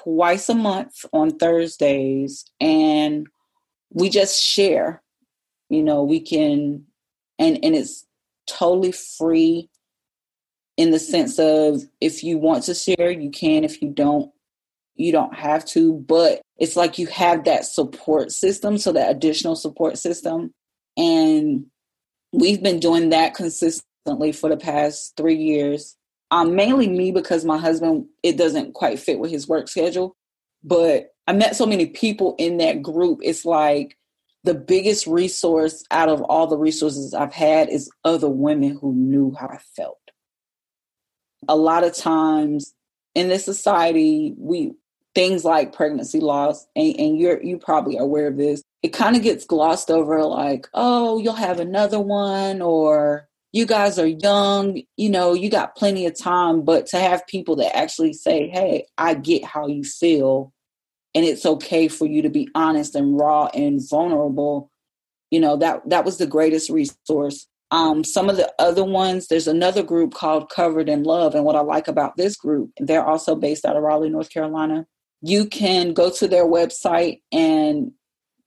twice 0.03 0.49
a 0.49 0.55
month 0.55 1.05
on 1.13 1.31
Thursdays 1.31 2.45
and 2.61 3.27
we 3.91 4.09
just 4.09 4.43
share. 4.43 5.03
You 5.71 5.83
know, 5.83 6.05
we 6.05 6.21
can 6.21 6.85
and 7.39 7.59
and 7.65 7.75
it's 7.75 8.07
totally 8.47 8.93
free 8.93 9.71
in 10.77 10.91
the 10.91 10.99
sense 10.99 11.39
of 11.39 11.83
if 12.01 12.25
you 12.25 12.39
want 12.39 12.65
to 12.65 12.75
share, 12.75 13.11
you 13.11 13.31
can. 13.31 13.65
If 13.65 13.81
you 13.81 13.89
don't, 13.91 14.31
you 14.97 15.13
don't 15.13 15.35
have 15.35 15.65
to. 15.67 15.95
But 15.95 16.41
it's 16.59 16.77
like 16.77 16.99
you 16.99 17.07
have 17.09 17.45
that 17.45 17.65
support 17.65 18.33
system, 18.33 18.79
so 18.79 18.93
that 18.93 19.11
additional 19.11 19.57
support 19.57 19.99
system. 19.99 20.53
And 20.97 21.67
we've 22.33 22.63
been 22.63 22.81
doing 22.81 23.11
that 23.11 23.35
consistently 23.35 24.33
for 24.33 24.49
the 24.49 24.57
past 24.57 25.15
three 25.17 25.37
years. 25.37 25.97
Um, 26.31 26.57
mainly 26.57 26.89
me 26.89 27.13
because 27.13 27.45
my 27.45 27.59
husband, 27.59 28.07
it 28.23 28.37
doesn't 28.37 28.75
quite 28.75 28.99
fit 28.99 29.19
with 29.19 29.31
his 29.31 29.47
work 29.47 29.69
schedule. 29.69 30.17
But 30.63 31.11
I 31.27 31.33
met 31.33 31.57
so 31.57 31.67
many 31.67 31.87
people 31.87 32.35
in 32.39 32.59
that 32.59 32.83
group. 32.83 33.21
It's 33.23 33.45
like 33.45 33.97
the 34.45 34.55
biggest 34.55 35.07
resource 35.07 35.85
out 35.91 36.09
of 36.09 36.23
all 36.23 36.47
the 36.47 36.57
resources 36.57 37.15
I've 37.15 37.33
had 37.33 37.69
is 37.69 37.91
other 38.05 38.29
women 38.29 38.79
who 38.81 38.95
knew 38.95 39.35
how 39.39 39.47
I 39.47 39.59
felt. 39.77 39.99
A 41.49 41.57
lot 41.57 41.85
of 41.85 41.95
times 41.95 42.75
in 43.15 43.29
this 43.29 43.45
society, 43.45 44.35
we 44.37 44.73
things 45.15 45.45
like 45.45 45.73
pregnancy 45.73 46.21
loss, 46.21 46.67
and, 46.75 46.97
and 46.99 47.19
you're 47.19 47.43
you 47.43 47.59
probably 47.59 47.97
aware 47.97 48.29
of 48.29 48.37
this, 48.37 48.63
it 48.83 48.93
kind 48.93 49.17
of 49.17 49.23
gets 49.23 49.45
glossed 49.45 49.91
over 49.91 50.23
like, 50.25 50.69
oh, 50.75 51.19
you'll 51.19 51.35
have 51.35 51.61
another 51.61 52.01
one, 52.01 52.61
or 52.61 53.29
you 53.53 53.67
guys 53.67 53.99
are 53.99 54.07
young, 54.07 54.83
you 54.97 55.09
know, 55.09 55.33
you 55.33 55.49
got 55.49 55.77
plenty 55.77 56.07
of 56.07 56.19
time. 56.19 56.63
But 56.63 56.87
to 56.89 56.99
have 56.99 57.27
people 57.27 57.57
that 57.57 57.77
actually 57.77 58.13
say, 58.13 58.49
hey, 58.49 58.87
I 58.99 59.15
get 59.15 59.45
how 59.45 59.69
you 59.69 59.85
feel, 59.85 60.53
and 61.15 61.25
it's 61.25 61.47
okay 61.47 61.89
for 61.89 62.07
you 62.07 62.23
to 62.23 62.31
be 62.31 62.49
honest 62.55 62.95
and 62.97 63.17
raw 63.17 63.47
and 63.55 63.81
vulnerable, 63.89 64.71
you 65.31 65.41
know, 65.41 65.57
that 65.59 65.89
that 65.89 66.05
was 66.05 66.19
the 66.19 66.27
greatest 66.27 66.71
resource. 66.71 67.47
Um, 67.71 68.05
some 68.05 68.29
of 68.29 68.37
the 68.37 68.53
other 68.59 68.85
ones, 68.85 69.29
there's 69.29 69.49
another 69.49 69.83
group 69.83 70.15
called 70.15 70.51
Covered 70.51 70.89
in 70.89 71.03
Love. 71.03 71.35
And 71.35 71.45
what 71.45 71.57
I 71.57 71.61
like 71.61 71.89
about 71.89 72.17
this 72.17 72.37
group, 72.37 72.71
they're 72.79 73.05
also 73.05 73.35
based 73.35 73.65
out 73.65 73.75
of 73.75 73.83
Raleigh, 73.83 74.11
North 74.11 74.31
Carolina 74.31 74.87
you 75.25 75.47
can 75.47 75.95
go 75.95 76.11
to 76.11 76.29
their 76.29 76.45
website 76.45 77.23
and 77.33 77.93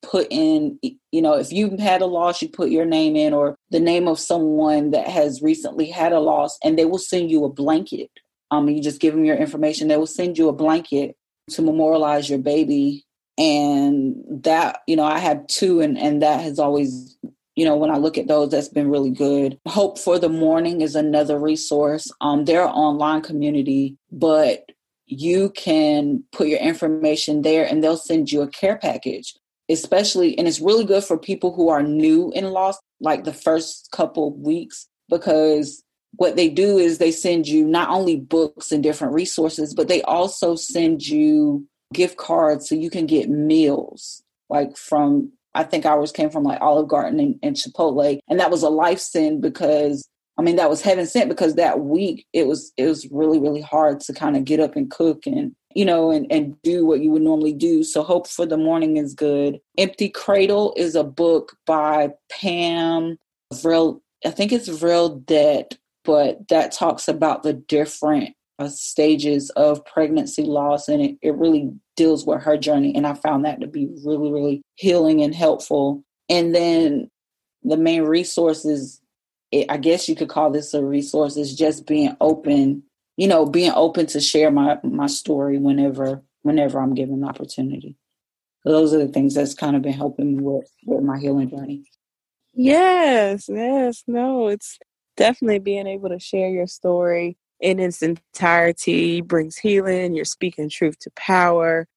put 0.03 0.27
in 0.29 0.79
you 1.11 1.21
know 1.21 1.33
if 1.33 1.51
you've 1.51 1.79
had 1.79 2.01
a 2.01 2.05
loss 2.05 2.41
you 2.41 2.47
put 2.47 2.69
your 2.69 2.85
name 2.85 3.15
in 3.15 3.33
or 3.33 3.55
the 3.71 3.79
name 3.79 4.07
of 4.07 4.19
someone 4.19 4.91
that 4.91 5.07
has 5.07 5.41
recently 5.41 5.87
had 5.89 6.13
a 6.13 6.19
loss 6.19 6.57
and 6.63 6.77
they 6.77 6.85
will 6.85 6.99
send 6.99 7.31
you 7.31 7.43
a 7.43 7.49
blanket. 7.49 8.11
Um 8.51 8.69
you 8.69 8.81
just 8.81 9.01
give 9.01 9.15
them 9.15 9.25
your 9.25 9.35
information 9.35 9.87
they 9.87 9.97
will 9.97 10.05
send 10.05 10.37
you 10.37 10.49
a 10.49 10.53
blanket 10.53 11.17
to 11.51 11.61
memorialize 11.61 12.29
your 12.29 12.39
baby. 12.39 13.03
And 13.39 14.23
that 14.43 14.81
you 14.87 14.95
know 14.95 15.03
i 15.03 15.17
have 15.17 15.47
two 15.47 15.81
and 15.81 15.97
and 15.97 16.21
that 16.21 16.41
has 16.41 16.59
always 16.59 17.17
you 17.55 17.65
know 17.65 17.75
when 17.75 17.91
i 17.91 17.97
look 17.97 18.17
at 18.17 18.27
those 18.27 18.51
that's 18.51 18.69
been 18.69 18.89
really 18.89 19.11
good. 19.11 19.59
Hope 19.67 19.97
for 19.97 20.19
the 20.19 20.29
mourning 20.29 20.81
is 20.81 20.95
another 20.95 21.39
resource. 21.39 22.11
Um 22.21 22.45
they're 22.45 22.67
online 22.67 23.23
community 23.23 23.97
but 24.11 24.71
you 25.07 25.49
can 25.51 26.23
put 26.31 26.47
your 26.47 26.59
information 26.59 27.41
there 27.41 27.65
and 27.65 27.83
they'll 27.83 27.97
send 27.97 28.31
you 28.31 28.41
a 28.41 28.47
care 28.47 28.77
package 28.77 29.33
especially 29.69 30.37
and 30.37 30.47
it's 30.47 30.61
really 30.61 30.85
good 30.85 31.03
for 31.03 31.17
people 31.17 31.53
who 31.53 31.69
are 31.69 31.83
new 31.83 32.31
in 32.33 32.45
loss 32.51 32.77
like 33.01 33.23
the 33.23 33.33
first 33.33 33.89
couple 33.91 34.33
weeks 34.33 34.87
because 35.09 35.83
what 36.15 36.35
they 36.35 36.49
do 36.49 36.77
is 36.77 36.97
they 36.97 37.11
send 37.11 37.47
you 37.47 37.65
not 37.65 37.89
only 37.89 38.17
books 38.17 38.71
and 38.71 38.83
different 38.83 39.13
resources 39.13 39.73
but 39.73 39.87
they 39.87 40.01
also 40.03 40.55
send 40.55 41.05
you 41.07 41.65
gift 41.93 42.17
cards 42.17 42.67
so 42.67 42.75
you 42.75 42.89
can 42.89 43.05
get 43.05 43.29
meals 43.29 44.21
like 44.49 44.75
from 44.75 45.31
i 45.53 45.63
think 45.63 45.85
ours 45.85 46.11
came 46.11 46.29
from 46.29 46.43
like 46.43 46.61
olive 46.61 46.87
garden 46.87 47.19
and, 47.19 47.39
and 47.43 47.55
chipotle 47.55 48.19
and 48.29 48.39
that 48.39 48.51
was 48.51 48.63
a 48.63 48.69
life 48.69 48.99
send 48.99 49.41
because 49.41 50.07
I 50.37 50.43
mean, 50.43 50.55
that 50.57 50.69
was 50.69 50.81
heaven 50.81 51.05
sent 51.05 51.29
because 51.29 51.55
that 51.55 51.79
week 51.81 52.27
it 52.33 52.47
was 52.47 52.71
it 52.77 52.85
was 52.85 53.07
really 53.11 53.39
really 53.39 53.61
hard 53.61 53.99
to 54.01 54.13
kind 54.13 54.37
of 54.37 54.45
get 54.45 54.59
up 54.59 54.75
and 54.75 54.89
cook 54.91 55.25
and 55.25 55.55
you 55.73 55.83
know 55.83 56.11
and 56.11 56.31
and 56.31 56.61
do 56.61 56.85
what 56.85 56.99
you 56.99 57.11
would 57.11 57.23
normally 57.23 57.53
do. 57.53 57.83
So 57.83 58.03
Hope 58.03 58.27
for 58.27 58.45
the 58.45 58.57
mourning 58.57 58.97
is 58.97 59.13
good. 59.13 59.59
Empty 59.77 60.09
Cradle 60.09 60.73
is 60.77 60.95
a 60.95 61.03
book 61.03 61.57
by 61.65 62.09
Pam 62.29 63.17
Vril. 63.53 64.01
I 64.25 64.31
think 64.31 64.51
it's 64.51 64.67
Vril 64.67 65.17
Debt, 65.19 65.77
but 66.03 66.47
that 66.49 66.71
talks 66.71 67.07
about 67.07 67.43
the 67.43 67.53
different 67.53 68.35
uh, 68.59 68.67
stages 68.67 69.49
of 69.51 69.85
pregnancy 69.85 70.43
loss 70.43 70.87
and 70.87 71.01
it, 71.01 71.17
it 71.21 71.35
really 71.35 71.71
deals 71.95 72.25
with 72.25 72.41
her 72.41 72.57
journey 72.57 72.91
and 72.95 73.05
i 73.05 73.13
found 73.13 73.45
that 73.45 73.61
to 73.61 73.67
be 73.67 73.87
really 74.03 74.31
really 74.31 74.61
healing 74.77 75.21
and 75.21 75.35
helpful 75.35 76.03
and 76.27 76.55
then 76.55 77.07
the 77.63 77.77
main 77.77 78.01
resources 78.01 78.99
it, 79.51 79.67
I 79.69 79.77
guess 79.77 80.09
you 80.09 80.15
could 80.15 80.29
call 80.29 80.51
this 80.51 80.73
a 80.73 80.83
resource 80.83 81.37
is 81.37 81.55
just 81.55 81.87
being 81.87 82.15
open, 82.19 82.83
you 83.15 83.27
know, 83.27 83.45
being 83.45 83.71
open 83.73 84.05
to 84.07 84.19
share 84.19 84.51
my 84.51 84.77
my 84.83 85.07
story 85.07 85.57
whenever 85.57 86.23
whenever 86.41 86.79
I'm 86.79 86.93
given 86.93 87.21
the 87.21 87.27
opportunity. 87.27 87.95
So 88.63 88.71
those 88.71 88.93
are 88.93 88.99
the 88.99 89.07
things 89.07 89.33
that's 89.33 89.53
kind 89.53 89.75
of 89.75 89.81
been 89.81 89.93
helping 89.93 90.37
me 90.37 90.43
with 90.43 90.69
with 90.85 91.03
my 91.03 91.19
healing 91.19 91.49
journey. 91.49 91.85
Yes, 92.53 93.47
yes, 93.47 94.03
no, 94.07 94.47
it's 94.47 94.79
definitely 95.15 95.59
being 95.59 95.87
able 95.87 96.09
to 96.09 96.19
share 96.19 96.49
your 96.49 96.67
story 96.67 97.37
in 97.59 97.79
its 97.79 98.01
entirety 98.01 99.21
brings 99.21 99.57
healing. 99.57 100.13
You're 100.15 100.25
speaking 100.25 100.69
truth 100.69 100.97
to 100.99 101.11
power, 101.11 101.87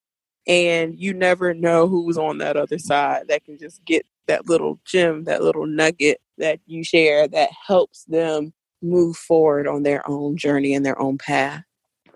and 0.47 0.99
you 0.99 1.15
never 1.15 1.55
know 1.55 1.89
who's 1.89 2.19
on 2.19 2.39
that 2.39 2.57
other 2.57 2.79
side 2.79 3.29
that 3.29 3.45
can 3.45 3.59
just 3.59 3.85
get 3.85 4.07
that 4.27 4.49
little 4.49 4.79
gem, 4.85 5.25
that 5.25 5.43
little 5.43 5.67
nugget 5.67 6.21
that 6.41 6.61
you 6.67 6.83
share 6.83 7.29
that 7.29 7.51
helps 7.67 8.05
them 8.05 8.53
move 8.83 9.17
forward 9.17 9.67
on 9.67 9.83
their 9.83 10.09
own 10.09 10.37
journey 10.37 10.75
and 10.75 10.85
their 10.85 11.01
own 11.01 11.19
path. 11.19 11.63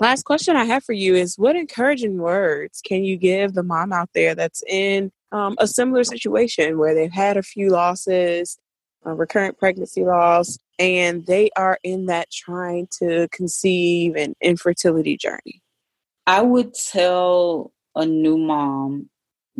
Last 0.01 0.25
question 0.25 0.57
I 0.57 0.65
have 0.65 0.83
for 0.83 0.93
you 0.93 1.15
is 1.15 1.39
what 1.39 1.57
encouraging 1.57 2.19
words 2.19 2.81
can 2.85 3.05
you 3.05 3.17
give 3.17 3.55
the 3.55 3.63
mom 3.63 3.93
out 3.93 4.11
there 4.13 4.35
that's 4.35 4.63
in 4.69 5.13
um, 5.31 5.55
a 5.59 5.69
similar 5.69 6.05
situation 6.05 6.79
where 6.79 6.95
they've 6.95 7.13
had 7.13 7.37
a 7.37 7.43
few 7.43 7.71
losses, 7.71 8.59
a 9.05 9.15
recurrent 9.15 9.59
pregnancy 9.59 10.05
loss, 10.05 10.59
and 10.79 11.27
they 11.27 11.51
are 11.57 11.79
in 11.83 12.07
that 12.07 12.31
trying 12.31 12.89
to 12.99 13.29
conceive 13.31 14.17
and 14.17 14.35
infertility 14.41 15.17
journey? 15.17 15.63
I 16.27 16.43
would 16.43 16.75
tell 16.75 17.73
a 17.95 18.05
new 18.05 18.39
mom 18.39 19.11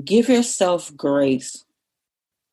give 0.05 0.29
yourself 0.29 0.95
grace 0.97 1.64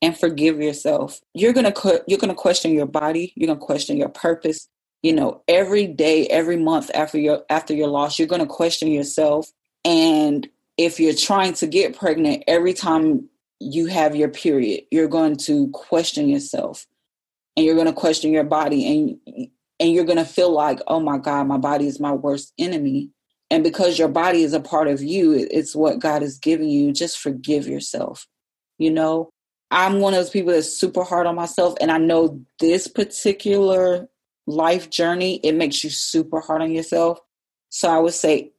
and 0.01 0.17
forgive 0.17 0.59
yourself. 0.61 1.21
You're 1.33 1.53
going 1.53 1.71
to 1.71 2.03
you're 2.07 2.19
going 2.19 2.29
to 2.29 2.35
question 2.35 2.71
your 2.71 2.85
body, 2.85 3.33
you're 3.35 3.47
going 3.47 3.59
to 3.59 3.65
question 3.65 3.97
your 3.97 4.09
purpose. 4.09 4.67
You 5.03 5.13
know, 5.13 5.41
every 5.47 5.87
day, 5.87 6.27
every 6.27 6.57
month 6.57 6.91
after 6.93 7.17
your 7.17 7.43
after 7.49 7.73
your 7.73 7.87
loss, 7.87 8.19
you're 8.19 8.27
going 8.27 8.41
to 8.41 8.47
question 8.47 8.89
yourself 8.89 9.51
and 9.83 10.47
if 10.77 10.99
you're 10.99 11.13
trying 11.13 11.53
to 11.53 11.67
get 11.67 11.97
pregnant 11.97 12.43
every 12.47 12.73
time 12.73 13.29
you 13.59 13.87
have 13.87 14.15
your 14.15 14.29
period, 14.29 14.83
you're 14.91 15.07
going 15.07 15.37
to 15.37 15.69
question 15.69 16.27
yourself 16.27 16.87
and 17.55 17.65
you're 17.65 17.75
going 17.75 17.87
to 17.87 17.93
question 17.93 18.31
your 18.31 18.43
body 18.43 18.87
and 18.87 19.49
and 19.79 19.93
you're 19.93 20.05
going 20.05 20.17
to 20.17 20.25
feel 20.25 20.51
like, 20.51 20.79
"Oh 20.87 20.99
my 20.99 21.17
god, 21.17 21.47
my 21.47 21.57
body 21.57 21.87
is 21.87 21.99
my 21.99 22.11
worst 22.11 22.53
enemy." 22.59 23.09
And 23.49 23.63
because 23.63 23.99
your 23.99 24.07
body 24.07 24.43
is 24.43 24.53
a 24.53 24.59
part 24.59 24.87
of 24.87 25.03
you, 25.03 25.33
it's 25.33 25.75
what 25.75 25.99
God 25.99 26.21
has 26.21 26.37
given 26.37 26.69
you, 26.69 26.93
just 26.93 27.19
forgive 27.19 27.67
yourself. 27.67 28.27
You 28.77 28.91
know, 28.91 29.29
I'm 29.71 29.99
one 29.99 30.13
of 30.13 30.19
those 30.19 30.29
people 30.29 30.51
that's 30.51 30.77
super 30.77 31.03
hard 31.03 31.25
on 31.25 31.35
myself. 31.35 31.75
And 31.79 31.91
I 31.91 31.97
know 31.97 32.41
this 32.59 32.87
particular 32.87 34.07
life 34.45 34.89
journey, 34.89 35.39
it 35.43 35.53
makes 35.53 35.83
you 35.83 35.89
super 35.89 36.41
hard 36.41 36.61
on 36.61 36.71
yourself. 36.71 37.19
So 37.69 37.89
I 37.89 37.99
would 37.99 38.13
say 38.13 38.51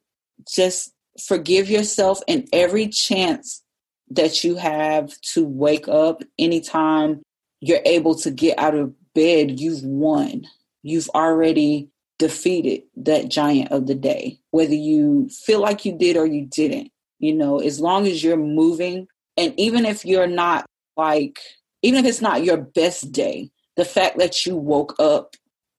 just 0.49 0.93
forgive 1.27 1.69
yourself 1.69 2.21
and 2.27 2.49
every 2.53 2.89
chance 2.89 3.63
that 4.11 4.43
you 4.43 4.57
have 4.57 5.19
to 5.21 5.45
wake 5.45 5.87
up 5.89 6.23
anytime 6.39 7.23
you're 7.61 7.83
able 7.85 8.15
to 8.17 8.31
get 8.31 8.59
out 8.59 8.75
of 8.75 8.93
bed, 9.15 9.61
you've 9.61 9.83
won. 9.83 10.47
You've 10.83 11.09
already 11.11 11.89
defeated 12.19 12.83
that 12.97 13.29
giant 13.29 13.71
of 13.71 13.87
the 13.87 13.95
day, 13.95 14.39
whether 14.51 14.75
you 14.75 15.29
feel 15.45 15.61
like 15.61 15.85
you 15.85 15.97
did 15.97 16.17
or 16.17 16.27
you 16.27 16.47
didn't. 16.47 16.91
You 17.19 17.35
know, 17.35 17.61
as 17.61 17.79
long 17.79 18.07
as 18.07 18.25
you're 18.25 18.37
moving, 18.37 19.07
and 19.37 19.55
even 19.59 19.87
if 19.87 20.05
you're 20.05 20.27
not 20.27 20.67
like 20.97 21.39
even 21.83 22.01
if 22.01 22.09
it's 22.09 22.21
not 22.23 22.45
your 22.45 22.57
best 22.57 23.13
day 23.13 23.51
the 23.77 23.85
fact 23.85 24.19
that 24.19 24.47
you 24.47 24.57
woke 24.57 24.95
up 24.99 25.37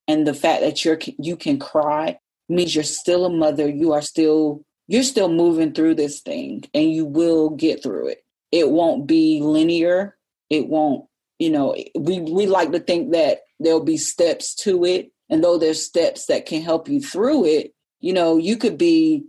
and 0.08 0.28
the 0.28 0.34
fact 0.34 0.62
that 0.62 0.84
you're 0.84 1.00
you 1.20 1.36
can 1.36 1.60
cry 1.60 2.18
means 2.50 2.76
you're 2.76 2.84
still 2.84 3.26
a 3.26 3.30
mother 3.30 3.68
you 3.68 3.94
are 3.94 4.02
still 4.02 4.64
you're 4.88 5.04
still 5.04 5.30
moving 5.30 5.74
through 5.74 5.96
this 5.96 6.22
thing 6.22 6.64
and 6.74 6.92
you 6.92 7.06
will 7.06 7.50
get 7.52 7.82
through 7.82 8.10
it. 8.10 8.20
It 8.52 8.70
won't 8.70 9.08
be 9.08 9.40
linear. 9.42 10.18
It 10.50 10.68
won't 10.68 11.06
you 11.40 11.50
know 11.50 11.76
we 11.98 12.20
we 12.20 12.46
like 12.48 12.72
to 12.72 12.80
think 12.80 13.12
that 13.14 13.40
there'll 13.60 13.84
be 13.84 13.98
steps 13.98 14.56
to 14.56 14.84
it. 14.86 15.12
And 15.30 15.44
though 15.44 15.58
there's 15.58 15.84
steps 15.84 16.26
that 16.28 16.46
can 16.46 16.62
help 16.62 16.90
you 16.90 17.02
through 17.02 17.46
it 17.46 17.74
you 18.02 18.14
know 18.14 18.38
you 18.38 18.58
could 18.58 18.78
be 18.78 19.24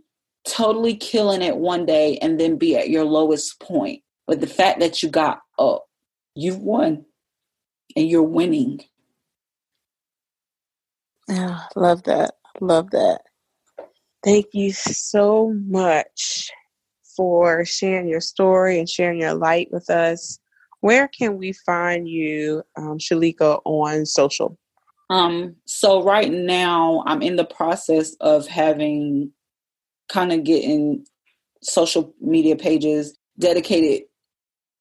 totally 0.46 0.96
killing 0.96 1.40
it 1.40 1.56
one 1.56 1.86
day 1.86 2.18
and 2.18 2.38
then 2.38 2.56
be 2.56 2.76
at 2.76 2.90
your 2.90 3.04
lowest 3.04 3.58
point. 3.60 4.02
But 4.26 4.40
the 4.40 4.46
fact 4.46 4.80
that 4.80 5.02
you 5.02 5.08
got 5.08 5.40
up, 5.58 5.86
you've 6.34 6.58
won 6.58 7.04
and 7.96 8.08
you're 8.08 8.22
winning. 8.22 8.80
Yeah, 11.28 11.60
love 11.74 12.02
that. 12.04 12.34
Love 12.60 12.90
that. 12.90 13.22
Thank 14.22 14.46
you 14.52 14.72
so 14.72 15.54
much 15.66 16.50
for 17.16 17.64
sharing 17.64 18.08
your 18.08 18.20
story 18.20 18.78
and 18.78 18.88
sharing 18.88 19.20
your 19.20 19.34
light 19.34 19.68
with 19.70 19.90
us 19.90 20.38
where 20.84 21.08
can 21.08 21.38
we 21.38 21.54
find 21.54 22.06
you, 22.06 22.62
um, 22.76 22.98
Shalika, 22.98 23.58
on 23.64 24.04
social? 24.04 24.58
Um, 25.08 25.56
so 25.64 26.02
right 26.02 26.30
now 26.30 27.02
I'm 27.06 27.22
in 27.22 27.36
the 27.36 27.46
process 27.46 28.14
of 28.20 28.46
having 28.46 29.32
kind 30.10 30.30
of 30.30 30.44
getting 30.44 31.06
social 31.62 32.14
media 32.20 32.54
pages 32.54 33.18
dedicated, 33.38 34.02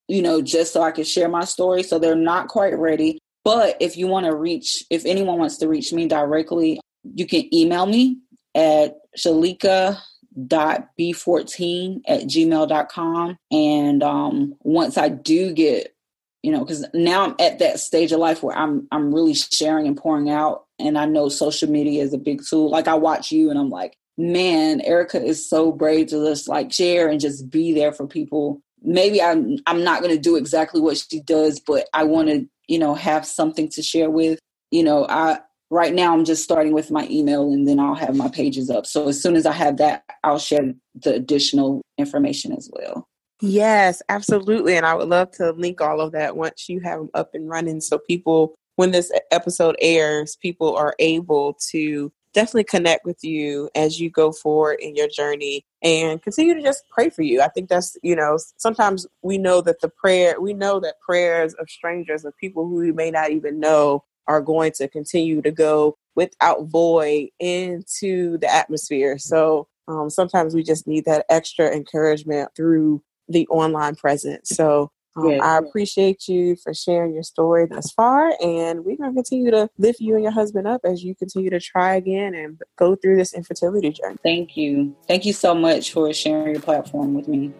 you 0.08 0.22
know, 0.22 0.41
just 0.41 0.74
so 0.74 0.82
I 0.82 0.91
can 0.91 1.04
share 1.04 1.30
my 1.30 1.45
story. 1.45 1.84
So 1.84 1.99
they're 1.99 2.16
not 2.16 2.47
quite 2.47 2.76
ready. 2.78 3.20
But 3.43 3.78
if 3.80 3.97
you 3.97 4.08
want 4.08 4.26
to 4.26 4.36
reach, 4.36 4.84
if 4.89 5.06
anyone 5.06 5.38
wants 5.38 5.58
to 5.58 5.68
reach 5.68 5.93
me 5.93 6.08
directly, 6.08 6.80
you 7.04 7.28
can 7.28 7.54
email 7.54 7.86
me 7.86 8.18
at 8.56 8.95
shalika.b14 9.18 12.01
at 12.08 12.22
gmail.com. 12.22 13.38
And 13.51 14.04
um, 14.04 14.56
once 14.62 14.97
I 14.97 15.10
do 15.10 15.51
get, 15.54 15.93
you 16.41 16.51
know, 16.51 16.60
because 16.60 16.86
now 16.93 17.26
I'm 17.26 17.36
at 17.39 17.60
that 17.60 17.80
stage 17.80 18.12
of 18.12 18.20
life 18.20 18.43
where 18.43 18.58
I'm 18.58 18.88
I'm 18.91 19.14
really 19.14 19.34
sharing 19.34 19.88
and 19.88 19.97
pouring 19.97 20.30
out. 20.30 20.66
And 20.80 20.97
I 20.97 21.06
know 21.06 21.30
social 21.30 21.70
media 21.70 22.04
is 22.04 22.14
a 22.14 22.18
big 22.18 22.41
tool. 22.45 22.70
Like 22.70 22.88
I 22.88 22.95
watch 22.95 23.32
you 23.32 23.49
and 23.49 23.58
I'm 23.58 23.70
like, 23.70 23.97
man, 24.18 24.82
Erica 24.82 25.24
is 25.24 25.49
so 25.49 25.72
brave 25.72 26.08
to 26.08 26.28
just 26.28 26.47
like 26.47 26.74
share 26.74 27.10
and 27.10 27.20
just 27.20 27.49
be 27.49 27.74
there 27.74 27.91
for 27.91 28.08
people. 28.08 28.62
Maybe 28.84 29.22
I'm 29.22 29.58
I'm 29.66 29.84
not 29.84 30.02
gonna 30.02 30.18
do 30.18 30.36
exactly 30.36 30.82
what 30.82 30.98
she 30.98 31.22
does, 31.22 31.60
but 31.60 31.88
I 31.94 32.04
wanna, 32.04 32.42
you 32.68 32.80
know, 32.80 32.96
have 32.96 33.26
something 33.26 33.70
to 33.70 33.82
share 33.82 34.10
with. 34.10 34.40
You 34.72 34.84
know, 34.84 35.06
I 35.08 35.40
right 35.70 35.94
now 35.94 36.14
I'm 36.14 36.26
just 36.26 36.44
starting 36.44 36.74
with 36.74 36.92
my 36.92 37.08
email 37.10 37.52
and 37.52 37.68
then 37.68 37.80
I'll 37.80 37.96
have 37.96 38.16
my 38.16 38.30
pages 38.30 38.70
up. 38.70 38.86
So 38.86 39.08
as 39.08 39.22
soon 39.22 39.36
as 39.36 39.46
I 39.46 39.54
have 39.54 39.78
that, 39.78 40.04
I'll 40.24 40.40
share 40.40 40.74
the 40.96 41.16
additional 41.16 41.82
information 41.98 42.52
as 42.54 42.70
well. 42.72 43.08
Yes, 43.42 44.02
absolutely. 44.08 44.78
And 44.78 44.86
I 44.86 44.94
would 44.94 45.10
love 45.10 45.32
to 45.32 45.52
link 45.52 45.82
all 45.82 46.00
of 46.00 46.12
that 46.14 46.38
once 46.38 46.70
you 46.70 46.80
have 46.82 47.00
them 47.00 47.10
up 47.14 47.32
and 47.34 47.50
running 47.50 47.82
so 47.82 47.98
people 47.98 48.56
when 48.76 48.92
this 48.92 49.12
episode 49.32 49.76
airs, 49.80 50.36
people 50.36 50.76
are 50.76 50.96
able 51.00 51.58
to 51.72 52.12
definitely 52.34 52.64
connect 52.66 53.06
with 53.06 53.24
you 53.24 53.70
as 53.76 54.00
you 54.00 54.10
go 54.10 54.32
forward 54.32 54.80
in 54.80 54.96
your 54.96 55.08
journey 55.08 55.66
and 55.82 56.22
continue 56.22 56.54
to 56.54 56.62
just 56.62 56.84
pray 56.90 57.10
for 57.10 57.22
you. 57.22 57.42
I 57.42 57.48
think 57.50 57.70
that's, 57.70 57.98
you 58.04 58.16
know, 58.16 58.38
sometimes 58.58 59.06
we 59.22 59.38
know 59.38 59.62
that 59.62 59.82
the 59.82 59.90
prayer, 59.90 60.40
we 60.40 60.54
know 60.54 60.80
that 60.80 61.00
prayers 61.00 61.54
of 61.56 61.70
strangers, 61.70 62.26
of 62.26 62.36
people 62.38 62.68
who 62.68 62.76
we 62.76 62.92
may 62.92 63.12
not 63.12 63.32
even 63.32 63.60
know, 63.60 64.04
are 64.28 64.42
going 64.42 64.72
to 64.72 64.88
continue 64.88 65.42
to 65.42 65.52
go 65.52 65.98
without 66.16 66.66
void 66.68 67.28
into 67.40 68.38
the 68.38 68.54
atmosphere. 68.54 69.18
So 69.18 69.68
um, 69.88 70.10
sometimes 70.10 70.56
we 70.56 70.64
just 70.64 70.88
need 70.88 71.06
that 71.06 71.26
extra 71.30 71.70
encouragement 71.76 72.52
through 72.56 73.04
the 73.28 73.48
online 73.48 73.96
presence. 73.96 74.50
So 74.50 74.92
um, 75.16 75.30
yeah. 75.30 75.43
I 75.43 75.57
appreciate 75.57 76.28
you 76.28 76.55
for 76.55 76.74
sharing 76.74 77.14
your 77.14 77.22
story 77.24 77.68
thus 77.68 77.91
far, 77.91 78.34
and 78.41 78.84
we're 78.84 78.97
going 78.97 79.11
to 79.11 79.16
continue 79.16 79.51
to 79.51 79.70
lift 79.78 79.99
you 79.99 80.16
and 80.16 80.24
your 80.24 80.32
husband 80.32 80.68
up 80.68 80.82
as 80.84 81.03
you 81.03 81.14
continue 81.16 81.51
to 81.51 81.59
try 81.59 81.95
again 81.95 82.34
and 82.34 82.59
go 82.78 82.95
through 82.95 83.18
this 83.18 83.34
infertility 83.34 83.91
journey. 83.91 84.18
Thank 84.24 84.57
you. 84.57 84.95
Thank 85.07 85.26
you 85.26 85.34
so 85.34 85.53
much 85.53 85.91
for 85.91 86.11
sharing 86.14 86.53
your 86.53 86.61
platform 86.61 87.14
with 87.14 87.28
me. 87.28 87.53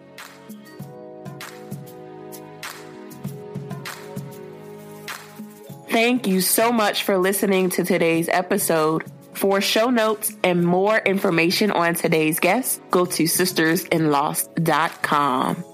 Thank 5.90 6.26
you 6.26 6.40
so 6.40 6.72
much 6.72 7.04
for 7.04 7.18
listening 7.18 7.70
to 7.70 7.84
today's 7.84 8.28
episode. 8.28 9.04
For 9.34 9.60
show 9.60 9.90
notes 9.90 10.34
and 10.42 10.64
more 10.64 10.98
information 10.98 11.70
on 11.70 11.94
today's 11.94 12.40
guest, 12.40 12.80
go 12.90 13.04
to 13.04 13.22
sistersinloss.com. 13.24 15.64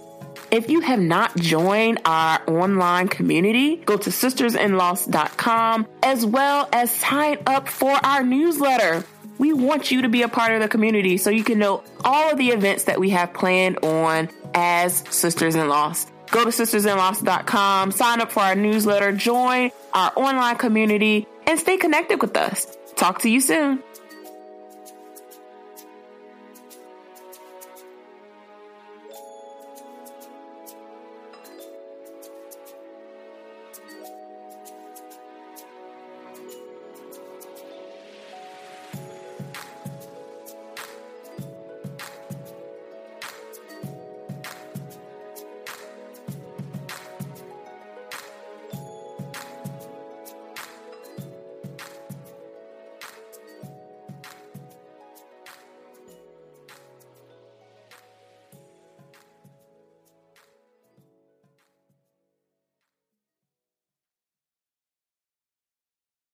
If 0.51 0.69
you 0.69 0.81
have 0.81 0.99
not 0.99 1.37
joined 1.37 2.01
our 2.05 2.41
online 2.49 3.07
community, 3.07 3.77
go 3.77 3.97
to 3.97 4.11
sistersinloss.com 4.11 5.87
as 6.03 6.27
well 6.27 6.69
as 6.73 6.91
sign 6.91 7.39
up 7.47 7.69
for 7.69 7.93
our 7.93 8.25
newsletter. 8.25 9.05
We 9.39 9.53
want 9.53 9.93
you 9.93 10.03
to 10.03 10.09
be 10.09 10.23
a 10.23 10.29
part 10.29 10.53
of 10.53 10.61
the 10.61 10.69
community 10.69 11.19
so 11.19 11.31
you 11.31 11.45
can 11.45 11.61
know 11.61 11.85
all 12.05 12.33
of 12.33 12.37
the 12.37 12.49
events 12.49 12.85
that 12.85 12.99
we 12.99 13.11
have 13.11 13.33
planned 13.33 13.79
on 13.85 14.29
as 14.53 15.05
Sisters 15.09 15.55
in 15.55 15.69
Loss. 15.69 16.07
Go 16.33 16.45
to 16.45 16.51
sistersinloss.com, 16.51 17.93
sign 17.93 18.21
up 18.21 18.33
for 18.33 18.41
our 18.41 18.57
newsletter, 18.57 19.13
join 19.13 19.71
our 19.93 20.13
online 20.17 20.57
community, 20.57 21.29
and 21.47 21.59
stay 21.61 21.77
connected 21.77 22.21
with 22.21 22.37
us. 22.37 22.67
Talk 22.97 23.21
to 23.21 23.31
you 23.31 23.41
soon. 23.41 23.83